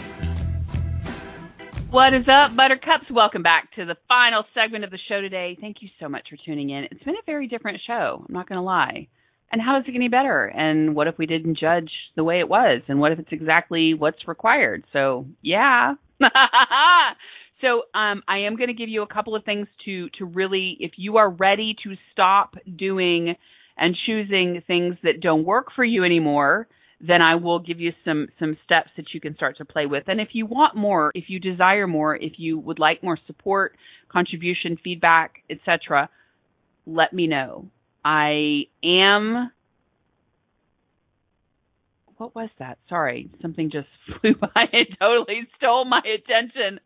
What 1.91 2.13
is 2.13 2.25
up, 2.30 2.55
Buttercups? 2.55 3.11
Welcome 3.11 3.43
back 3.43 3.75
to 3.75 3.84
the 3.86 3.97
final 4.07 4.45
segment 4.53 4.86
of 4.86 4.91
the 4.91 4.99
show 5.09 5.19
today. 5.21 5.57
Thank 5.59 5.82
you 5.82 5.89
so 5.99 6.07
much 6.07 6.30
for 6.30 6.38
tuning 6.45 6.69
in. 6.69 6.86
It's 6.86 7.03
been 7.03 7.15
a 7.15 7.25
very 7.25 7.47
different 7.47 7.82
show, 7.86 8.23
I'm 8.28 8.34
not 8.34 8.47
going 8.47 8.57
to 8.57 8.63
lie 8.63 9.09
and 9.52 9.62
how 9.62 9.78
does 9.78 9.88
it 9.88 9.95
any 9.95 10.10
better? 10.10 10.45
And 10.45 10.95
what 10.95 11.08
if 11.08 11.18
we 11.18 11.26
didn't 11.26 11.58
judge 11.58 11.91
the 12.16 12.24
way 12.24 12.39
it 12.39 12.50
was? 12.50 12.82
And 12.88 13.00
what 13.00 13.12
if 13.12 13.20
it's 13.20 13.32
exactly 13.32 13.93
what's 13.93 14.28
required? 14.28 14.84
So 14.91 15.26
yeah. 15.41 15.93
so 17.62 17.84
um, 17.98 18.24
I 18.28 18.39
am 18.39 18.58
going 18.58 18.68
to 18.68 18.74
give 18.74 18.89
you 18.89 19.04
a 19.04 19.08
couple 19.08 19.36
of 19.36 19.45
things 19.45 19.68
to 19.86 20.10
to 20.18 20.26
really, 20.26 20.78
if 20.80 20.91
you 20.98 21.18
are 21.18 21.30
ready 21.30 21.76
to 21.84 21.93
stop 22.12 22.56
doing 22.76 23.36
and 23.78 23.95
choosing 24.06 24.64
things 24.68 24.95
that 25.04 25.22
don't 25.22 25.45
work 25.45 25.68
for 25.76 25.84
you 25.84 26.04
anymore, 26.04 26.68
then 27.00 27.22
I 27.22 27.36
will 27.36 27.60
give 27.60 27.80
you 27.80 27.91
some 28.04 28.28
some 28.39 28.58
steps 28.66 28.89
that 28.98 29.14
you 29.14 29.22
can 29.22 29.36
start 29.36 29.58
to 29.58 29.66
play 29.66 29.86
with. 29.86 30.04
And 30.08 30.20
if 30.20 30.30
you 30.34 30.45
want 30.45 30.76
more, 30.76 31.12
if 31.14 31.26
you 31.28 31.39
desire 31.39 31.88
more, 31.88 32.16
if 32.16 32.34
you 32.38 32.60
would 32.60 32.80
like 32.80 33.04
more 33.04 33.18
support, 33.28 33.78
contribution, 34.10 34.78
feedback, 34.84 35.36
etc., 35.50 36.10
let 36.86 37.14
me 37.14 37.28
know. 37.28 37.68
I 38.08 38.68
am. 38.86 39.51
What 42.16 42.34
was 42.34 42.49
that? 42.58 42.78
Sorry, 42.88 43.30
something 43.41 43.70
just 43.70 43.89
flew 44.22 44.34
by 44.36 44.64
and 44.72 44.88
totally 44.97 45.45
stole 45.58 45.84
my 45.84 45.99
attention. 45.99 46.80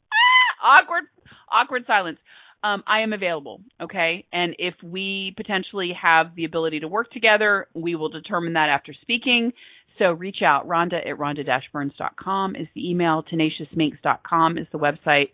Ah, 0.63 0.81
awkward, 0.81 1.03
awkward 1.51 1.83
silence. 1.85 2.17
Um, 2.63 2.83
I 2.87 3.01
am 3.01 3.13
available, 3.13 3.61
okay? 3.79 4.25
And 4.33 4.55
if 4.57 4.73
we 4.83 5.33
potentially 5.37 5.91
have 5.99 6.35
the 6.35 6.45
ability 6.45 6.79
to 6.79 6.87
work 6.87 7.11
together, 7.11 7.67
we 7.75 7.95
will 7.95 8.09
determine 8.09 8.53
that 8.53 8.69
after 8.69 8.93
speaking. 9.01 9.53
So 9.99 10.11
reach 10.13 10.41
out. 10.43 10.67
Rhonda 10.67 11.07
at 11.07 11.17
rhonda-burns.com 11.17 12.55
is 12.55 12.67
the 12.73 12.89
email. 12.89 13.23
tenaciousminx.com 13.31 14.57
is 14.57 14.67
the 14.71 14.79
website. 14.79 15.29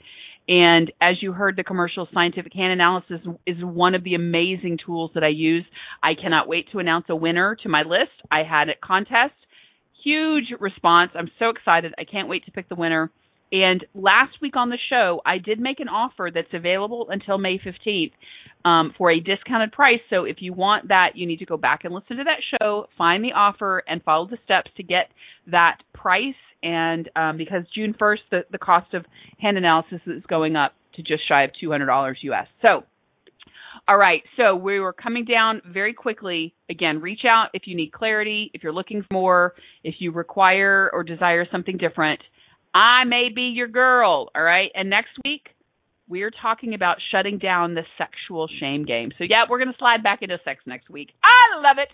And 0.48 0.92
as 1.02 1.16
you 1.22 1.34
heard, 1.34 1.58
the 1.58 1.64
commercial 1.64 2.08
scientific 2.14 2.54
hand 2.54 2.72
analysis 2.72 3.20
is 3.46 3.58
one 3.62 3.96
of 3.96 4.04
the 4.04 4.16
amazing 4.16 4.78
tools 4.86 5.12
that 5.14 5.24
I 5.24 5.28
use. 5.28 5.66
I 6.02 6.14
cannot 6.14 6.48
wait 6.48 6.72
to 6.72 6.80
announce 6.80 7.06
a 7.10 7.16
winner 7.16 7.58
to 7.64 7.70
my 7.70 7.84
list. 7.84 8.12
I 8.32 8.44
had 8.44 8.70
a 8.70 8.74
contest, 8.82 9.34
huge 10.04 10.54
response. 10.60 11.12
I'm 11.16 11.32
so 11.38 11.50
excited. 11.50 11.94
I 11.98 12.06
can't 12.06 12.30
wait 12.30 12.46
to 12.46 12.52
pick 12.52 12.70
the 12.70 12.76
winner. 12.76 13.12
And 13.52 13.86
last 13.96 14.34
week 14.42 14.56
on 14.56 14.70
the 14.70 14.78
show, 14.90 15.22
I 15.26 15.38
did 15.38 15.60
make 15.60 15.80
an 15.80 15.88
offer 15.88 16.30
that's 16.34 16.54
available 16.54 17.08
until 17.10 17.38
May 17.38 17.60
15th 17.60 18.12
um, 18.66 18.94
for 18.98 19.10
a 19.10 19.20
discounted 19.20 19.72
price. 19.72 20.02
So 20.10 20.26
if 20.26 20.38
you 20.40 20.54
want 20.54 20.90
that, 20.90 21.12
you 21.16 21.26
need 21.26 21.40
to 21.40 21.46
go 21.46 21.58
back 21.58 21.86
and 21.86 21.94
listen 21.94 22.18
to 22.18 22.24
that 22.26 22.60
show, 22.60 22.88
find 22.98 23.24
the 23.24 23.34
offer, 23.34 23.84
and 23.88 24.04
follow 24.04 24.28
the 24.28 24.38
steps 24.44 24.72
to 24.78 24.84
get 24.84 25.10
that 25.48 25.78
price 25.94 26.36
and 26.64 27.10
um, 27.16 27.38
because 27.38 27.64
June 27.74 27.96
1st, 28.00 28.18
the, 28.32 28.40
the 28.52 28.58
cost 28.58 28.94
of 28.94 29.06
hand 29.40 29.58
analysis 29.58 30.02
is 30.08 30.24
going 30.28 30.56
up 30.56 30.74
to 30.96 31.04
just 31.04 31.28
shy 31.28 31.44
of 31.44 31.52
$200 31.64 32.16
US. 32.24 32.48
So, 32.62 32.84
all 33.88 33.98
right, 33.98 34.24
so 34.36 34.56
we 34.56 34.80
were 34.80 34.94
coming 34.94 35.24
down 35.24 35.62
very 35.72 35.94
quickly. 35.94 36.54
Again, 36.70 37.00
reach 37.00 37.22
out 37.26 37.50
if 37.54 37.64
you 37.68 37.76
need 37.76 37.94
clarity, 37.94 38.52
if 38.54 38.64
you're 38.64 38.74
looking 38.74 39.04
for 39.04 39.14
more, 39.14 39.54
if 39.84 39.96
you 40.00 40.12
require 40.12 40.90
or 40.92 41.04
desire 41.04 41.46
something 41.52 41.78
different. 41.78 42.20
I 42.78 43.06
may 43.06 43.30
be 43.34 43.54
your 43.56 43.68
girl, 43.68 44.30
all 44.36 44.44
right? 44.44 44.70
And 44.76 44.88
next 44.88 45.10
week, 45.26 45.48
we're 46.08 46.30
talking 46.30 46.76
about 46.76 46.98
shutting 47.12 47.40
down 47.40 47.74
the 47.74 47.82
sexual 47.98 48.48
shame 48.60 48.86
game. 48.86 49.10
So, 49.18 49.24
yeah, 49.28 49.46
we're 49.50 49.58
going 49.58 49.72
to 49.72 49.78
slide 49.80 50.04
back 50.04 50.22
into 50.22 50.38
sex 50.46 50.62
next 50.68 50.88
week. 50.88 51.10
I 51.24 51.60
love 51.60 51.78
it. 51.80 51.90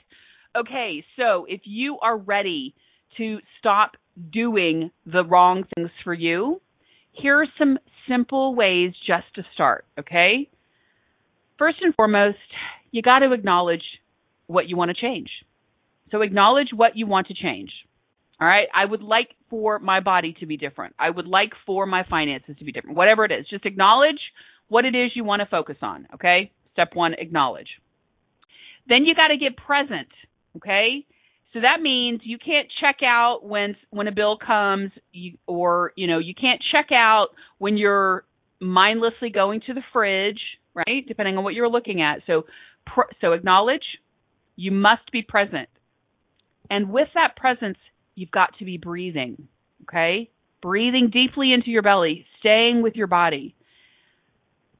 Okay, 0.59 1.05
so 1.17 1.45
if 1.47 1.61
you 1.63 1.99
are 2.01 2.17
ready 2.17 2.75
to 3.15 3.37
stop 3.59 3.91
doing 4.31 4.91
the 5.05 5.23
wrong 5.23 5.63
things 5.73 5.89
for 6.03 6.13
you, 6.13 6.59
here 7.13 7.39
are 7.41 7.47
some 7.57 7.79
simple 8.09 8.53
ways 8.53 8.91
just 9.07 9.33
to 9.35 9.43
start, 9.53 9.85
okay? 9.97 10.49
First 11.57 11.77
and 11.81 11.95
foremost, 11.95 12.37
you 12.91 13.01
got 13.01 13.19
to 13.19 13.31
acknowledge 13.31 13.83
what 14.47 14.67
you 14.67 14.75
want 14.75 14.89
to 14.89 15.01
change. 15.01 15.29
So 16.11 16.21
acknowledge 16.21 16.69
what 16.75 16.97
you 16.97 17.07
want 17.07 17.27
to 17.27 17.33
change. 17.33 17.71
All 18.41 18.47
right. 18.47 18.67
I 18.75 18.83
would 18.83 19.01
like 19.01 19.29
for 19.53 19.77
my 19.77 19.99
body 19.99 20.35
to 20.39 20.47
be 20.47 20.57
different. 20.57 20.95
I 20.97 21.11
would 21.11 21.27
like 21.27 21.51
for 21.67 21.85
my 21.85 22.03
finances 22.09 22.55
to 22.57 22.65
be 22.65 22.71
different. 22.71 22.97
Whatever 22.97 23.23
it 23.23 23.31
is, 23.31 23.45
just 23.47 23.67
acknowledge 23.67 24.17
what 24.67 24.83
it 24.83 24.95
is 24.95 25.11
you 25.13 25.23
want 25.23 25.41
to 25.41 25.45
focus 25.45 25.75
on. 25.83 26.07
Okay. 26.15 26.51
Step 26.71 26.95
one, 26.95 27.13
acknowledge. 27.13 27.67
Then 28.89 29.05
you 29.05 29.13
got 29.13 29.27
to 29.27 29.37
get 29.37 29.55
present. 29.55 30.07
Okay. 30.57 31.05
So 31.53 31.59
that 31.61 31.83
means 31.83 32.21
you 32.23 32.39
can't 32.39 32.67
check 32.81 33.03
out 33.05 33.41
when 33.43 33.75
when 33.91 34.07
a 34.07 34.11
bill 34.11 34.39
comes, 34.43 34.89
you, 35.11 35.37
or 35.45 35.93
you 35.95 36.07
know 36.07 36.17
you 36.17 36.33
can't 36.33 36.59
check 36.71 36.87
out 36.91 37.27
when 37.59 37.77
you're 37.77 38.25
mindlessly 38.59 39.29
going 39.29 39.61
to 39.67 39.75
the 39.75 39.83
fridge, 39.93 40.41
right? 40.73 41.07
Depending 41.07 41.37
on 41.37 41.43
what 41.43 41.53
you're 41.53 41.69
looking 41.69 42.01
at. 42.01 42.21
So 42.25 42.45
so 43.21 43.33
acknowledge. 43.33 43.85
You 44.55 44.71
must 44.71 45.11
be 45.11 45.21
present, 45.21 45.69
and 46.71 46.91
with 46.91 47.09
that 47.13 47.35
presence, 47.35 47.77
you've 48.15 48.31
got 48.31 48.57
to 48.59 48.65
be 48.65 48.77
breathing. 48.77 49.47
Okay, 49.83 50.29
breathing 50.61 51.09
deeply 51.11 51.53
into 51.53 51.69
your 51.69 51.81
belly, 51.81 52.25
staying 52.39 52.81
with 52.81 52.95
your 52.95 53.07
body. 53.07 53.55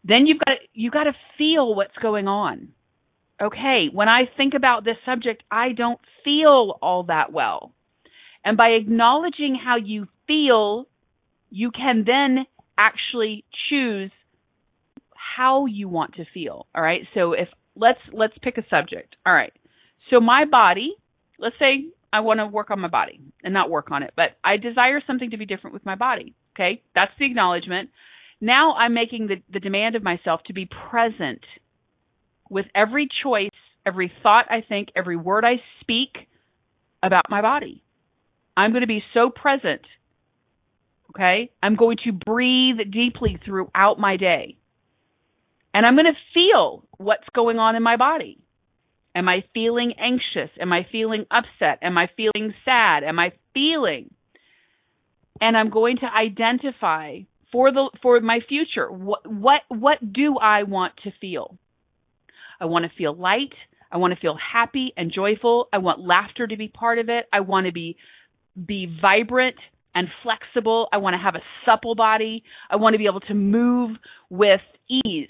Then 0.05 0.27
you've 0.27 0.39
got 0.39 0.51
to, 0.51 0.57
you've 0.73 0.93
got 0.93 1.03
to 1.05 1.13
feel 1.37 1.75
what's 1.75 1.95
going 2.01 2.27
on 2.27 2.69
okay, 3.43 3.87
when 3.91 4.07
I 4.07 4.23
think 4.37 4.53
about 4.53 4.83
this 4.83 4.97
subject, 5.05 5.43
I 5.51 5.73
don't 5.73 5.99
feel 6.23 6.77
all 6.81 7.03
that 7.03 7.31
well. 7.31 7.73
And 8.45 8.57
by 8.57 8.69
acknowledging 8.69 9.57
how 9.63 9.77
you 9.77 10.07
feel, 10.27 10.87
you 11.49 11.71
can 11.71 12.03
then 12.05 12.45
actually 12.77 13.45
choose 13.69 14.11
how 15.35 15.65
you 15.65 15.87
want 15.87 16.15
to 16.15 16.25
feel. 16.33 16.67
All 16.75 16.83
right. 16.83 17.01
So 17.13 17.33
if 17.33 17.47
let's 17.75 17.99
let's 18.11 18.37
pick 18.41 18.57
a 18.57 18.63
subject. 18.69 19.15
All 19.25 19.33
right. 19.33 19.53
So 20.09 20.19
my 20.19 20.45
body 20.45 20.95
let's 21.39 21.55
say 21.57 21.85
I 22.13 22.19
want 22.19 22.39
to 22.39 22.45
work 22.45 22.69
on 22.69 22.79
my 22.79 22.89
body 22.89 23.19
and 23.43 23.55
not 23.55 23.71
work 23.71 23.89
on 23.89 24.03
it, 24.03 24.13
but 24.15 24.37
I 24.43 24.57
desire 24.57 25.01
something 25.05 25.31
to 25.31 25.37
be 25.37 25.47
different 25.47 25.73
with 25.73 25.83
my 25.83 25.95
body. 25.95 26.35
Okay, 26.55 26.83
that's 26.93 27.11
the 27.17 27.25
acknowledgement. 27.25 27.89
Now 28.39 28.75
I'm 28.75 28.93
making 28.93 29.27
the, 29.27 29.37
the 29.51 29.59
demand 29.59 29.95
of 29.95 30.03
myself 30.03 30.41
to 30.45 30.53
be 30.53 30.69
present 30.91 31.41
with 32.51 32.67
every 32.75 33.09
choice, 33.23 33.49
every 33.83 34.13
thought 34.21 34.45
I 34.51 34.61
think, 34.61 34.89
every 34.95 35.17
word 35.17 35.43
I 35.43 35.55
speak 35.81 36.27
about 37.01 37.25
my 37.29 37.41
body. 37.41 37.83
I'm 38.55 38.71
going 38.71 38.81
to 38.81 38.87
be 38.87 39.03
so 39.15 39.31
present. 39.31 39.81
Okay, 41.09 41.49
I'm 41.63 41.75
going 41.75 41.97
to 42.05 42.11
breathe 42.11 42.77
deeply 42.91 43.39
throughout 43.43 43.97
my 43.97 44.17
day. 44.17 44.57
And 45.73 45.83
I'm 45.83 45.95
going 45.95 46.05
to 46.05 46.19
feel 46.33 46.85
what's 46.97 47.27
going 47.33 47.57
on 47.57 47.75
in 47.75 47.81
my 47.81 47.97
body. 47.97 48.42
Am 49.15 49.29
I 49.29 49.43
feeling 49.53 49.93
anxious? 49.99 50.49
Am 50.59 50.73
I 50.73 50.87
feeling 50.91 51.25
upset? 51.29 51.79
Am 51.81 51.97
I 51.97 52.07
feeling 52.17 52.53
sad? 52.65 53.03
Am 53.03 53.19
I 53.19 53.33
feeling? 53.53 54.13
And 55.39 55.55
I'm 55.55 55.69
going 55.69 55.97
to 55.97 56.07
identify 56.07 57.19
for 57.51 57.71
the 57.71 57.89
for 58.01 58.19
my 58.21 58.39
future 58.47 58.91
what 58.91 59.29
what 59.29 59.61
what 59.69 59.97
do 60.13 60.37
I 60.37 60.63
want 60.63 60.93
to 61.03 61.11
feel? 61.21 61.57
I 62.59 62.65
want 62.65 62.85
to 62.85 62.91
feel 62.97 63.15
light. 63.15 63.53
I 63.91 63.97
want 63.97 64.13
to 64.13 64.19
feel 64.19 64.35
happy 64.53 64.91
and 64.97 65.11
joyful. 65.13 65.67
I 65.71 65.77
want 65.77 65.99
laughter 65.99 66.47
to 66.47 66.57
be 66.57 66.67
part 66.67 66.97
of 66.97 67.09
it. 67.09 67.25
I 67.31 67.41
want 67.41 67.67
to 67.67 67.71
be 67.71 67.97
be 68.55 68.97
vibrant 68.99 69.57
and 69.93 70.07
flexible. 70.23 70.87
I 70.91 70.97
want 70.97 71.13
to 71.13 71.19
have 71.19 71.35
a 71.35 71.43
supple 71.65 71.93
body. 71.93 72.43
I 72.71 72.77
want 72.77 72.95
to 72.95 72.97
be 72.97 73.05
able 73.05 73.19
to 73.21 73.35
move 73.35 73.97
with 74.29 74.61
ease 74.89 75.27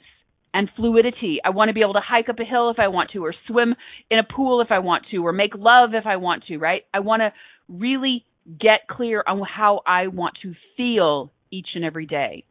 and 0.53 0.69
fluidity. 0.75 1.39
I 1.43 1.49
want 1.49 1.69
to 1.69 1.73
be 1.73 1.81
able 1.81 1.93
to 1.93 2.01
hike 2.05 2.29
up 2.29 2.39
a 2.39 2.45
hill 2.45 2.69
if 2.69 2.79
I 2.79 2.87
want 2.87 3.11
to, 3.11 3.25
or 3.25 3.33
swim 3.47 3.75
in 4.09 4.19
a 4.19 4.23
pool 4.23 4.61
if 4.61 4.71
I 4.71 4.79
want 4.79 5.05
to, 5.11 5.17
or 5.17 5.33
make 5.33 5.55
love 5.55 5.91
if 5.93 6.05
I 6.05 6.17
want 6.17 6.43
to, 6.47 6.57
right? 6.57 6.83
I 6.93 6.99
want 6.99 7.21
to 7.21 7.33
really 7.67 8.25
get 8.47 8.87
clear 8.89 9.23
on 9.25 9.41
how 9.41 9.81
I 9.85 10.07
want 10.07 10.35
to 10.43 10.53
feel 10.77 11.31
each 11.51 11.69
and 11.75 11.83
every 11.83 12.05
day. 12.05 12.45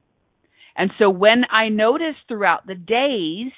And 0.76 0.90
so 0.98 1.11
when 1.11 1.44
I 1.50 1.68
notice 1.68 2.16
throughout 2.28 2.66
the 2.66 2.74
days, 2.74 3.53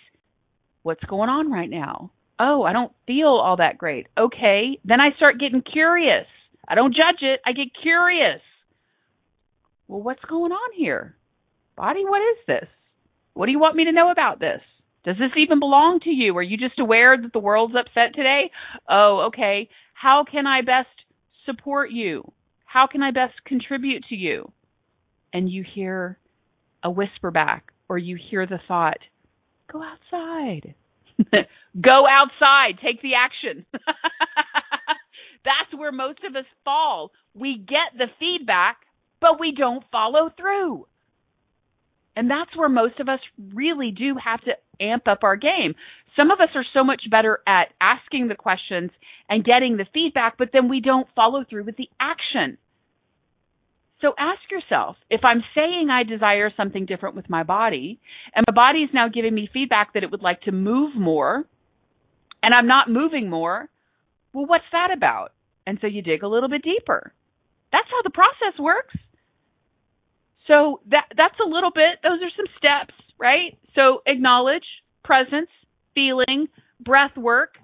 what's 0.83 1.05
going 1.05 1.31
on 1.31 1.51
right 1.51 1.71
now? 1.71 2.11
Oh, 2.39 2.65
I 2.65 2.73
don't 2.73 2.93
feel 3.07 3.29
all 3.29 3.57
that 3.59 3.79
great. 3.79 4.09
Okay. 4.19 4.81
Then 4.85 5.01
I 5.01 5.15
start 5.17 5.39
getting 5.39 5.63
curious. 5.63 6.27
I 6.67 6.75
don't 6.75 6.95
judge 6.95 7.23
it. 7.23 7.41
I 7.47 7.53
get 7.53 7.69
curious. 7.81 8.41
Well, 9.87 10.03
what's 10.03 10.25
going 10.25 10.51
on 10.51 10.73
here? 10.77 11.17
Body, 11.77 12.05
what 12.05 12.21
is 12.21 12.39
this? 12.47 12.69
What 13.35 13.47
do 13.47 13.53
you 13.53 13.59
want 13.59 13.77
me 13.77 13.85
to 13.85 13.93
know 13.93 14.11
about 14.11 14.41
this? 14.41 14.61
Does 15.05 15.17
this 15.19 15.33
even 15.37 15.61
belong 15.61 16.01
to 16.05 16.11
you? 16.11 16.37
Are 16.39 16.43
you 16.43 16.57
just 16.57 16.79
aware 16.79 17.21
that 17.21 17.33
the 17.33 17.39
world's 17.39 17.75
upset 17.79 18.15
today? 18.15 18.51
Oh, 18.89 19.27
okay. 19.29 19.69
How 19.93 20.25
can 20.31 20.47
I 20.47 20.63
best 20.63 20.89
support 21.45 21.91
you? 21.91 22.33
How 22.65 22.87
can 22.87 23.03
I 23.03 23.11
best 23.11 23.35
contribute 23.45 24.05
to 24.09 24.15
you? 24.15 24.51
And 25.33 25.51
you 25.51 25.65
hear 25.75 26.19
a 26.83 26.91
whisper 26.91 27.31
back, 27.31 27.73
or 27.89 27.99
you 27.99 28.17
hear 28.31 28.47
the 28.47 28.61
thought, 28.67 28.99
go 29.71 29.83
outside. 29.83 30.75
go 31.81 32.05
outside. 32.09 32.79
Take 32.83 33.03
the 33.03 33.13
action. 33.15 33.67
That's 35.45 35.79
where 35.79 35.93
most 35.93 36.21
of 36.27 36.35
us 36.37 36.47
fall. 36.65 37.11
We 37.35 37.59
get 37.59 37.99
the 37.99 38.07
feedback, 38.19 38.79
but 39.21 39.39
we 39.39 39.55
don't 39.57 39.85
follow 39.91 40.31
through. 40.37 40.87
And 42.17 42.31
that's 42.31 42.57
where 42.57 42.69
most 42.69 43.01
of 43.01 43.09
us 43.09 43.21
really 43.53 43.91
do 43.91 44.15
have 44.23 44.41
to 44.43 44.53
amp 44.81 45.09
up 45.09 45.25
our 45.25 45.37
game. 45.37 45.75
Some 46.17 46.31
of 46.31 46.41
us 46.41 46.51
are 46.55 46.65
so 46.73 46.85
much 46.85 47.03
better 47.11 47.41
at 47.47 47.73
asking 47.81 48.29
the 48.29 48.37
questions 48.37 48.91
and 49.29 49.45
getting 49.45 49.77
the 49.77 49.87
feedback, 49.93 50.39
but 50.39 50.51
then 50.53 50.69
we 50.69 50.81
don't 50.81 51.09
follow 51.17 51.45
through 51.49 51.65
with 51.65 51.77
the 51.77 51.89
action. 52.01 52.59
So 54.01 54.13
ask 54.19 54.41
yourself 54.51 54.97
if 55.11 55.23
I'm 55.25 55.43
saying 55.55 55.89
I 55.91 56.03
desire 56.03 56.53
something 56.57 56.87
different 56.87 57.17
with 57.17 57.31
my 57.31 57.43
body, 57.43 57.99
and 58.35 58.45
my 58.47 58.55
body 58.55 58.81
is 58.81 58.91
now 58.93 59.09
giving 59.09 59.35
me 59.35 59.49
feedback 59.53 59.95
that 59.95 60.05
it 60.05 60.11
would 60.11 60.23
like 60.23 60.43
to 60.43 60.53
move 60.53 60.95
more, 60.95 61.45
and 62.43 62.55
I'm 62.55 62.67
not 62.67 62.91
moving 62.91 63.31
more, 63.31 63.69
well, 64.33 64.47
what's 64.47 64.65
that 64.73 64.91
about? 64.95 65.33
And 65.67 65.79
so 65.81 65.87
you 65.87 66.03
dig 66.03 66.23
a 66.23 66.29
little 66.29 66.49
bit 66.49 66.63
deeper. 66.63 67.13
That's 67.73 67.89
how 67.91 68.03
the 68.03 68.11
process 68.11 68.59
works. 68.61 68.95
So 70.47 70.81
that 70.91 71.07
that's 71.17 71.39
a 71.45 71.49
little 71.49 71.71
bit. 71.71 72.01
Those 72.03 72.21
are 72.23 72.31
some 72.37 72.47
steps, 72.59 72.95
right? 73.19 73.57
So 73.75 74.03
acknowledge, 74.07 74.65
presence, 75.03 75.49
feeling, 75.95 76.49
breath 76.81 77.17
work, 77.17 77.55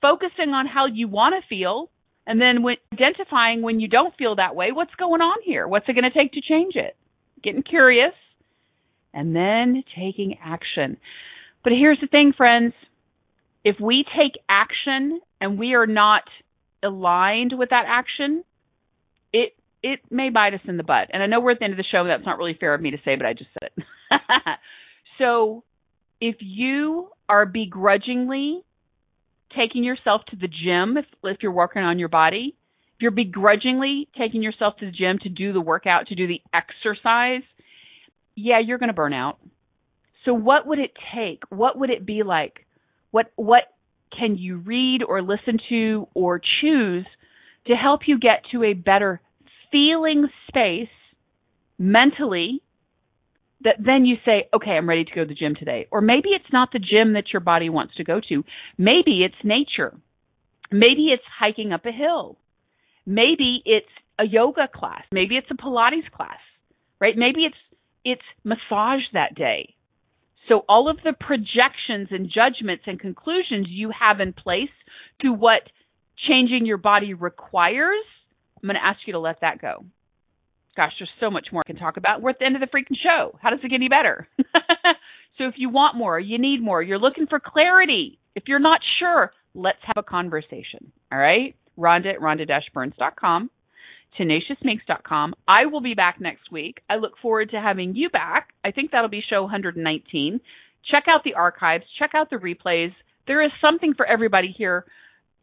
focusing 0.00 0.50
on 0.50 0.66
how 0.66 0.86
you 0.86 1.08
want 1.08 1.34
to 1.34 1.48
feel, 1.48 1.90
and 2.26 2.40
then 2.40 2.62
when 2.62 2.76
identifying 2.92 3.62
when 3.62 3.80
you 3.80 3.88
don't 3.88 4.14
feel 4.16 4.36
that 4.36 4.54
way, 4.54 4.72
what's 4.72 4.94
going 4.94 5.20
on 5.20 5.38
here? 5.44 5.66
What's 5.66 5.88
it 5.88 5.94
going 5.94 6.10
to 6.10 6.16
take 6.16 6.32
to 6.32 6.40
change 6.40 6.76
it? 6.76 6.96
Getting 7.42 7.62
curious, 7.62 8.14
and 9.12 9.34
then 9.34 9.82
taking 9.96 10.36
action. 10.44 10.98
But 11.64 11.72
here's 11.72 12.00
the 12.00 12.06
thing, 12.06 12.32
friends. 12.36 12.74
If 13.64 13.76
we 13.80 14.04
take 14.04 14.40
action 14.48 15.20
and 15.40 15.58
we 15.58 15.74
are 15.74 15.86
not 15.86 16.22
aligned 16.82 17.52
with 17.56 17.70
that 17.70 17.84
action, 17.88 18.44
it 19.86 20.00
may 20.10 20.30
bite 20.30 20.52
us 20.52 20.60
in 20.66 20.76
the 20.76 20.82
butt. 20.82 21.10
And 21.12 21.22
I 21.22 21.26
know 21.26 21.40
we're 21.40 21.52
at 21.52 21.60
the 21.60 21.64
end 21.64 21.72
of 21.72 21.76
the 21.76 21.84
show. 21.84 22.04
That's 22.04 22.26
not 22.26 22.38
really 22.38 22.56
fair 22.58 22.74
of 22.74 22.80
me 22.80 22.90
to 22.90 22.96
say, 23.04 23.14
but 23.14 23.24
I 23.24 23.34
just 23.34 23.50
said 23.52 23.70
it. 23.76 23.84
so 25.18 25.62
if 26.20 26.34
you 26.40 27.10
are 27.28 27.46
begrudgingly 27.46 28.64
taking 29.56 29.84
yourself 29.84 30.22
to 30.30 30.36
the 30.36 30.48
gym, 30.48 30.96
if, 30.96 31.04
if 31.22 31.36
you're 31.40 31.52
working 31.52 31.82
on 31.82 32.00
your 32.00 32.08
body, 32.08 32.56
if 32.96 33.02
you're 33.02 33.12
begrudgingly 33.12 34.08
taking 34.18 34.42
yourself 34.42 34.74
to 34.78 34.86
the 34.86 34.90
gym 34.90 35.20
to 35.22 35.28
do 35.28 35.52
the 35.52 35.60
workout, 35.60 36.08
to 36.08 36.16
do 36.16 36.26
the 36.26 36.40
exercise, 36.52 37.44
yeah, 38.34 38.58
you're 38.58 38.78
going 38.78 38.88
to 38.88 38.94
burn 38.94 39.12
out. 39.12 39.38
So 40.24 40.34
what 40.34 40.66
would 40.66 40.80
it 40.80 40.94
take? 41.14 41.44
What 41.48 41.78
would 41.78 41.90
it 41.90 42.04
be 42.04 42.24
like? 42.24 42.66
What 43.12 43.30
what 43.36 43.62
can 44.18 44.36
you 44.36 44.56
read 44.56 45.02
or 45.06 45.22
listen 45.22 45.58
to 45.68 46.08
or 46.12 46.40
choose 46.60 47.06
to 47.68 47.74
help 47.74 48.00
you 48.06 48.18
get 48.18 48.42
to 48.50 48.64
a 48.64 48.72
better 48.72 49.20
feeling 49.76 50.26
space 50.48 50.88
mentally 51.78 52.62
that 53.62 53.76
then 53.78 54.06
you 54.06 54.16
say, 54.24 54.48
okay, 54.54 54.70
I'm 54.70 54.88
ready 54.88 55.04
to 55.04 55.14
go 55.14 55.22
to 55.22 55.28
the 55.28 55.34
gym 55.34 55.54
today. 55.54 55.86
Or 55.90 56.00
maybe 56.00 56.30
it's 56.30 56.52
not 56.52 56.70
the 56.72 56.78
gym 56.78 57.12
that 57.12 57.32
your 57.32 57.40
body 57.40 57.68
wants 57.68 57.94
to 57.96 58.04
go 58.04 58.20
to. 58.28 58.44
Maybe 58.78 59.22
it's 59.22 59.34
nature. 59.44 59.94
Maybe 60.70 61.08
it's 61.12 61.22
hiking 61.38 61.72
up 61.72 61.84
a 61.84 61.92
hill. 61.92 62.38
Maybe 63.04 63.62
it's 63.66 63.86
a 64.18 64.24
yoga 64.24 64.66
class. 64.74 65.02
Maybe 65.12 65.36
it's 65.36 65.50
a 65.50 65.54
Pilates 65.54 66.10
class, 66.10 66.38
right? 66.98 67.14
Maybe 67.16 67.42
it's, 67.42 67.56
it's 68.02 68.22
massage 68.44 69.02
that 69.12 69.34
day. 69.34 69.74
So 70.48 70.62
all 70.68 70.88
of 70.88 70.98
the 71.04 71.12
projections 71.12 72.08
and 72.10 72.30
judgments 72.32 72.84
and 72.86 72.98
conclusions 72.98 73.66
you 73.68 73.90
have 73.98 74.20
in 74.20 74.32
place 74.32 74.70
to 75.20 75.32
what 75.32 75.62
changing 76.28 76.64
your 76.64 76.78
body 76.78 77.12
requires 77.14 78.04
I'm 78.66 78.74
going 78.74 78.82
to 78.82 78.84
ask 78.84 79.06
you 79.06 79.12
to 79.12 79.20
let 79.20 79.42
that 79.42 79.60
go. 79.60 79.84
Gosh, 80.76 80.92
there's 80.98 81.08
so 81.20 81.30
much 81.30 81.46
more 81.52 81.62
I 81.64 81.70
can 81.70 81.78
talk 81.78 81.96
about. 81.96 82.20
We're 82.20 82.30
at 82.30 82.40
the 82.40 82.46
end 82.46 82.56
of 82.56 82.60
the 82.60 82.66
freaking 82.66 82.96
show. 83.00 83.38
How 83.40 83.50
does 83.50 83.60
it 83.62 83.68
get 83.68 83.76
any 83.76 83.88
better? 83.88 84.26
so 85.38 85.44
if 85.44 85.54
you 85.56 85.70
want 85.70 85.96
more, 85.96 86.18
you 86.18 86.36
need 86.38 86.60
more, 86.60 86.82
you're 86.82 86.98
looking 86.98 87.28
for 87.28 87.38
clarity, 87.38 88.18
if 88.34 88.44
you're 88.48 88.58
not 88.58 88.80
sure, 88.98 89.30
let's 89.54 89.78
have 89.82 89.96
a 89.96 90.02
conversation. 90.02 90.90
All 91.12 91.18
right? 91.18 91.54
Rhonda 91.78 92.14
at 92.14 92.20
rhonda-burns.com, 92.20 93.50
tenaciousminx.com. 94.18 95.34
I 95.46 95.66
will 95.66 95.80
be 95.80 95.94
back 95.94 96.20
next 96.20 96.50
week. 96.50 96.80
I 96.90 96.96
look 96.96 97.12
forward 97.22 97.50
to 97.50 97.60
having 97.60 97.94
you 97.94 98.10
back. 98.10 98.48
I 98.64 98.72
think 98.72 98.90
that'll 98.90 99.08
be 99.08 99.22
show 99.30 99.42
119. 99.42 100.40
Check 100.90 101.04
out 101.06 101.22
the 101.24 101.34
archives, 101.34 101.84
check 102.00 102.10
out 102.14 102.30
the 102.30 102.36
replays. 102.36 102.92
There 103.28 103.44
is 103.44 103.52
something 103.60 103.94
for 103.94 104.04
everybody 104.06 104.52
here 104.56 104.84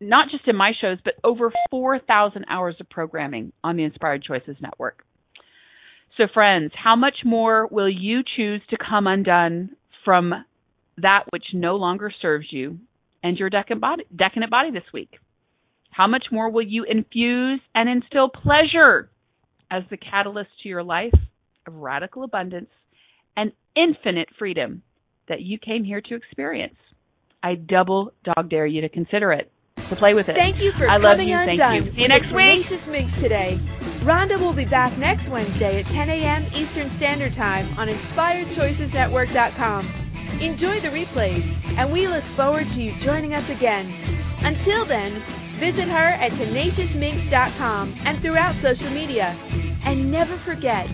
not 0.09 0.29
just 0.29 0.47
in 0.47 0.55
my 0.55 0.71
shows, 0.79 0.97
but 1.03 1.15
over 1.23 1.51
4,000 1.71 2.45
hours 2.49 2.75
of 2.79 2.89
programming 2.89 3.53
on 3.63 3.77
the 3.77 3.83
Inspired 3.83 4.23
Choices 4.23 4.57
Network. 4.61 5.03
So, 6.17 6.25
friends, 6.31 6.71
how 6.75 6.95
much 6.95 7.17
more 7.25 7.67
will 7.67 7.89
you 7.89 8.21
choose 8.35 8.61
to 8.69 8.77
come 8.77 9.07
undone 9.07 9.75
from 10.05 10.33
that 10.97 11.23
which 11.31 11.45
no 11.53 11.75
longer 11.77 12.11
serves 12.21 12.47
you 12.51 12.77
and 13.23 13.37
your 13.37 13.49
decadent 13.49 13.81
body, 13.81 14.03
decadent 14.15 14.51
body 14.51 14.71
this 14.71 14.83
week? 14.93 15.17
How 15.89 16.07
much 16.07 16.25
more 16.31 16.51
will 16.51 16.65
you 16.65 16.85
infuse 16.87 17.61
and 17.73 17.89
instill 17.89 18.29
pleasure 18.29 19.09
as 19.71 19.83
the 19.89 19.97
catalyst 19.97 20.49
to 20.61 20.69
your 20.69 20.83
life 20.83 21.13
of 21.65 21.73
radical 21.73 22.23
abundance 22.23 22.69
and 23.35 23.51
infinite 23.75 24.29
freedom 24.37 24.83
that 25.29 25.41
you 25.41 25.57
came 25.57 25.83
here 25.83 26.01
to 26.01 26.15
experience? 26.15 26.75
I 27.41 27.55
double 27.55 28.11
dog 28.23 28.49
dare 28.49 28.65
you 28.65 28.81
to 28.81 28.89
consider 28.89 29.33
it 29.33 29.51
to 29.93 29.99
play 29.99 30.13
with 30.13 30.29
it. 30.29 30.35
Thank 30.35 30.61
you 30.61 30.71
for 30.71 30.85
I 30.85 30.99
coming 30.99 31.03
love 31.03 31.21
you. 31.21 31.37
undone. 31.37 31.57
Thank 31.57 31.85
you. 31.85 31.91
See 31.93 32.01
you 32.01 32.07
next 32.07 32.31
week. 32.31 32.45
Tenacious 32.45 32.87
Minx 32.87 33.19
today. 33.19 33.59
Rhonda 34.03 34.39
will 34.39 34.53
be 34.53 34.65
back 34.65 34.95
next 34.97 35.29
Wednesday 35.29 35.79
at 35.79 35.85
10 35.87 36.09
a.m. 36.09 36.45
Eastern 36.55 36.89
Standard 36.91 37.33
Time 37.33 37.67
on 37.77 37.87
InspiredChoicesNetwork.com. 37.87 39.89
Enjoy 40.41 40.79
the 40.79 40.89
replays, 40.89 41.43
and 41.77 41.91
we 41.91 42.07
look 42.07 42.23
forward 42.23 42.69
to 42.71 42.81
you 42.81 42.91
joining 42.99 43.33
us 43.33 43.49
again. 43.49 43.91
Until 44.43 44.83
then, 44.85 45.21
Visit 45.63 45.87
her 45.87 46.09
at 46.19 46.33
tenaciousminx.com 46.33 47.93
and 48.05 48.19
throughout 48.19 48.53
social 48.55 48.89
media. 48.89 49.33
And 49.85 50.11
never 50.11 50.35
forget, 50.35 50.89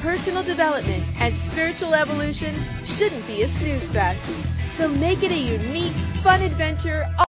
personal 0.00 0.42
development 0.42 1.04
and 1.18 1.36
spiritual 1.36 1.94
evolution 1.94 2.54
shouldn't 2.84 3.26
be 3.26 3.42
a 3.42 3.48
snooze 3.48 3.90
fest. 3.90 4.24
So 4.76 4.88
make 4.88 5.22
it 5.22 5.30
a 5.30 5.36
unique, 5.36 5.92
fun 6.22 6.42
adventure 6.42 7.06